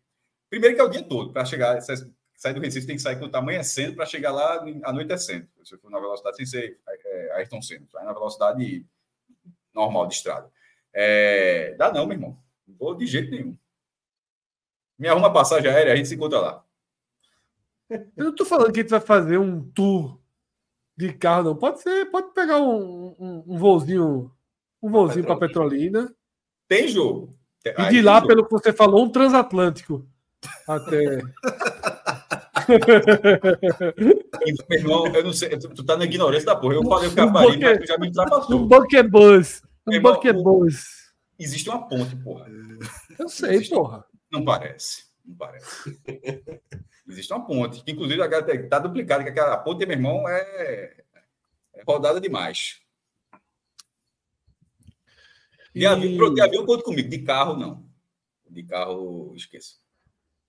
[0.50, 1.32] Primeiro que é o dia todo.
[1.34, 1.98] Para chegar, sai-
[2.36, 5.48] sair do Recife tem que sair quando está amanhecendo para chegar lá anoitecendo.
[5.64, 7.86] Se for na velocidade sem ser é, Ayrton Senna.
[7.92, 8.86] Sai na velocidade
[9.74, 10.50] normal de estrada.
[10.94, 12.38] É, dá não, meu irmão.
[12.68, 13.58] Não vou de jeito nenhum.
[14.98, 16.64] Me arruma passagem aérea, a gente se encontra lá.
[17.90, 20.20] Eu não tô falando que a gente vai fazer um tour
[20.96, 21.56] de carro, não.
[21.56, 24.32] Pode ser, pode pegar um, um, um voozinho,
[24.82, 26.14] um voozinho para Petrolina.
[26.68, 27.30] Tem jogo.
[27.66, 28.28] E de lá, jogo.
[28.28, 30.06] pelo que você falou, um transatlântico.
[30.68, 31.22] Até.
[34.70, 36.76] Meu irmão, eu não sei, tu, tu tá na ignorância da porra.
[36.76, 38.56] Eu falei o Cavari, Porque- mas tu já me um ultrapassou.
[38.56, 40.88] Um Irmão, bucket o- bus.
[41.40, 42.48] Existe uma ponte, porra.
[43.18, 44.04] Eu sei, porra.
[44.32, 45.04] Não parece.
[45.26, 46.00] Não parece.
[47.08, 50.94] Existe uma ponte, que inclusive agora está duplicada, que aquela ponte, meu irmão, é,
[51.76, 52.80] é rodada demais.
[55.78, 57.86] De avião, de avião conta comigo, de carro não.
[58.50, 59.76] De carro, esqueça.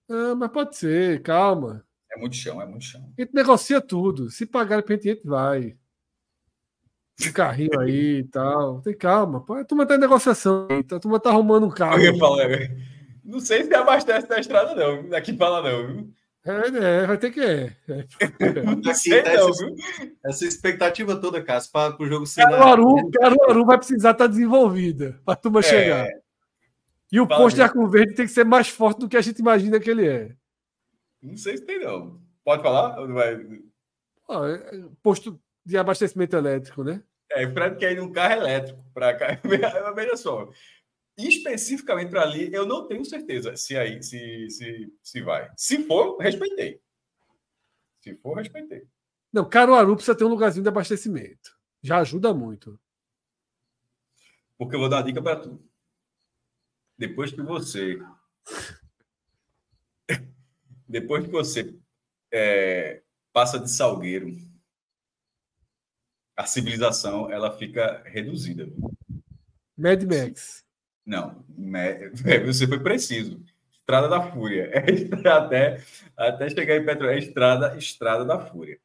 [0.09, 1.85] Ah, mas pode ser, calma.
[2.11, 3.13] É muito chão, é muito chão.
[3.19, 4.31] A gente negocia tudo.
[4.31, 5.77] Se pagar a gente vai.
[7.27, 8.81] Um carrinho aí e tal.
[8.81, 9.45] Tem calma.
[9.45, 10.69] Pô, A turma tá em negociação.
[10.71, 11.99] A turma tá arrumando um carro.
[11.99, 12.47] Eu ia falar,
[13.25, 15.09] não sei se abastece da estrada, não.
[15.09, 16.11] Daqui pra lá, não.
[16.45, 17.41] É, é, vai ter que.
[17.41, 17.75] É.
[18.91, 19.65] Assim, tá essa,
[20.25, 25.21] essa expectativa toda, Cássio, para o jogo ser na- Caruaru, Caruaru vai precisar estar desenvolvida
[25.25, 26.09] pra turma chegar.
[27.11, 27.63] E o Fala, posto de.
[27.63, 30.33] Arco Verde tem que ser mais forte do que a gente imagina que ele é.
[31.23, 32.21] Não sei se tem, não.
[32.45, 33.05] Pode falar?
[33.07, 33.35] Vai?
[33.35, 37.03] É- posto de abastecimento elétrico, né?
[37.31, 39.39] É, o Fred quer ir num carro elétrico para cá.
[39.95, 40.49] Veja só.
[41.19, 45.51] Especificamente para ali, eu não tenho certeza se aí se, se, se vai.
[45.57, 46.81] Se for, respeitei.
[48.01, 48.87] Se for, respeitei.
[49.33, 51.59] Não, Caruaru precisa ter um lugarzinho de abastecimento.
[51.83, 52.81] Já ajuda muito.
[54.57, 55.61] Porque eu vou dar uma dica para tu.
[56.97, 57.99] Depois que você.
[60.89, 61.77] Depois que você
[62.33, 64.37] é, passa de salgueiro,
[66.37, 68.69] a civilização ela fica reduzida.
[69.77, 70.68] Mad Max.
[71.09, 72.11] Não, me-
[72.45, 73.43] você foi preciso.
[73.73, 74.71] Estrada da Fúria.
[75.25, 75.83] É até,
[76.15, 78.79] até chegar em Petro, é estrada, estrada da Fúria.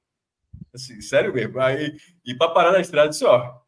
[0.74, 1.60] Assim, sério mesmo.
[1.60, 3.60] Aí, e para parar na estrada, disse, ó,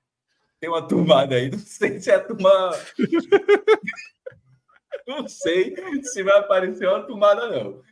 [0.58, 2.50] tem uma turmada aí, não sei se é a turma.
[5.06, 7.84] não sei se vai aparecer uma tomada, não.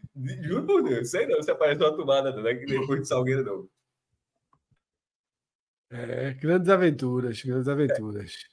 [0.44, 3.44] Juro por Deus, sei não se apareceu uma tomada, não, é que depois de Salgueiro,
[3.44, 3.68] não.
[5.91, 8.52] É, grandes aventuras, grandes aventuras.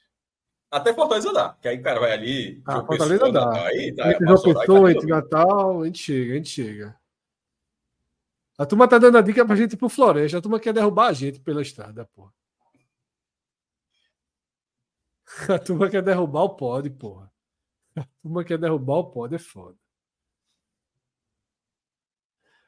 [0.71, 2.61] Até Fortaleza dá, que aí o cara vai ali.
[2.65, 3.45] Ah, Fortaleza Pessoa, dá.
[3.45, 6.35] Natal, Aí, tá, entre João lá e Pessoa, tá entre Natal, a gente chega, a
[6.37, 7.01] gente chega.
[8.57, 10.37] A turma tá dando a dica pra gente ir pro Floresta.
[10.37, 12.31] A turma quer derrubar a gente pela estrada, porra.
[15.55, 17.31] A turma quer derrubar o pod, porra.
[17.95, 19.77] A turma quer derrubar o pod, é foda.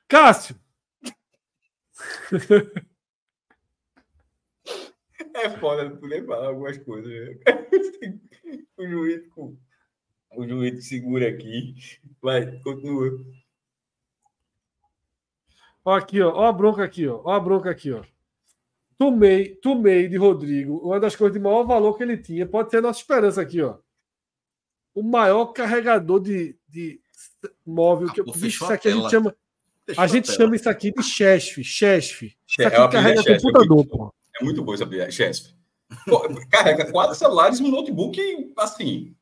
[0.08, 0.60] Cássio!
[5.44, 7.12] É foda não poder falar algumas coisas.
[7.12, 7.38] né?
[8.78, 9.24] o juiz
[10.36, 11.76] o juiz segura aqui.
[12.22, 13.12] Vai, continua.
[15.86, 16.32] Ó aqui, ó.
[16.34, 17.22] Ó a bronca aqui, ó.
[17.24, 18.04] Ó a bronca aqui, ó.
[18.98, 22.78] Tomei, tomei de Rodrigo, uma das coisas de maior valor que ele tinha, pode ser
[22.78, 23.78] a nossa esperança aqui, ó.
[24.94, 27.02] O maior carregador de, de
[27.66, 29.10] móvel que eu bicho, fechou isso a aqui a gente tela.
[29.10, 29.36] chama,
[29.86, 30.38] Fechou a gente tela.
[30.38, 32.38] chama isso aqui de chesf, chesf.
[32.48, 34.14] Isso É aqui uma carrega é computador, pô.
[34.44, 34.86] É muito bom essa.
[36.06, 38.20] Pô, Carrega quatro celulares e um notebook,
[38.58, 39.16] assim,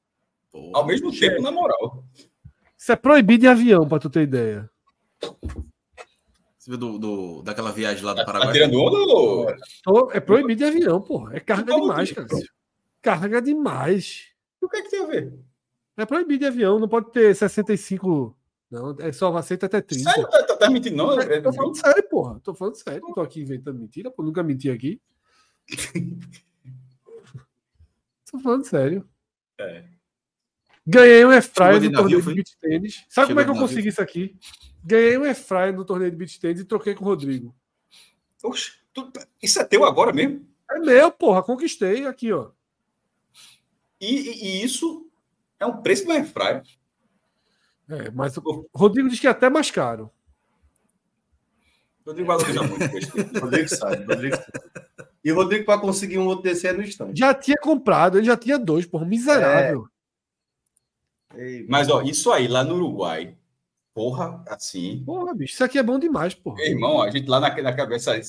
[0.52, 2.04] Pô, ao mesmo tempo, na moral.
[2.78, 4.70] Isso é proibido em avião, pra tu ter ideia.
[6.58, 8.54] Você viu do, do- daquela viagem lá do Tá Paraguai?
[8.54, 9.58] tirando onda
[10.14, 11.30] É proibido em avião, pô.
[11.32, 12.28] É carga Como demais, cara.
[13.02, 14.28] Carga demais.
[14.62, 15.34] O que é que tem a ver?
[15.98, 18.36] É proibido em avião, não pode ter 65.
[18.70, 20.10] Não, é só aceita até 30.
[20.10, 20.30] Sério?
[20.30, 21.20] Tá, tá, tá mentindo, não?
[21.20, 22.40] É- Tô falando sério, porra.
[22.42, 23.02] Tô falando sério.
[23.02, 24.24] Não tô aqui inventando mentira, pô.
[24.24, 25.02] Nunca menti aqui.
[28.32, 29.08] tô falando sério.
[29.60, 29.86] É.
[30.86, 33.06] Ganhei um airfryer no navio, torneio de beach tênis.
[33.10, 33.68] Sabe Chegou como é que eu navio.
[33.68, 34.36] consegui isso aqui?
[34.84, 37.56] Ganhei um airfryer no torneio de beach tênis e troquei com o Rodrigo.
[38.44, 39.12] Oxe, tu-
[39.42, 40.48] isso é teu agora mesmo?
[40.72, 42.52] É meu, porra, conquistei aqui, ó.
[44.00, 45.08] E, e- e isso
[45.60, 46.64] é um preço do airfryer.
[47.88, 50.10] É, mas o Rodrigo diz que é até mais caro.
[52.06, 52.80] Rodrigo valoriza muito.
[53.40, 55.11] Rodrigo sabe, Rodrigo sabe.
[55.24, 57.20] E o Rodrigo, para conseguir um outro desse, é no instante.
[57.20, 59.86] Já tinha comprado, ele já tinha dois, porra, miserável.
[61.36, 63.38] Ei, Mas, ó, isso aí lá no Uruguai,
[63.94, 65.04] porra, assim.
[65.06, 66.58] Porra, bicho, isso aqui é bom demais, porra.
[66.58, 68.20] Meu irmão, a gente lá na, na cabeça.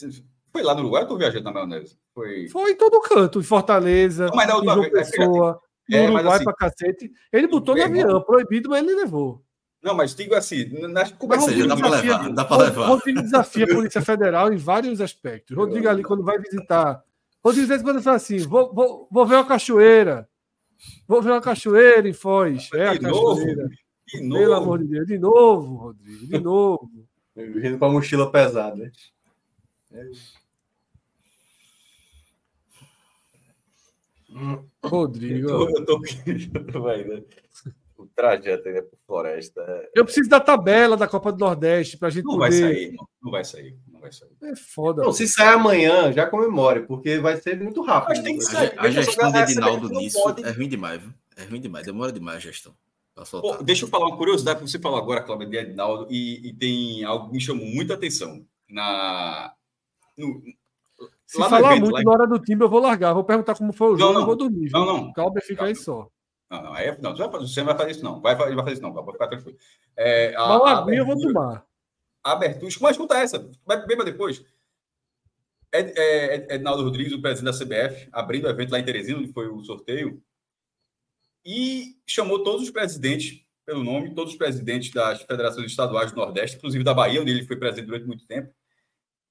[0.52, 1.98] Foi lá no Uruguai ou tu viajando na maionese?
[2.14, 2.46] Foi.
[2.48, 5.60] Foi em todo canto, em Fortaleza, Não, mas na em última João vez, é, Pessoa,
[5.88, 7.12] no é, mas Uruguai assim- pra cacete.
[7.32, 9.42] Ele botou no avião, proibido, mas ele levou.
[9.82, 11.50] Não, mas digo assim, nas Ou conversas.
[11.52, 12.86] seja, dá pra desafia- levar, dá pra levar.
[12.86, 15.56] Rodrigo desafia a Polícia Federal em vários aspectos.
[15.56, 17.02] Rodrigo ali, quando vai visitar.
[17.44, 20.28] Rodrigo, às vezes, quando fala assim: vou, vou, vou ver uma cachoeira.
[21.06, 22.70] Vou ver uma cachoeira em Foz.
[22.74, 23.36] É a De novo?
[23.36, 23.68] cachoeira.
[23.68, 24.52] De Pelo novo.
[24.54, 25.06] amor de Deus.
[25.06, 26.26] De novo, Rodrigo.
[26.26, 26.90] De novo.
[27.34, 28.76] Vindo com a mochila pesada.
[28.76, 28.90] né?
[34.84, 35.48] Rodrigo.
[35.48, 37.22] Eu tô, eu tô, vendo o
[38.22, 39.88] trajeto aí por floresta.
[39.94, 42.50] Eu preciso da tabela da Copa do Nordeste pra gente Não poder.
[42.50, 43.08] vai sair, irmão.
[43.22, 43.76] Não vai sair.
[43.90, 44.30] Não vai sair.
[44.44, 45.02] É foda.
[45.02, 48.10] Não, se sair amanhã, já comemore, porque vai ser muito rápido.
[48.10, 48.72] Mas tem que A, sair.
[48.78, 51.12] a só, gestão de Edinaldo nisso pode- é ruim demais, viu?
[51.36, 52.74] É ruim demais, demora demais a gestão.
[53.30, 56.52] Pô, deixa eu falar uma curiosidade que você falou agora, Cláudio, de Edinaldo, e, e
[56.54, 58.44] tem algo que me chamou muita atenção.
[58.70, 59.52] Na,
[60.16, 60.42] no-
[61.26, 63.12] Se falar evento, muito lá na hora do time, eu vou largar.
[63.12, 64.20] Vou perguntar como foi o Não, jogo, não.
[64.20, 64.70] eu vou dormir.
[64.70, 65.08] Não, não.
[65.08, 66.08] O Calber fica aí só.
[66.52, 68.20] Não, não, é- não, você, não vai fazer isso, não.
[68.20, 68.92] Vai, vai fazer isso, não.
[68.92, 69.56] Vai ficar tranquilo.
[69.96, 71.66] É, a, Mas uma a aguinha eu vou abertura- tomar.
[72.24, 72.72] a abertura.
[72.82, 74.44] Mas escuta essa, vai beba depois.
[75.72, 79.18] Ed, é, Ed- Ednaldo Rodrigues, o presidente da CBF, abrindo o evento lá em Teresina,
[79.18, 80.22] onde foi o sorteio,
[81.44, 86.58] e chamou todos os presidentes, pelo nome, todos os presidentes das federações estaduais do Nordeste,
[86.58, 88.52] inclusive da Bahia, onde ele foi presidente durante muito tempo,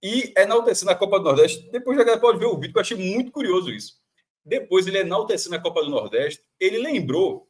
[0.01, 1.69] e enaltecendo a Copa do Nordeste.
[1.71, 4.00] Depois a galera pode ver o vídeo, que eu achei muito curioso isso.
[4.43, 7.49] Depois ele enaltecendo a Copa do Nordeste, ele lembrou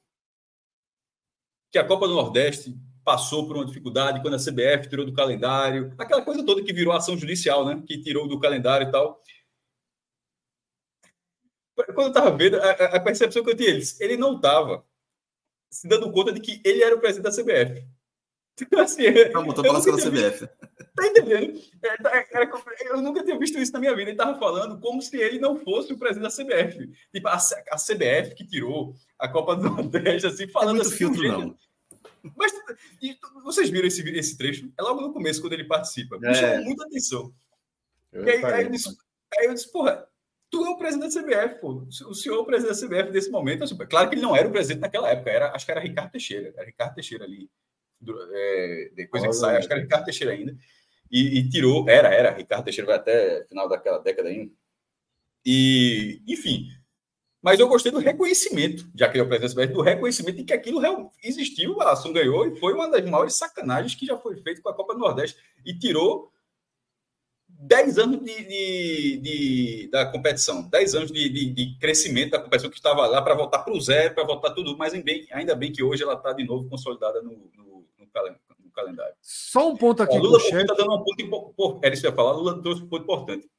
[1.72, 5.93] que a Copa do Nordeste passou por uma dificuldade quando a CBF tirou do calendário,
[5.97, 7.81] aquela coisa toda que virou ação judicial, né?
[7.88, 9.22] Que tirou do calendário e tal.
[11.76, 14.85] Quando eu estava vendo, a, a- percepção que eu tinha, ele, ele não estava
[15.72, 17.88] se dando conta de que ele era o presidente da CBF.
[18.78, 20.48] Assim, Tá botou eu tinha visto- CBF.
[20.95, 21.60] Tá entendendo?
[21.82, 22.49] É, tá, é,
[22.90, 24.10] eu nunca tinha visto isso na minha vida.
[24.10, 26.88] Ele estava falando como se ele não fosse o presidente da CBF.
[27.14, 27.38] Tipo, a,
[27.78, 30.98] CBF que tirou a Copa do Nordeste, assim, É falando muito assim.
[30.98, 31.56] filtro, jeito- não.
[32.36, 32.52] Mas
[33.02, 34.72] e vocês viram esse, esse trecho?
[34.78, 36.19] É logo no começo, quando ele participa.
[36.19, 36.34] Me É.
[36.34, 37.34] chamou muita atenção.
[38.11, 38.90] Eu E aí, aí eu disse,
[39.40, 40.06] aí eu disse, porra,
[40.52, 41.88] tu é o presidente da CBF, pô.
[42.07, 43.64] O senhor é o presidente da CBF nesse momento.
[43.64, 46.11] Assim, claro que ele não era o presidente naquela época, era, acho que era Ricardo
[46.11, 46.53] Teixeira.
[46.56, 47.49] Era Ricardo Teixeira ali.
[48.34, 50.56] É, depois que sai, acho que era Ricardo Teixeira ainda.
[51.11, 54.52] E, e tirou, era, era, Ricardo Teixeira vai até final daquela década ainda.
[55.45, 56.68] E, enfim.
[57.41, 60.53] Mas eu gostei do reconhecimento, já que ele é o presidente do reconhecimento de que
[60.53, 60.80] aquilo
[61.23, 64.69] existiu, a ação ganhou e foi uma das maiores sacanagens que já foi feita com
[64.69, 65.41] a Copa do Nordeste.
[65.65, 66.32] E tirou
[67.49, 72.78] 10 anos de, de- de- da competição, 10 anos de, de- crescimento da competição que
[72.78, 75.72] estava lá para voltar para o zero, para voltar tudo, mas em bem- ainda bem
[75.72, 79.15] que hoje ela está de novo consolidada no, no- no calen- no calendário.
[79.22, 81.86] Só um ponto aqui Ó, Lula está dando um ponto importante.
[81.86, 82.32] Era isso que eu ia falar.
[82.34, 83.49] Lula trouxe um ponto importante.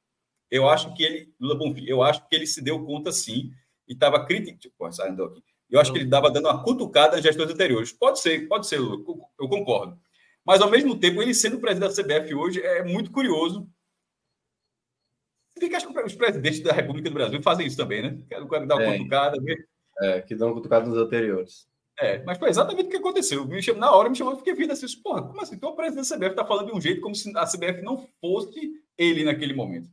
[0.51, 3.51] Eu acho que ele, Lula Bonfim, eu acho que ele se deu conta sim
[3.87, 4.73] e estava criticando.
[4.77, 5.43] Pô, saindo aqui.
[5.69, 7.91] Eu acho que ele estava dando uma cutucada nas gestões anteriores.
[7.91, 9.03] Pode ser, pode ser, Lula,
[9.39, 9.97] eu concordo.
[10.45, 13.67] Mas, ao mesmo tempo, ele sendo presidente da CBF hoje é muito curioso.
[15.57, 18.21] Fica, acho que os presidentes da República do Brasil fazem isso também, né?
[18.27, 18.97] Quero dar uma É.
[18.97, 19.39] cutucada.
[19.41, 19.67] ver-
[20.01, 21.67] É, que dão cutucado nos anteriores.
[21.99, 23.45] É, mas foi exatamente o que aconteceu.
[23.45, 25.55] Me chamou, na hora me chamou, fiquei vindo assim, porra, como assim?
[25.55, 28.07] Então o presidente da CBF está falando de um jeito como se a CBF não
[28.19, 29.89] fosse ele naquele momento.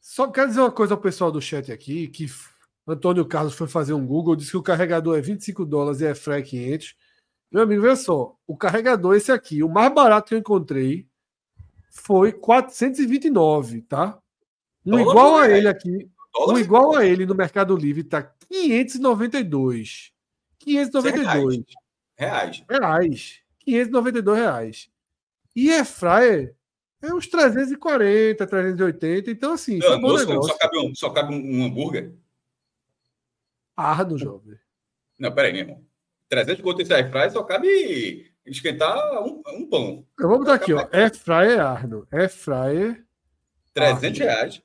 [0.00, 2.26] Só quero dizer uma coisa ao pessoal do chat aqui, que
[2.86, 6.14] Antônio Carlos foi fazer um Google, disse que o carregador é 25 dólares e é
[6.14, 6.96] free 500.
[7.52, 11.06] Meu amigo, veja só, o carregador esse aqui, o mais barato que eu encontrei
[11.90, 14.18] foi 429, tá?
[14.86, 15.58] Um igual a reais.
[15.58, 20.12] ele aqui, Dólar um igual a ele no Mercado Livre tá 592.
[20.60, 21.64] 592
[22.16, 22.64] reais.
[22.68, 23.40] reais.
[23.64, 24.90] 592 reais.
[25.56, 26.54] E é fryer
[27.02, 29.30] é uns 340, 380.
[29.30, 32.12] Então, assim, Não, foi um moço, só cabe, um, só cabe um, um hambúrguer.
[33.74, 34.58] Arno, jovem.
[35.18, 35.84] Não, peraí, meu irmão.
[36.28, 40.06] 300 conto esse airfryer só cabe esquentar um, um pão.
[40.18, 40.86] Eu vou botar aqui, ó.
[40.92, 42.06] Air fryer Arno.
[42.12, 43.04] Air fryer
[43.72, 44.62] 300 reais.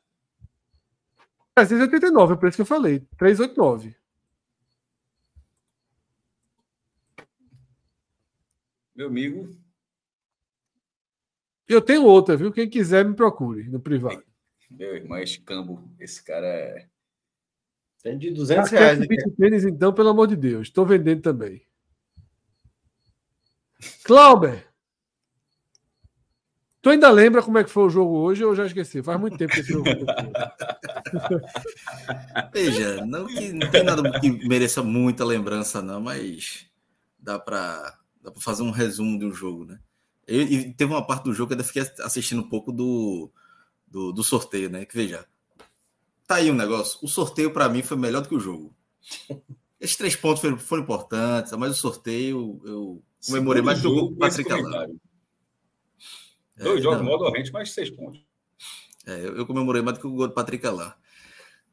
[1.55, 2.99] 389, é o preço que eu falei.
[3.17, 3.95] 389.
[8.95, 9.49] Meu amigo.
[11.67, 12.51] Eu tenho outra, viu?
[12.51, 14.23] Quem quiser me procure no privado.
[14.69, 16.87] Meu irmão, esse cambo, esse cara é.
[18.01, 19.01] Tem de 200 reais.
[19.01, 19.31] Aqui.
[19.31, 20.67] Tênis, então, pelo amor de Deus.
[20.67, 21.65] Estou vendendo também.
[24.03, 24.67] Clauber.
[26.81, 29.01] Tu ainda lembra como é que foi o jogo hoje ou já esqueci?
[29.01, 29.89] Faz muito tempo que esse jogo
[32.53, 36.69] Veja, não, que, não tem nada que mereça muita lembrança, não, mas
[37.17, 39.79] dá para dá pra fazer um resumo do jogo, né?
[40.27, 43.31] Eu, e teve uma parte do jogo que eu ainda fiquei assistindo um pouco do,
[43.87, 44.85] do, do sorteio, né?
[44.85, 45.25] Que veja,
[46.25, 46.99] tá aí um negócio.
[47.03, 48.75] O sorteio, para mim, foi melhor do que o jogo.
[49.79, 54.15] Esses três pontos foram, foram importantes, mas o sorteio eu comemorei mais do que o
[54.15, 54.99] Patrick Alain.
[56.57, 57.05] Dois é, jogos não.
[57.05, 58.19] modo rente, mais seis pontos.
[59.05, 60.97] É, eu, eu, comemorei mais do que o gol do Patrick lá.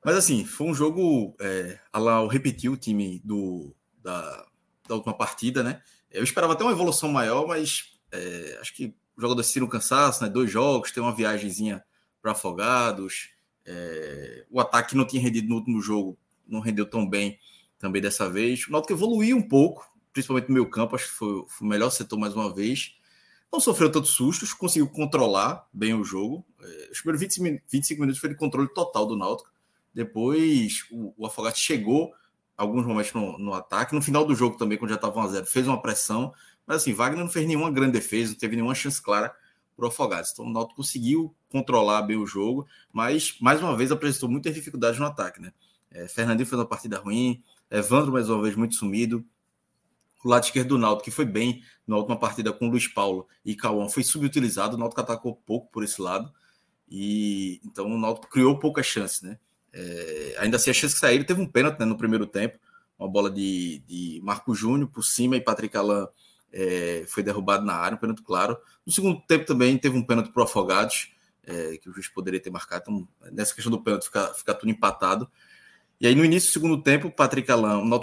[0.04, 1.34] Mas assim, foi um jogo.
[1.40, 4.46] É, Alau repetiu o time do, da,
[4.86, 5.80] da última partida, né?
[6.12, 10.28] Eu esperava até uma evolução maior, mas é, acho que o jogador sentiram cansaço, né?
[10.28, 11.82] Dois jogos, tem uma viagemzinha
[12.20, 13.30] para Afogados.
[13.64, 17.38] É, o ataque não tinha rendido no último jogo, não rendeu tão bem
[17.78, 18.66] também dessa vez.
[18.66, 21.90] O Náutico evoluiu um pouco, principalmente no meio campo, acho que foi, foi o melhor
[21.90, 22.94] setor mais uma vez.
[23.52, 26.44] Não sofreu tantos sustos, conseguiu controlar bem o jogo.
[26.60, 29.52] É, os primeiros 20, 25 minutos foi de controle total do Náutico.
[29.94, 32.12] Depois o, o Afogados chegou
[32.62, 33.94] alguns momentos no, no, ataque.
[33.94, 36.32] No final do jogo também, quando já estava 1x0, fez uma pressão.
[36.66, 39.34] Mas assim, Wagner não fez nenhuma grande defesa, não teve nenhuma chance clara
[39.76, 40.30] para o Afogados.
[40.32, 44.98] Então o Náutico conseguiu controlar bem o jogo, mas mais uma vez apresentou muitas dificuldades
[44.98, 45.40] no ataque.
[45.40, 45.52] Né?
[45.90, 49.24] É, Fernandinho fez uma partida ruim, Evandro mais uma vez muito sumido,
[50.24, 53.26] o lado esquerdo do Náutico, que foi bem na última partida com o Luiz Paulo
[53.44, 54.76] e Cauã, foi subutilizado.
[54.76, 56.32] O Náutico atacou pouco por esse lado.
[56.88, 59.38] E então o Náutico criou poucas chances, né?
[59.72, 62.58] É, ainda assim, a chance que saíram teve um pênalti né, no primeiro tempo,
[62.98, 66.06] uma bola de, de Marco Júnior por cima e Patrick Alain
[66.52, 68.56] é, foi derrubado na área, um pênalti claro.
[68.86, 71.12] No segundo tempo também teve um pênalti para Afogados,
[71.44, 72.84] é, que o juiz poderia ter marcado.
[72.86, 75.28] Então, nessa questão do pênalti, fica, fica tudo empatado.
[76.00, 78.00] E aí, no início do segundo tempo, o Patrick Alain, o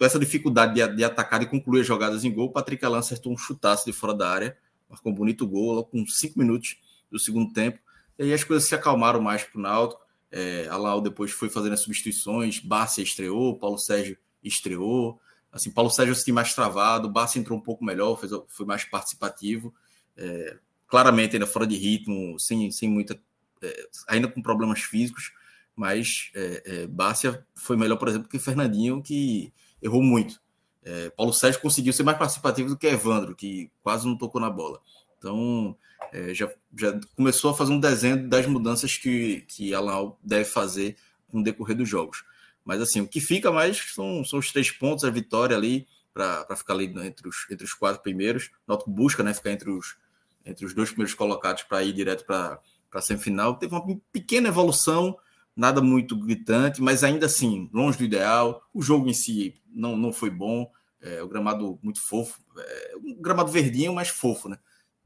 [0.00, 3.00] com essa dificuldade de, de, atacar e concluir as jogadas em gol, o Patrick Alain
[3.00, 4.56] acertou um chutaço de fora da área,
[4.88, 6.78] marcou um bonito gol com cinco minutos
[7.10, 7.78] do segundo tempo.
[8.18, 10.00] E aí as coisas se acalmaram mais para o Náutico.
[10.30, 15.20] É, Alain depois foi fazendo as substituições, Bárcia estreou, Paulo Sérgio estreou.
[15.52, 19.74] Assim, Paulo Sérgio se mais travado, Bárcia entrou um pouco melhor, fez, foi mais participativo.
[20.16, 23.20] É, claramente ainda fora de ritmo, sem, sem muita.
[23.62, 25.32] É, ainda com problemas físicos,
[25.74, 29.52] mas é, é, foi melhor, por exemplo, que Fernandinho, que
[29.82, 30.40] errou muito.
[30.82, 34.50] É, Paulo Sérgio conseguiu ser mais participativo do que Evandro, que quase não tocou na
[34.50, 34.80] bola.
[35.20, 35.76] Então,
[36.12, 40.96] é, já, já começou a fazer um desenho das mudanças que, que Alan deve fazer
[41.30, 42.24] no decorrer dos jogos.
[42.64, 46.56] Mas, assim, o que fica mais são, são os três pontos, a vitória ali, para
[46.56, 48.50] ficar ali entre os, entre os quatro primeiros.
[48.66, 49.96] Noto busca né, ficar entre os,
[50.44, 52.58] entre os dois primeiros colocados para ir direto para
[52.92, 53.56] a semifinal.
[53.56, 55.16] Teve uma pequena evolução
[55.54, 58.62] nada muito gritante, mas ainda assim, longe do ideal.
[58.72, 60.70] O jogo em si não, não foi bom.
[61.02, 64.58] É, o gramado muito fofo, é, um gramado verdinho, mas fofo, né?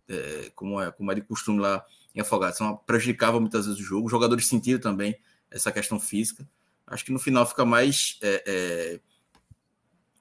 [0.09, 2.61] É, como, é, como é de costume lá em Afogados.
[2.61, 4.07] Então, prejudicava muitas vezes o jogo.
[4.07, 5.17] Os jogadores sentiram também
[5.51, 6.47] essa questão física.
[6.87, 9.01] Acho que no final fica mais é, é,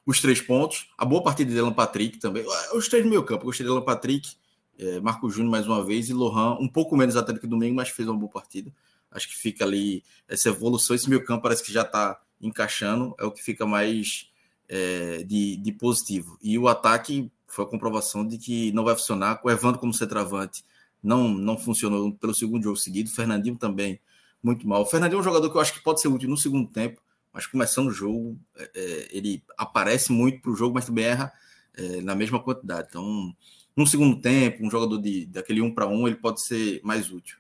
[0.05, 0.89] os três pontos.
[0.97, 2.45] A boa partida de Alan Patrick também.
[2.73, 3.45] Os três meio campo.
[3.45, 4.35] Gostei de Alan Patrick,
[4.77, 7.75] é, Marco Júnior mais uma vez e Lohan, um pouco menos até do que domingo,
[7.75, 8.73] mas fez uma boa partida.
[9.11, 13.23] Acho que fica ali essa evolução, esse meio campo parece que já está encaixando, é
[13.23, 14.31] o que fica mais
[14.67, 16.37] é, de, de positivo.
[16.41, 19.39] E o ataque foi a comprovação de que não vai funcionar.
[19.43, 20.63] O Evandro como centroavante
[21.01, 23.09] não, não funcionou pelo segundo jogo seguido.
[23.09, 23.99] O Fernandinho também
[24.41, 24.81] muito mal.
[24.81, 27.01] O Fernandinho é um jogador que eu acho que pode ser útil no segundo tempo,
[27.31, 31.31] mas começando o jogo, é, é ele aparece muito para o jogo, mas também erra
[31.75, 32.87] é, na mesma quantidade.
[32.89, 33.33] Então,
[33.75, 37.37] no segundo tempo, um jogador de, daquele um para um, ele pode ser mais útil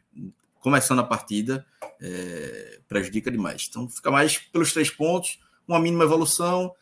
[0.63, 1.65] começando a partida
[2.01, 3.67] é, prejudica demais.
[3.69, 5.37] Então fica mais pelos três pontos,
[5.67, 6.73] uma mínima evolução,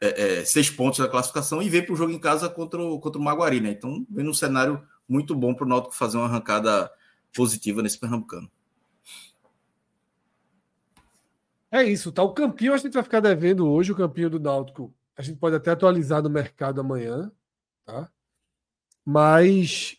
[0.00, 3.00] é, é, seis pontos da classificação e vem para o jogo em casa contra o,
[3.00, 3.70] contra o Maguari, né?
[3.70, 6.90] Então vem num cenário muito bom para o Náutico fazer uma arrancada
[7.34, 8.50] positiva nesse Pernambucano.
[11.70, 12.22] É isso, tá?
[12.22, 14.94] O campinho a gente vai ficar devendo hoje, o campinho do Náutico.
[15.16, 17.30] A gente pode até atualizar no mercado amanhã,
[17.84, 18.10] tá?
[19.04, 19.98] Mas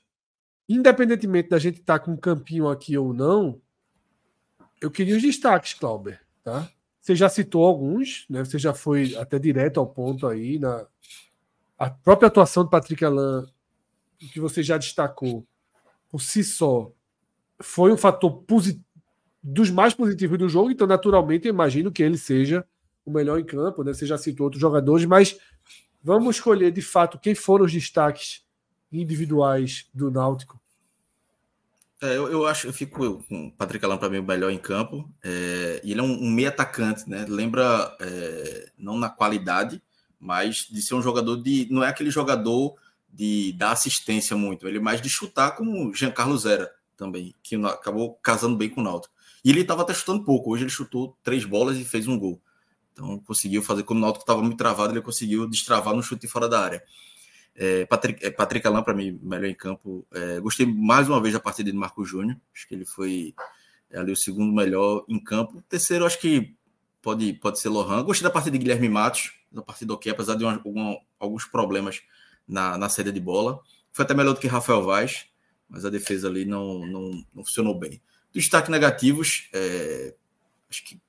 [0.68, 3.62] independentemente da gente estar tá com um campinho aqui ou não,
[4.82, 6.70] eu queria os destaques, Clauber, tá?
[7.08, 8.44] Você já citou alguns, né?
[8.44, 10.86] Você já foi até direto ao ponto aí na
[11.80, 13.46] a própria atuação do Patrick Alain,
[14.34, 15.46] que você já destacou
[16.10, 16.92] por si só,
[17.62, 18.44] foi um fator
[19.42, 22.66] dos mais positivos do jogo, então naturalmente eu imagino que ele seja
[23.06, 23.94] o melhor em campo, né?
[23.94, 25.38] Você já citou outros jogadores, mas
[26.08, 28.46] Vamos escolher de fato quem foram os destaques
[28.90, 30.58] individuais do Náutico.
[32.02, 34.58] É, eu, eu, acho, eu fico com o Patrick Alan para mim o melhor em
[34.58, 35.12] campo.
[35.24, 37.26] É, ele é um, um meio atacante, né?
[37.28, 39.82] Lembra é, não na qualidade,
[40.20, 41.68] mas de ser um jogador de.
[41.72, 42.76] Não é aquele jogador
[43.12, 47.56] de dar assistência muito, ele é mais de chutar como o Giancarlo Zera também, que
[47.56, 49.14] acabou casando bem com o Náutico.
[49.44, 52.40] E ele estava até chutando pouco, hoje ele chutou três bolas e fez um gol.
[52.94, 56.48] Então conseguiu fazer, quando o Náutico estava muito travado, ele conseguiu destravar no chute fora
[56.48, 56.84] da área.
[57.60, 60.06] É, Patrick, é, Patrick Alain, para mim, melhor em campo.
[60.14, 62.38] É, gostei mais uma vez da partida de Marco Júnior.
[62.54, 63.34] Acho que ele foi
[63.92, 65.64] ali o segundo melhor em campo.
[65.68, 66.56] terceiro, acho que
[67.02, 68.04] pode, pode ser Lohan.
[68.04, 70.46] Gostei da partida de Guilherme Matos, da partida ok, apesar de
[71.20, 72.04] alguns problemas
[72.48, 73.60] na, na saída de bola.
[73.92, 75.26] Foi até melhor do que Rafael Vaz,
[75.68, 78.00] mas a defesa ali não, não, não funcionou bem.
[78.32, 80.14] Destaque negativos, é,
[80.70, 81.02] acho que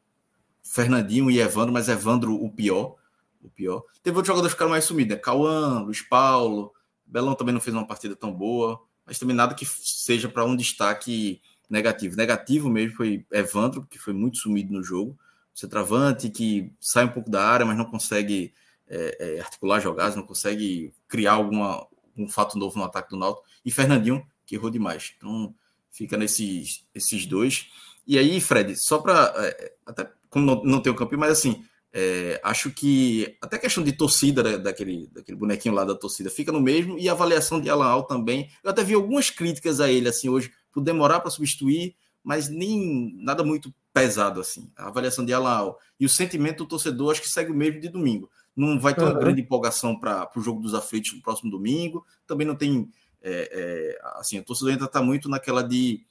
[0.62, 2.97] Fernandinho e Evandro, mas Evandro o pior
[3.43, 3.82] o pior.
[4.02, 5.20] Teve outros jogadores que ficaram mais sumidos, né?
[5.20, 6.73] Cauã, Luiz Paulo,
[7.06, 10.55] Belão também não fez uma partida tão boa, mas também nada que seja para um
[10.55, 12.16] destaque negativo.
[12.16, 15.19] Negativo mesmo foi Evandro, que foi muito sumido no jogo.
[15.55, 18.52] Centravante, que sai um pouco da área, mas não consegue
[18.86, 21.86] é, é, articular jogadas, não consegue criar alguma,
[22.16, 23.47] um fato novo no ataque do Náutico.
[23.65, 25.15] E Fernandinho, que errou demais.
[25.16, 25.55] Então,
[25.90, 27.70] fica nesses esses dois.
[28.06, 29.32] E aí, Fred, só para.
[29.36, 33.59] É, até como não, não tem o campeão, mas assim, é, acho que até a
[33.59, 37.12] questão de torcida da, daquele, daquele bonequinho lá da torcida fica no mesmo e a
[37.12, 38.51] avaliação de Alan Al também.
[38.62, 43.15] Eu até vi algumas críticas a ele assim hoje por demorar para substituir, mas nem
[43.16, 44.70] nada muito pesado assim.
[44.77, 47.81] A avaliação de Alan Al e o sentimento do torcedor acho que segue o mesmo
[47.81, 48.31] de domingo.
[48.55, 49.20] Não vai ter uma uhum.
[49.20, 52.05] grande empolgação para o jogo dos aflitos no próximo domingo.
[52.27, 52.90] Também não tem
[53.23, 56.05] é, é, assim, o torcedor ainda está muito naquela de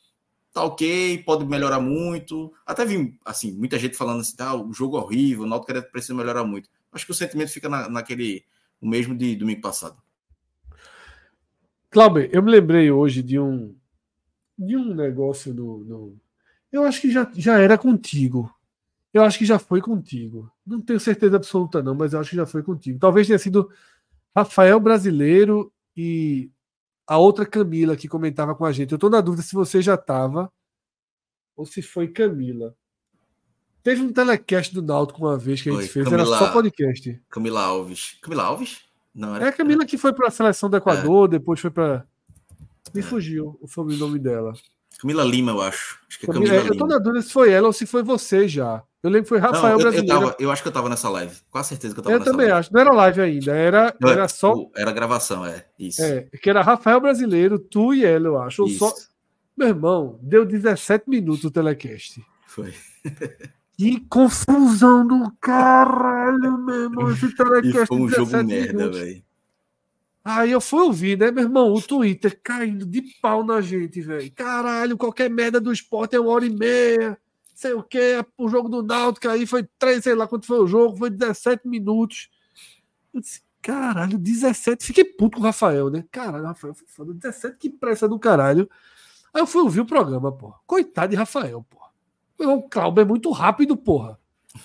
[0.53, 2.53] tá ok, pode melhorar muito.
[2.65, 6.13] Até vi, assim, muita gente falando assim, tá, o jogo é horrível, o Náutico precisa
[6.13, 6.69] melhorar muito.
[6.91, 8.43] Acho que o sentimento fica na, naquele,
[8.81, 9.97] o mesmo de domingo passado.
[11.89, 13.75] Cláudio, eu me lembrei hoje de um
[14.57, 16.19] de um negócio no, no,
[16.71, 18.51] eu acho que já, já era contigo.
[19.13, 20.51] Eu acho que já foi contigo.
[20.65, 22.99] Não tenho certeza absoluta não, mas eu acho que já foi contigo.
[22.99, 23.69] Talvez tenha sido
[24.35, 26.51] Rafael Brasileiro e
[27.07, 28.91] a outra Camila que comentava com a gente.
[28.91, 30.51] Eu estou na dúvida se você já estava
[31.55, 32.75] ou se foi Camila.
[33.81, 37.21] Teve um telecast do Náutico uma vez que a gente fez, Camila, era só podcast.
[37.29, 38.17] Camila Alves.
[38.21, 38.81] Camila Alves?
[39.15, 39.45] Não, era...
[39.45, 41.31] É a Camila que foi para a seleção do Equador, é.
[41.31, 42.05] depois foi para.
[42.93, 43.03] Me é.
[43.03, 44.53] fugiu o sobrenome dela.
[44.99, 45.99] Camila Lima, eu acho.
[46.07, 48.47] acho é Camila, Camila eu estou na dúvida se foi ela ou se foi você
[48.47, 48.83] já.
[49.03, 50.11] Eu lembro que foi Rafael não, eu, Brasileiro.
[50.11, 51.35] Eu, tava, eu, acho que eu tava nessa live.
[51.49, 52.59] Com certeza que eu tava eu nessa também live.
[52.59, 52.73] acho.
[52.73, 53.55] Não era live ainda.
[53.55, 54.55] Era, não, era só.
[54.75, 55.65] Era gravação, é.
[55.77, 56.01] Isso.
[56.01, 58.67] É, que era Rafael Brasileiro, tu e ela, eu acho.
[58.69, 58.91] Só...
[59.55, 62.21] Meu irmão, deu 17 minutos o telecast.
[62.47, 62.73] Foi.
[63.77, 67.11] Que confusão do caralho, meu irmão.
[67.13, 67.83] Esse telecast.
[67.83, 69.23] E foi um jogo merda, velho.
[70.29, 71.73] Aí eu fui ouvir, né, meu irmão?
[71.73, 74.31] O Twitter caindo de pau na gente, velho.
[74.33, 77.17] Caralho, qualquer merda do esporte é uma hora e meia
[77.57, 80.67] sei o que, o jogo do Náutico aí foi três, sei lá quanto foi o
[80.67, 82.29] jogo, foi 17 minutos.
[83.11, 84.85] Eu disse, caralho, 17.
[84.85, 86.05] Fiquei puto com o Rafael, né?
[86.11, 87.15] Caralho, Rafael, foi foda.
[87.15, 88.69] 17, que pressa do caralho.
[89.33, 90.53] Aí eu fui ouvir o programa, pô.
[90.67, 91.77] Coitado de Rafael, pô.
[92.39, 94.19] Meu irmão, o Cláudio é muito rápido, porra.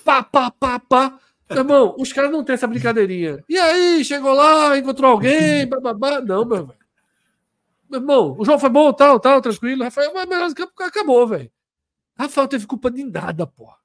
[0.05, 1.19] Pá, pá, pá, pá.
[1.53, 3.43] Meu irmão, os caras não têm essa brincadeirinha.
[3.49, 6.21] E aí, chegou lá, encontrou alguém, bababá.
[6.21, 6.83] Não, meu velho.
[7.91, 9.85] Meu irmão, o jogo foi bom, tal, tal, tranquilo.
[9.85, 11.51] Rafael, mas acabou, velho.
[12.19, 13.77] Rafael teve culpa de nada, porra.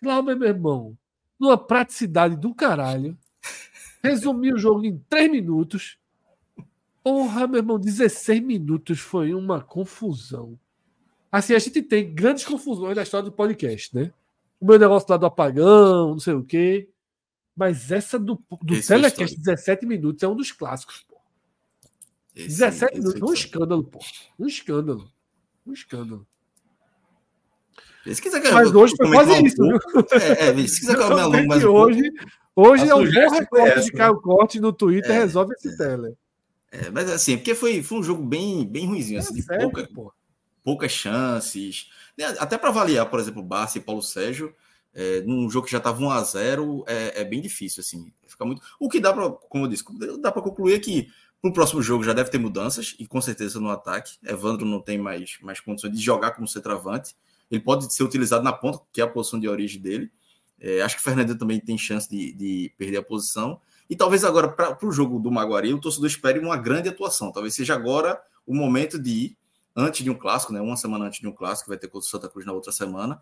[0.00, 0.98] Cláudio, meu irmão,
[1.38, 3.16] numa praticidade do caralho,
[4.02, 5.98] resumiu o jogo em 3 minutos.
[7.02, 10.58] Porra, meu irmão, 16 minutos foi uma confusão.
[11.30, 14.12] Assim, a gente tem grandes confusões na história do podcast, né?
[14.60, 16.88] O meu negócio lá do apagão, não sei o quê.
[17.54, 21.16] Mas essa do, do esse telecast, 17 minutos, é um dos clássicos, pô.
[22.34, 23.98] Esse, 17 minutos, um escândalo, pô.
[24.38, 25.10] Um escândalo.
[25.66, 26.26] Um escândalo.
[28.04, 29.78] Se quiser que Mas hoje foi quase isso, viu?
[30.20, 32.12] É, é, se quiser que eu me alongue mais um hoje,
[32.54, 35.76] Hoje é um bom recorte de Caio Corte no Twitter, é, resolve esse é.
[35.76, 36.14] tele.
[36.70, 40.14] É, mas assim, porque foi, foi um jogo bem, bem ruimzinho, assim, de sério, pouca,
[40.62, 41.90] poucas chances.
[42.38, 44.54] Até para avaliar, por exemplo, Barça e Paulo Sérgio,
[44.94, 48.12] é, num jogo que já estava 1 a 0 é, é, bem difícil, assim.
[48.26, 48.62] Fica muito...
[48.78, 49.84] O que dá para, como eu disse,
[50.20, 51.08] dá para concluir é que
[51.42, 54.16] o próximo jogo já deve ter mudanças, e com certeza no ataque.
[54.22, 57.16] Evandro não tem mais, mais condições de jogar como centroavante.
[57.50, 60.10] Ele pode ser utilizado na ponta, que é a posição de origem dele.
[60.60, 63.60] É, acho que o Fernandinho também tem chance de, de perder a posição.
[63.90, 67.32] E talvez agora, para o jogo do Maguari, o torcedor espere uma grande atuação.
[67.32, 69.36] Talvez seja agora o momento de ir,
[69.74, 70.60] antes de um clássico, né?
[70.60, 73.20] Uma semana antes de um clássico, vai ter contra o Santa Cruz na outra semana.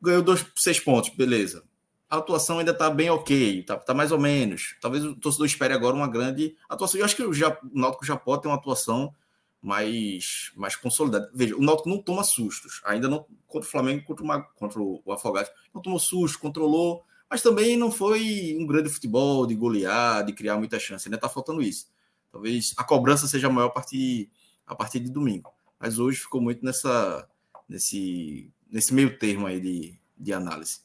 [0.00, 1.64] Ganhou dois, seis pontos, beleza.
[2.08, 4.76] a atuação ainda está bem ok, está tá mais ou menos.
[4.80, 7.00] Talvez o torcedor espere agora uma grande atuação.
[7.00, 9.14] Eu acho que o, já, o Náutico já pode ter uma atuação
[9.60, 11.30] mais, mais consolidada.
[11.34, 12.82] Veja, o Náutico não toma sustos.
[12.84, 15.50] Ainda não contra o Flamengo, contra, uma, contra o Afogados.
[15.72, 20.56] Não tomou susto, controlou, mas também não foi um grande futebol de golear, de criar
[20.56, 21.08] muita chance.
[21.08, 21.88] Ainda está faltando isso.
[22.30, 24.30] Talvez a cobrança seja maior a partir,
[24.66, 25.50] a partir de domingo.
[25.80, 27.28] Mas hoje ficou muito nessa,
[27.68, 30.78] nesse, nesse meio termo aí de, de análise.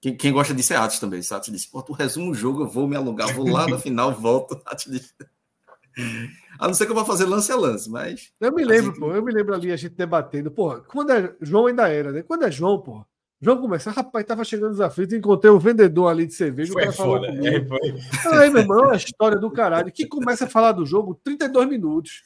[0.00, 1.20] Quem, quem gosta disso é Atos também.
[1.20, 4.12] Atos disse: Pô, tu resume o jogo, eu vou me alugar, vou lá no final,
[4.12, 4.60] volto.
[4.66, 5.14] Atos disse.
[6.58, 8.30] A não ser que eu vá fazer lance a lance, mas.
[8.40, 10.50] Eu me lembro, assim, pô, eu me lembro ali a gente debatendo.
[10.50, 11.34] Porra, quando é.
[11.40, 12.22] João ainda era, né?
[12.22, 13.04] Quando é João, pô.
[13.40, 16.82] João começa, rapaz, tava chegando os aflitos, encontrei o um vendedor ali de cerveja, foi
[16.82, 17.46] o cara falou comigo.
[17.46, 18.40] É, foi.
[18.40, 19.92] Aí, meu irmão, é a história do caralho.
[19.92, 22.22] Que começa a falar do jogo 32 minutos.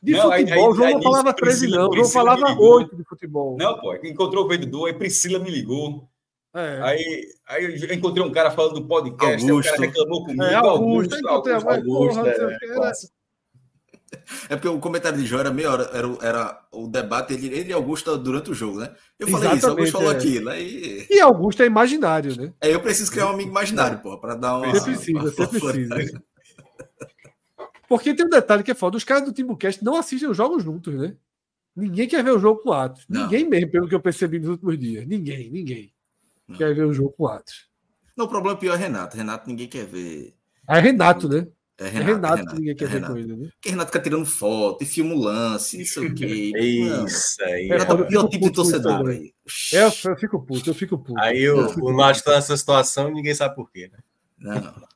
[0.00, 1.88] De não, futebol, o João não falava 13, não.
[1.88, 3.56] O João falava 8 de futebol.
[3.58, 6.08] Não, pô, encontrou o vendedor, aí Priscila me ligou.
[6.54, 6.80] É.
[6.82, 9.68] Aí, aí eu encontrei um cara falando do podcast, Augusto.
[9.68, 10.42] o cara reclamou comigo.
[10.42, 13.12] É, Augusto, Augusto, Augusto, Augusto, Augusto
[14.12, 17.48] é, é porque o comentário de João era meia hora, era, era o debate, ele,
[17.48, 18.94] ele e Augusto durante o jogo, né?
[19.18, 20.16] Eu falei Exatamente, isso, Augusto falou é.
[20.16, 20.50] aquilo.
[20.50, 21.06] Aí...
[21.10, 22.52] E Augusto é imaginário, né?
[22.60, 24.70] É, eu preciso criar um amigo imaginário, pô, para dar uma.
[24.70, 25.22] Você precisa, uma...
[25.22, 26.22] você precisa.
[27.88, 30.62] Porque tem um detalhe que é foda: os caras do Timbucast não assistem os jogos
[30.62, 31.16] juntos, né?
[31.74, 33.04] Ninguém quer ver o jogo com Atos.
[33.08, 33.22] Não.
[33.22, 35.06] Ninguém mesmo, pelo que eu percebi nos últimos dias.
[35.06, 35.92] Ninguém, ninguém
[36.46, 36.56] não.
[36.56, 37.68] quer ver o jogo com Atos.
[38.16, 39.16] Não, o problema é pior é Renato.
[39.16, 40.34] Renato ninguém quer ver.
[40.66, 41.46] Ah, é Renato, né?
[41.78, 43.48] É Renato, é Renato, Renato que ninguém quer é ver com ele, né?
[43.52, 46.52] Porque Renato fica tirando foto e filma o lance, isso aqui.
[47.06, 47.68] Isso aí.
[47.68, 49.32] Renato é o pior tipo de torcedor aí.
[49.72, 51.20] Eu, eu fico puto, eu fico puto.
[51.20, 53.98] Aí o, o Náutico tá nessa situação e ninguém sabe por quê, né?
[54.36, 54.88] Não.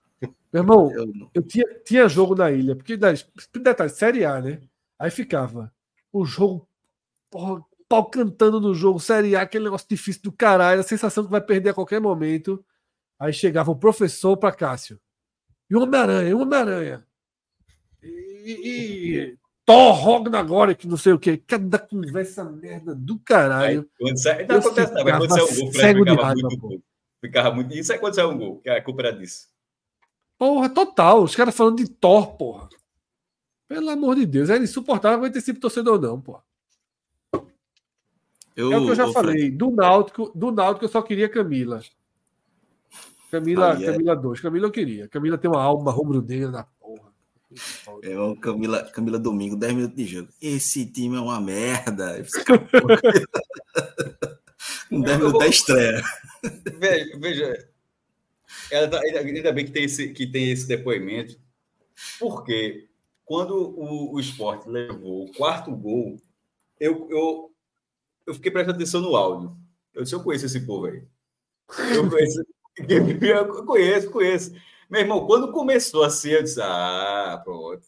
[0.53, 4.61] Meu irmão, eu, eu tinha, tinha jogo na ilha, porque, detalhe, Série A, né?
[4.99, 5.73] Aí ficava
[6.13, 6.69] o jogo,
[7.31, 11.31] porra, pau cantando no jogo, Série A, aquele negócio difícil do caralho, a sensação que
[11.31, 12.63] vai perder a qualquer momento.
[13.19, 15.01] Aí chegava o professor para Cássio.
[15.71, 17.07] E o Homem-Aranha, e o Homem-Aranha.
[18.03, 21.37] E, e Thor Ragnarok, que não sei o que.
[21.37, 23.81] Cada conversa merda do caralho.
[23.81, 26.85] Aí, quando sai, não acontece nada, quando sai um gol, cego ficava, muito,
[27.21, 27.75] ficava muito.
[27.75, 29.52] Isso é quando sai um gol, que a culpa era disso.
[30.43, 31.23] Porra, total.
[31.23, 32.69] Os caras falando de Thor, porra.
[33.69, 36.43] Pelo amor de Deus, é insuportável vai ter sido torcedor, não, porra.
[38.57, 39.53] Eu, é o que eu já falei.
[39.53, 41.81] Do Náutico, do Náutico eu só queria Camila.
[43.31, 43.87] Camila, é.
[43.87, 44.41] Camila 2.
[44.41, 45.07] Camila eu queria.
[45.07, 47.13] Camila tem uma alma rubro-negra da porra.
[48.03, 50.29] É o Camila, Camila Domingo, 10 minutos de jogo.
[50.41, 52.27] Esse time é uma merda.
[54.91, 56.03] Com 10 minutos da estreia.
[56.81, 57.72] Veja, veja
[58.91, 61.39] tá, ainda bem que tem, esse, que tem esse depoimento,
[62.19, 62.89] porque
[63.25, 66.21] quando o, o esporte levou o quarto gol,
[66.79, 67.53] eu, eu,
[68.27, 69.57] eu fiquei prestando atenção no áudio.
[69.95, 71.03] Eu disse, eu conheço esse povo aí.
[71.95, 72.43] Eu conheço,
[73.23, 74.55] Eu conheço, conheço.
[74.89, 77.87] Meu irmão, quando começou assim, eu disse: ah, pronto.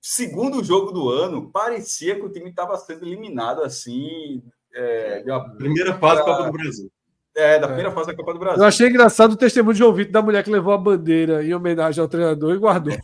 [0.00, 4.42] Segundo jogo do ano, parecia que o time estava sendo eliminado assim.
[4.72, 5.24] É.
[5.56, 6.92] Primeira fase da Copa do Brasil.
[7.36, 7.92] É, da primeira é.
[7.92, 8.62] fase da Copa do Brasil.
[8.62, 12.00] Eu achei engraçado o testemunho de Vitor da mulher que levou a bandeira em homenagem
[12.00, 12.94] ao treinador e guardou.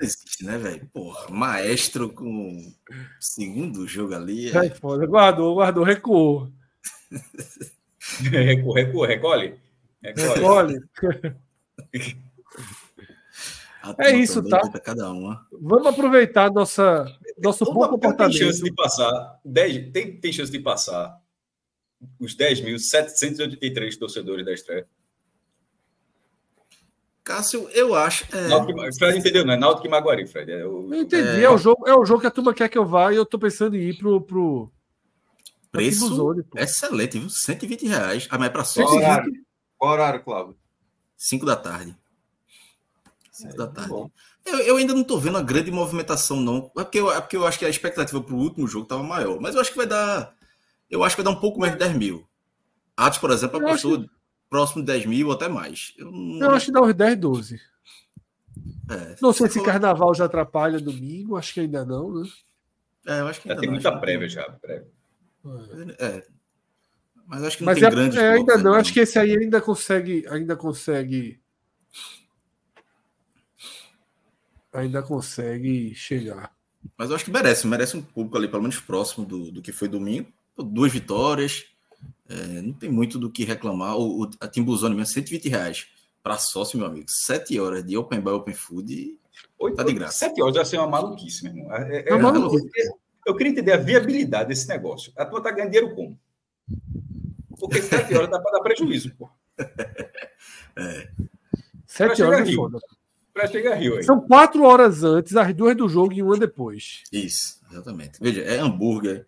[0.00, 0.88] É, existe, né, velho?
[0.92, 2.72] Porra, maestro com
[3.18, 4.56] segundo jogo ali.
[4.56, 5.04] É, é foda.
[5.04, 6.48] Guardou, guardou, recuou.
[8.30, 9.56] recuou, recuou, recolhe.
[10.04, 10.80] Recolhe.
[13.98, 14.60] é isso, tá?
[14.84, 15.44] Cada uma.
[15.60, 17.12] Vamos aproveitar nossa,
[17.42, 18.38] nosso bom comportamento.
[18.38, 21.20] Tem chance de passar, 10, tem, tem chance de passar
[22.18, 24.86] os 10.783 torcedores da estreia.
[27.22, 28.24] Cássio, eu acho.
[28.34, 28.48] É...
[28.48, 30.50] Náutico, Fred entendeu, não é Náutico e Maguari, Fred.
[30.50, 30.92] É o...
[30.92, 31.44] Eu entendi, é...
[31.44, 31.50] é...
[31.50, 33.38] o jogo, é o jogo que a turma quer que eu vá e eu tô
[33.38, 34.20] pensando em ir pro.
[34.20, 34.70] pro...
[35.70, 37.30] Preço Zone, excelente, viu?
[37.30, 38.26] 120 reais.
[38.28, 38.84] Ah, mas é para só.
[39.78, 40.56] Qual horário, Cláudio?
[41.16, 41.96] 5 da tarde.
[43.30, 44.10] 5 é, da tarde.
[44.44, 46.72] Eu, eu, ainda não estou vendo uma grande movimentação, não.
[46.76, 49.02] É porque, eu, é porque eu acho que a expectativa para o último jogo estava
[49.02, 49.38] maior.
[49.40, 50.34] Mas eu acho que vai dar.
[50.90, 52.28] Eu acho que vai dar um pouco mais de 10 mil.
[52.96, 54.10] Atos, por exemplo, apostou acho...
[54.48, 55.94] próximo de 10 mil ou até mais.
[55.96, 56.48] Eu, não...
[56.48, 57.60] eu acho que dá uns 10, 12.
[58.90, 59.64] É, não sei se for...
[59.64, 62.28] carnaval já atrapalha domingo, acho que ainda não, né?
[63.06, 64.50] É, eu acho que ainda já tem muita prévia já.
[64.50, 64.88] Prévia.
[65.98, 66.26] É.
[67.26, 68.74] Mas acho que não Mas tem é, grandes é, ainda não.
[68.74, 71.40] Acho que esse aí ainda consegue, ainda consegue,
[74.72, 76.52] ainda consegue chegar.
[76.98, 79.72] Mas eu acho que merece, merece um público ali, pelo menos próximo do, do que
[79.72, 80.32] foi domingo.
[80.62, 81.64] Duas vitórias,
[82.28, 83.96] é, não tem muito do que reclamar.
[83.96, 85.86] O, o, a Timbuzone mesmo, 120 reais
[86.22, 87.06] para sócio, meu amigo.
[87.08, 89.18] Sete horas de Open Bar, Open Food,
[89.58, 90.18] Oito, tá de graça.
[90.18, 91.74] Sete horas já ser uma maluquice, meu irmão.
[91.74, 92.70] É, é, é, é maluquice.
[93.26, 95.12] Eu queria entender a viabilidade desse negócio.
[95.16, 96.18] A tua tá ganhando dinheiro como?
[97.58, 99.28] Porque sete horas dá para dar prejuízo, pô.
[100.76, 101.08] É.
[101.84, 102.78] Sete horas é foda.
[103.34, 104.04] Pra chegar Rio aí.
[104.04, 107.02] São quatro horas antes, as duas do jogo e uma depois.
[107.12, 108.18] Isso, exatamente.
[108.20, 109.26] Veja, é hambúrguer,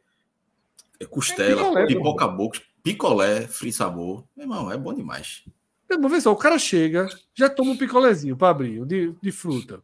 [1.03, 4.24] é costela, é picolé, pipoca boca, picolé, free sabor.
[4.37, 5.45] Meu irmão, é bom demais.
[5.89, 9.83] Vamos ver só, o cara chega, já toma um picolézinho para abrir, de, de fruta.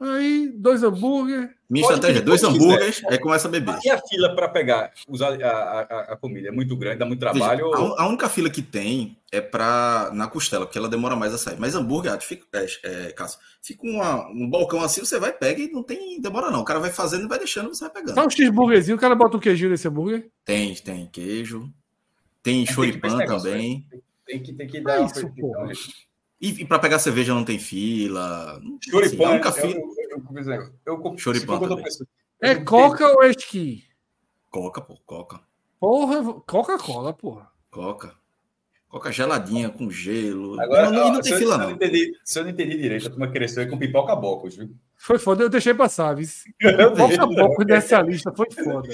[0.00, 1.56] Aí, dois hambúrguer.
[1.68, 3.78] Minha estratégia, dois hambúrgueres, aí começa a beber.
[3.84, 7.18] E a fila para pegar usar a, a, a, comida é muito grande, dá muito
[7.18, 7.70] trabalho?
[7.70, 11.34] Veja, a, a, única fila que tem é para na costela, porque ela demora mais
[11.34, 11.58] a sair.
[11.58, 15.70] Mas hambúrguer, fica, é, é, Cássio, fica uma, um balcão assim, você vai, pega e
[15.70, 16.60] não tem demora não.
[16.60, 18.14] O cara vai fazendo e vai deixando, você vai pegando.
[18.14, 20.28] Só um cheeseburgerzinho, o cara bota um queijinho nesse hambúrguer?
[20.44, 21.68] Tem, tem queijo.
[22.40, 23.84] Tem choripan também.
[24.24, 25.72] Tem que, tem que dar é isso, uma
[26.40, 28.60] e, e para pegar cerveja não tem fila.
[28.88, 29.80] Choripan, assim, é fila.
[29.80, 30.22] Eu,
[30.86, 31.60] eu, eu, eu, Choripan
[32.40, 33.84] É Coca ou é esqui?
[34.50, 35.40] Coca, pô, Coca.
[35.80, 37.48] Porra, Coca-Cola, porra.
[37.70, 38.14] Coca.
[38.88, 40.58] Coca geladinha, com gelo.
[40.58, 41.70] Agora, não, não, não tem fila, não.
[41.72, 44.70] Entendi, se eu não entendi direito, a turma cresceu com pipoca bocos, viu?
[44.96, 46.26] Foi foda, eu deixei passar, viu?
[46.58, 48.88] Pipoca bocos dessa lista foi foda.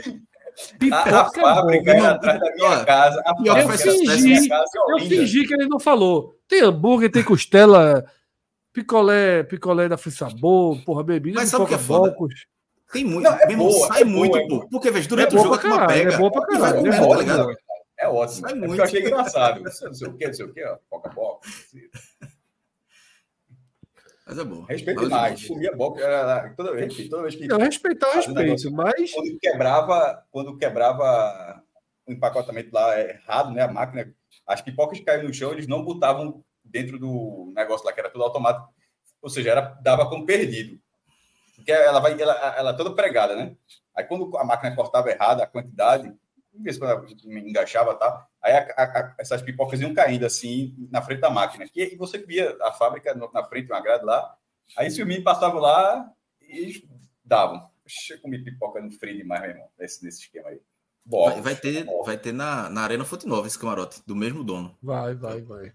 [0.79, 3.23] Pipoca a, a fábrica é atrás da minha casa.
[3.25, 6.34] A eu fingi, casa é eu fingi que ele não falou.
[6.49, 8.05] Tem hambúrguer, tem costela,
[8.73, 12.15] picolé, picolé da Sabor, porra, bebida, Mas sabe o que é foda?
[12.93, 14.69] Tem muito, não, é mesmo, boa, sai é muito, boa, pô.
[14.69, 16.15] Porque, veja, durante é o jogo a turma pega.
[16.15, 16.61] É boa pra caralho.
[16.61, 17.57] Vai comendo, é, tá ligado?
[17.99, 18.49] É ótimo.
[18.49, 18.75] É muito.
[18.77, 19.63] Eu achei engraçado.
[19.63, 20.79] Não sei o que, não sei o que, ó.
[20.91, 21.39] Coca-Cola.
[24.27, 24.63] Mas é bom.
[24.63, 25.47] Respeito demais.
[25.47, 26.55] Comia boca.
[26.57, 27.47] Toda vez, toda vez que.
[27.47, 29.13] Não, respeitar o respeito, mas.
[29.13, 31.63] Quando quebrava, quando quebrava
[32.07, 33.63] o empacotamento lá errado, né?
[33.63, 34.13] A máquina,
[34.47, 38.11] as pipocas que caíam no chão, eles não botavam dentro do negócio lá, que era
[38.11, 38.73] tudo automático.
[39.21, 40.79] Ou seja, era, dava como perdido.
[41.57, 43.57] Porque ela vai, ela, ela é toda pregada, né?
[43.95, 46.13] Aí quando a máquina cortava errada a quantidade,
[46.53, 48.27] me engaixava, tá?
[48.43, 51.67] Aí a, a, essas pipocas iam caindo assim na frente da máquina.
[51.75, 54.37] E, você via a fábrica na frente, uma grade lá.
[54.77, 56.11] Aí se o menino passava lá
[56.41, 56.87] e
[57.25, 57.71] davam.
[58.11, 60.61] Eu comi pipoca no frio demais, meu irmão, nesse, nesse esquema aí.
[61.07, 64.43] Bom, vai, vai, ter, vai ter na, na Arena Fonte Nova esse camarote, do mesmo
[64.43, 64.77] dono.
[64.83, 65.73] Vai, vai, vai.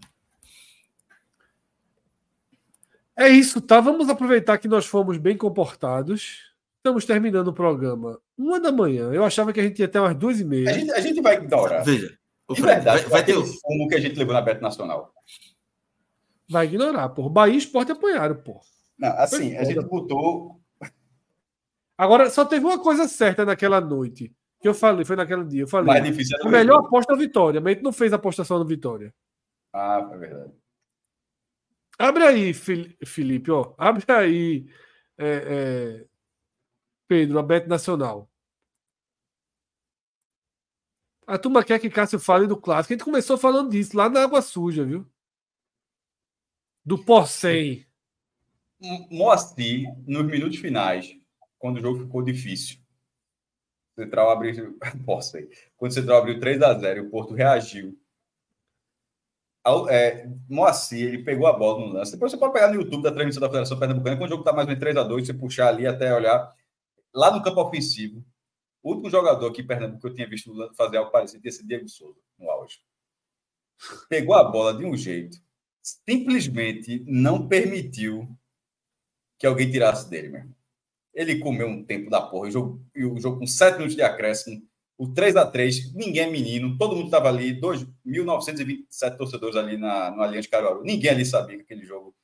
[3.16, 3.80] É isso, tá?
[3.80, 6.54] Vamos aproveitar que nós fomos bem comportados.
[6.78, 9.12] Estamos terminando o programa uma da manhã.
[9.12, 10.70] Eu achava que a gente ia até umas duas e meia.
[10.70, 11.84] A gente, a gente vai ignorar.
[11.84, 14.62] Veja, o de verdade, vai, vai ter o fumo que a gente levou na Beto
[14.62, 15.14] Nacional.
[16.50, 18.62] Vai ignorar, por Bahia e Esporte apanharam, pô.
[18.98, 20.60] Não, assim, a gente botou.
[21.98, 24.34] Agora, só teve uma coisa certa naquela noite.
[24.62, 25.62] Que eu falei, foi naquele dia.
[25.62, 25.88] Eu falei.
[25.88, 28.66] Mais difícil a melhor aposta é a vitória, mas a gente não fez apostação no
[28.66, 29.14] Vitória.
[29.74, 30.54] Ah, é verdade.
[31.98, 33.74] Abre aí, Felipe, ó.
[33.78, 34.70] Abre aí.
[35.18, 36.06] É, é,
[37.08, 38.30] Pedro, a Bet Nacional.
[41.28, 42.94] A turma quer que Cássio fale do clássico.
[42.94, 45.06] A gente começou falando disso lá na Água Suja, viu?
[46.84, 47.86] Do Porcem.
[49.12, 51.14] Moacir, nos minutos finais,
[51.58, 52.79] quando o jogo ficou difícil.
[54.04, 54.78] Central abriu.
[55.06, 55.48] Porcem.
[55.78, 57.98] Quando o Central abriu 3 a 0 e o Porto reagiu.
[59.90, 62.14] É, Moacir, ele pegou a bola no lance.
[62.14, 64.52] Depois você pode pegar no YouTube da transmissão da Federação Pernambucana, quando o jogo está
[64.52, 66.56] mais ou menos 3 a 2 você puxar ali até olhar.
[67.14, 68.26] Lá no campo ofensivo,
[68.82, 71.88] o último jogador aqui em Pernambuco que eu tinha visto fazer algo parecido sido Diego
[71.88, 72.80] Souza, no auge.
[74.08, 75.38] Pegou a bola de um jeito,
[75.82, 78.28] simplesmente não permitiu
[79.38, 80.56] que alguém tirasse dele, mesmo.
[81.20, 82.48] Ele comeu um tempo da porra.
[82.48, 84.66] O jogo, o jogo com sete minutos de acréscimo,
[84.98, 90.12] o 3 a 3 ninguém é menino, todo mundo estava ali, 2.927 torcedores ali na,
[90.12, 90.82] no Allianz Caruaru.
[90.82, 92.16] Ninguém ali sabia que aquele jogo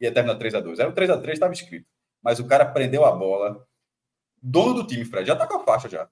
[0.00, 1.90] ia terminar 3 a 2 Era o 3 a 3 estava escrito.
[2.22, 3.62] Mas o cara prendeu a bola,
[4.40, 5.26] dono do time, Fred.
[5.26, 6.08] Já tá com a faixa já.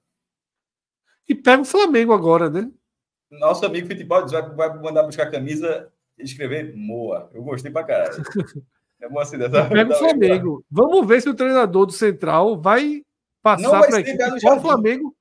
[1.27, 2.71] E pega o Flamengo agora, né?
[3.31, 7.27] Nosso amigo Futebol vai, vai mandar buscar a camisa e escrever Moa.
[7.33, 8.23] Eu gostei pra caralho.
[8.99, 9.69] É bom assim dessa.
[9.69, 10.65] Pega o Flamengo.
[10.69, 13.03] Vamos ver se o treinador do Central vai
[13.41, 14.17] passar para equipe.
[14.41, 15.15] Qual Flamengo?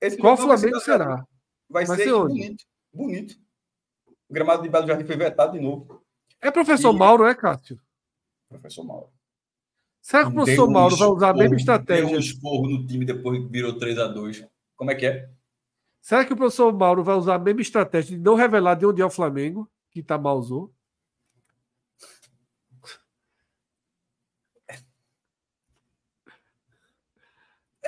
[0.00, 1.24] Esse Qual Flamengo será?
[1.68, 2.64] Vai, vai ser, ser bonito.
[2.92, 3.36] Bonito.
[4.28, 6.02] O gramado de Belo Jardim foi vetado de novo.
[6.40, 6.98] É professor e...
[6.98, 7.78] Mauro, é, Cássio?
[8.48, 9.08] Professor Mauro.
[10.00, 12.06] Será que o professor um Mauro vai usar a mesma estratégia?
[12.06, 15.30] Deu um esporro no time depois que virou 3 a 2 Como é que é?
[16.00, 19.02] Será que o professor Mauro vai usar a mesma estratégia de não revelar de onde
[19.02, 20.72] é o Flamengo, que Itamar usou?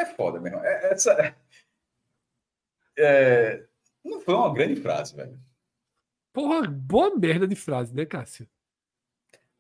[0.03, 0.59] É foda mesmo.
[0.59, 1.37] É, essa,
[2.99, 3.65] é,
[4.05, 5.39] não foi uma grande frase, velho.
[6.33, 8.49] Porra, boa merda de frase, né, Cássio?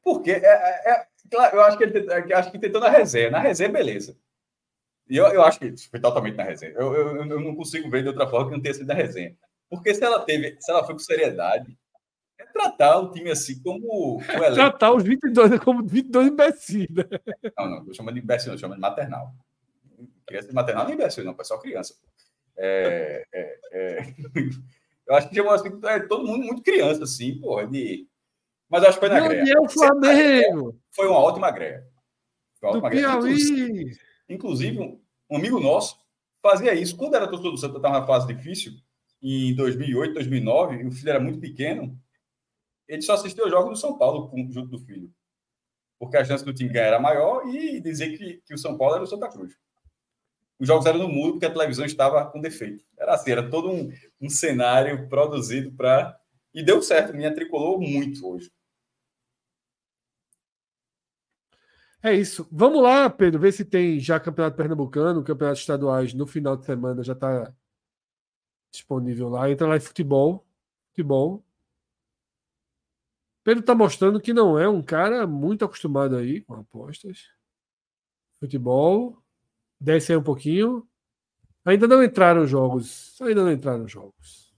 [0.02, 3.30] Porque é, é, é Claro, eu acho que ele é acho que tentou na resenha.
[3.30, 4.16] Na resenha, beleza.
[5.08, 6.72] E eu, eu acho que foi totalmente na resenha.
[6.72, 9.34] Eu, eu, eu não consigo ver de outra forma que não tenha sido na resenha.
[9.70, 11.76] Porque se ela teve, se ela foi com seriedade,
[12.38, 14.54] é tratar o time assim como elenco.
[14.54, 16.88] Tratar os 22 como 22 imbecis.
[16.90, 17.04] Né?
[17.56, 19.34] Não, não, eu chamo de imbecil, eu chamo de maternal.
[20.26, 21.94] Criança de maternal é imbecil, não, é só criança.
[22.56, 24.14] É, é, é...
[25.06, 28.06] Eu acho que chamou assim, é todo mundo muito criança, assim, porra, de.
[28.68, 29.52] Mas acho que foi na greia.
[29.52, 30.80] é o Flamengo!
[30.90, 31.86] Foi uma ótima greia.
[32.54, 33.12] Foi uma ótima Do greia.
[33.12, 34.80] Inclusive, inclusive
[35.28, 36.00] um, amigo nosso
[36.40, 36.96] fazia isso.
[36.96, 38.72] Quando era torcedor do Santa, estava na fase difícil,
[39.20, 41.98] em 2008, 2009, e o filho era muito pequeno,
[42.88, 45.12] ele só assistiu os jogos do São Paulo junto do filho.
[45.98, 48.94] Porque a chance do time ganhar era maior e dizer que, que o São Paulo
[48.94, 49.56] era o Santa Cruz
[50.62, 52.84] os jogos eram no mudo porque a televisão estava com defeito.
[52.96, 56.16] Era assim, era todo um, um cenário produzido para.
[56.54, 58.48] E deu certo, me tricolou muito hoje.
[62.00, 62.46] É isso.
[62.52, 67.02] Vamos lá, Pedro, ver se tem já campeonato pernambucano, campeonato estaduais no final de semana
[67.02, 67.52] já está
[68.72, 69.50] disponível lá.
[69.50, 70.46] Entra lá em futebol.
[70.90, 71.44] Futebol.
[73.42, 77.30] Pedro está mostrando que não é um cara muito acostumado aí com apostas.
[78.38, 79.21] Futebol.
[79.82, 80.86] Desce aí um pouquinho.
[81.64, 83.20] Ainda não entraram jogos.
[83.20, 84.54] Ainda não entraram jogos.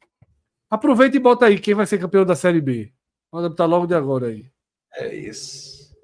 [0.69, 2.93] Aproveita e bota aí quem vai ser campeão da Série B.
[3.31, 4.51] Pode botar logo de agora aí.
[4.93, 5.95] É isso.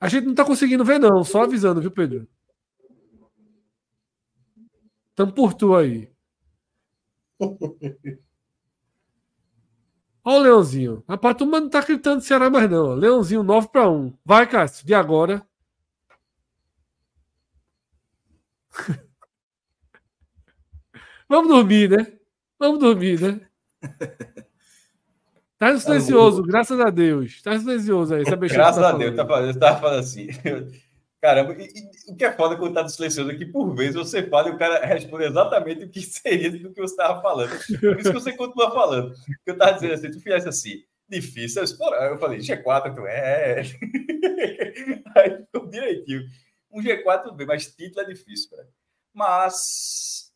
[0.00, 1.22] A gente não tá conseguindo ver, não.
[1.22, 2.26] Só avisando, viu, Pedro?
[5.14, 6.10] Tamo por tu aí.
[10.24, 11.04] Olha o Leãozinho.
[11.06, 12.94] Rapaz, tu não tá gritando Ceará mais não.
[12.94, 14.16] Leãozinho 9 para 1.
[14.24, 15.46] Vai, Cássio, de agora.
[21.28, 22.12] Vamos dormir, né?
[22.58, 23.40] Vamos dormir, né?
[25.56, 27.40] Tá silencioso, graças a Deus.
[27.40, 28.24] Tá silencioso aí.
[28.26, 30.26] Sabe graças tá a Deus, tá falando, tá falando assim.
[31.22, 34.28] Caramba, e, e, o que é foda quando tá silencioso é que por vezes você
[34.28, 37.48] fala e o cara responde exatamente o que seria do que você estava falando.
[37.80, 39.14] Por isso que você continua falando.
[39.46, 41.62] Eu tava dizendo assim, tu fizesse assim, difícil.
[41.62, 43.62] Eu falei, G4, tu é.
[45.16, 46.24] Aí ficou direitinho.
[46.74, 48.68] Um G4 tudo bem, mas título é difícil, cara.
[49.12, 50.34] Mas.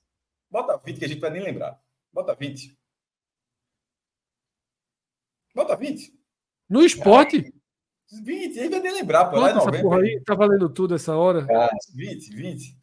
[0.49, 1.83] Bota 20 que a gente vai nem lembrar.
[2.13, 2.79] Bota 20.
[5.53, 6.17] Bota 20.
[6.69, 7.53] No esporte?
[8.23, 9.41] 20, aí vai nem lembrar, pô.
[9.41, 11.45] Lá essa porra aí tá valendo tudo essa hora.
[11.93, 12.79] 20, 20.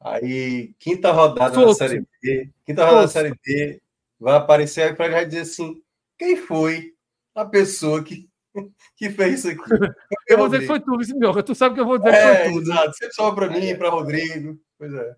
[0.00, 3.82] Aí, quinta rodada da Série B, quinta rodada da Série B,
[4.20, 5.82] vai aparecer aí para já dizer assim:
[6.16, 6.94] quem foi
[7.34, 8.30] a pessoa que
[8.96, 9.60] que fez isso aqui.
[10.28, 11.42] Eu vou dizer que foi tu, Minhoca.
[11.42, 12.60] Tu sabe que eu vou dizer é, que foi tu.
[12.62, 12.96] Exato.
[12.96, 13.76] Sempre só para mim, é.
[13.76, 14.58] para Rodrigo.
[14.76, 15.16] Pois é.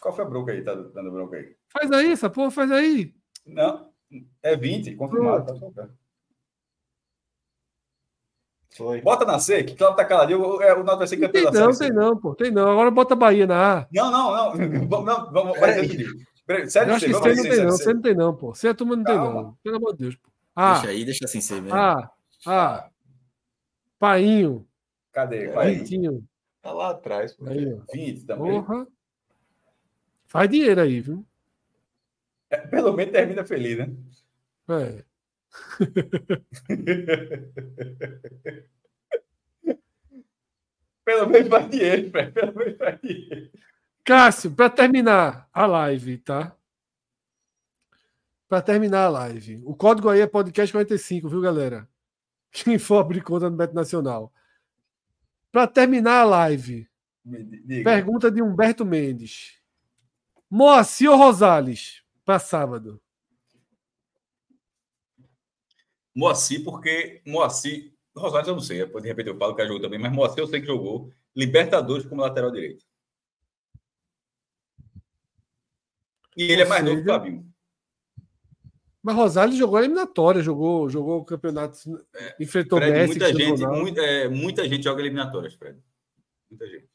[0.00, 0.62] Qual foi a bronca aí?
[0.62, 1.54] Tá dando bronca aí?
[1.68, 3.14] Faz aí, essa porra, faz aí.
[3.46, 3.90] Não,
[4.42, 5.58] é 20, confirmado.
[5.74, 5.88] Tá
[8.78, 9.00] foi.
[9.00, 11.76] Bota na C, que Cláudio tá caladinho, é, o Náutico vai ser campeão da Não,
[11.76, 12.70] tem não, pô, tem não.
[12.70, 13.86] Agora bota a Bahia na A.
[13.92, 14.54] Não, não, não.
[15.02, 15.58] não vamos,
[16.68, 18.54] Sério, eu acho que você não tem não, você não tem não, pô.
[18.54, 19.56] Você a turma não tem não.
[19.62, 20.27] Pelo amor de Deus, pô.
[20.60, 21.78] Ah, deixa aí, deixa assim ser mesmo.
[21.78, 22.10] Ah,
[22.44, 22.90] ah.
[23.96, 24.66] Painho.
[25.12, 25.52] Cadê?
[25.52, 26.26] Painho.
[26.60, 27.32] Tá lá atrás.
[27.32, 27.46] Pô.
[27.46, 28.60] Aí, 20 também.
[28.60, 28.84] Porra.
[30.26, 31.24] Faz dinheiro aí, viu?
[32.50, 33.88] É, pelo menos termina feliz, né?
[34.68, 35.04] É.
[41.04, 43.52] pelo menos faz dinheiro, pelo menos faz dinheiro.
[44.04, 46.52] Cássio, para terminar a live, tá?
[48.48, 49.62] Para terminar a live.
[49.64, 51.88] O código aí é podcast 45, viu, galera?
[52.50, 54.32] Quem for abrir conta no Beto Nacional.
[55.52, 56.88] Para terminar a live,
[57.24, 57.84] Diga.
[57.84, 59.58] pergunta de Humberto Mendes.
[60.50, 63.00] Moacir ou Rosales para sábado?
[66.14, 67.92] Moacir, porque Moacir.
[68.16, 70.60] Rosales eu não sei, de repente eu falo que jogou também, mas Moacir eu sei
[70.60, 72.84] que jogou Libertadores como lateral direito.
[76.36, 76.94] E ele é mais seja...
[76.94, 77.47] novo que o Fabinho.
[79.02, 81.78] Mas Rosales jogou a eliminatória, jogou, jogou o campeonato,
[82.14, 83.18] é, enfrentou Fred, Messi.
[83.18, 85.78] Muita gente, muita, é, muita gente joga eliminatórias, Fred.
[86.50, 86.88] Muita gente.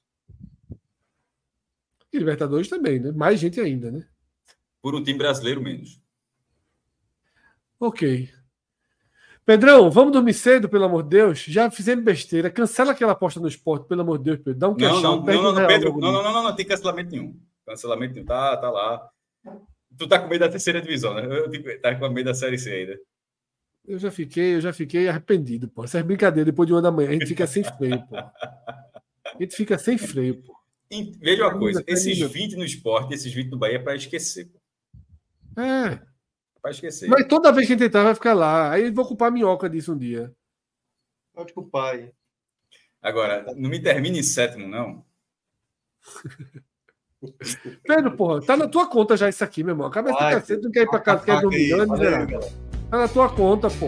[2.12, 3.12] E Libertadores também, né?
[3.12, 4.06] Mais gente ainda, né?
[4.82, 6.00] Por um time brasileiro menos.
[7.80, 8.30] Ok.
[9.46, 11.40] Pedrão, vamos dormir cedo, pelo amor de Deus.
[11.40, 12.50] Já fizemos besteira.
[12.50, 14.60] Cancela aquela aposta no esporte, pelo amor de Deus, Pedro.
[14.60, 15.18] Dá um queixão.
[15.18, 17.38] Não, não, não, não, Pedro, não, não, não, não, tem cancelamento nenhum.
[17.66, 18.26] Cancelamento nenhum.
[18.26, 19.10] Tá, tá lá.
[19.98, 21.26] Tu tá com medo da terceira divisão, né?
[21.26, 23.00] Eu tipo, tá com medo da série C ainda.
[23.86, 25.84] Eu já fiquei, eu já fiquei arrependido, pô.
[25.84, 28.16] Essa é brincadeira depois de uma da manhã, a gente fica sem freio, pô.
[28.16, 30.56] A gente fica sem freio, pô.
[30.90, 34.46] E, veja uma coisa, esses 20 no esporte, esses 20 no Bahia é para esquecer,
[34.46, 34.60] pô.
[35.62, 36.02] É.
[36.62, 37.10] Para esquecer.
[37.10, 38.72] Mas toda vez que a gente entrar vai ficar lá.
[38.72, 40.34] Aí eu vou culpar a minhoca disso um dia.
[41.34, 42.12] Pode culpar aí.
[43.02, 45.06] Agora, não me termine em sétimo, não.
[47.84, 49.88] Pedro, porra, tá na tua conta já isso aqui, meu irmão.
[49.88, 51.76] Acaba de cedo, não quer ir pra casa, quer dormir.
[51.86, 52.40] Valeu,
[52.90, 53.88] Tá na tua conta, pô.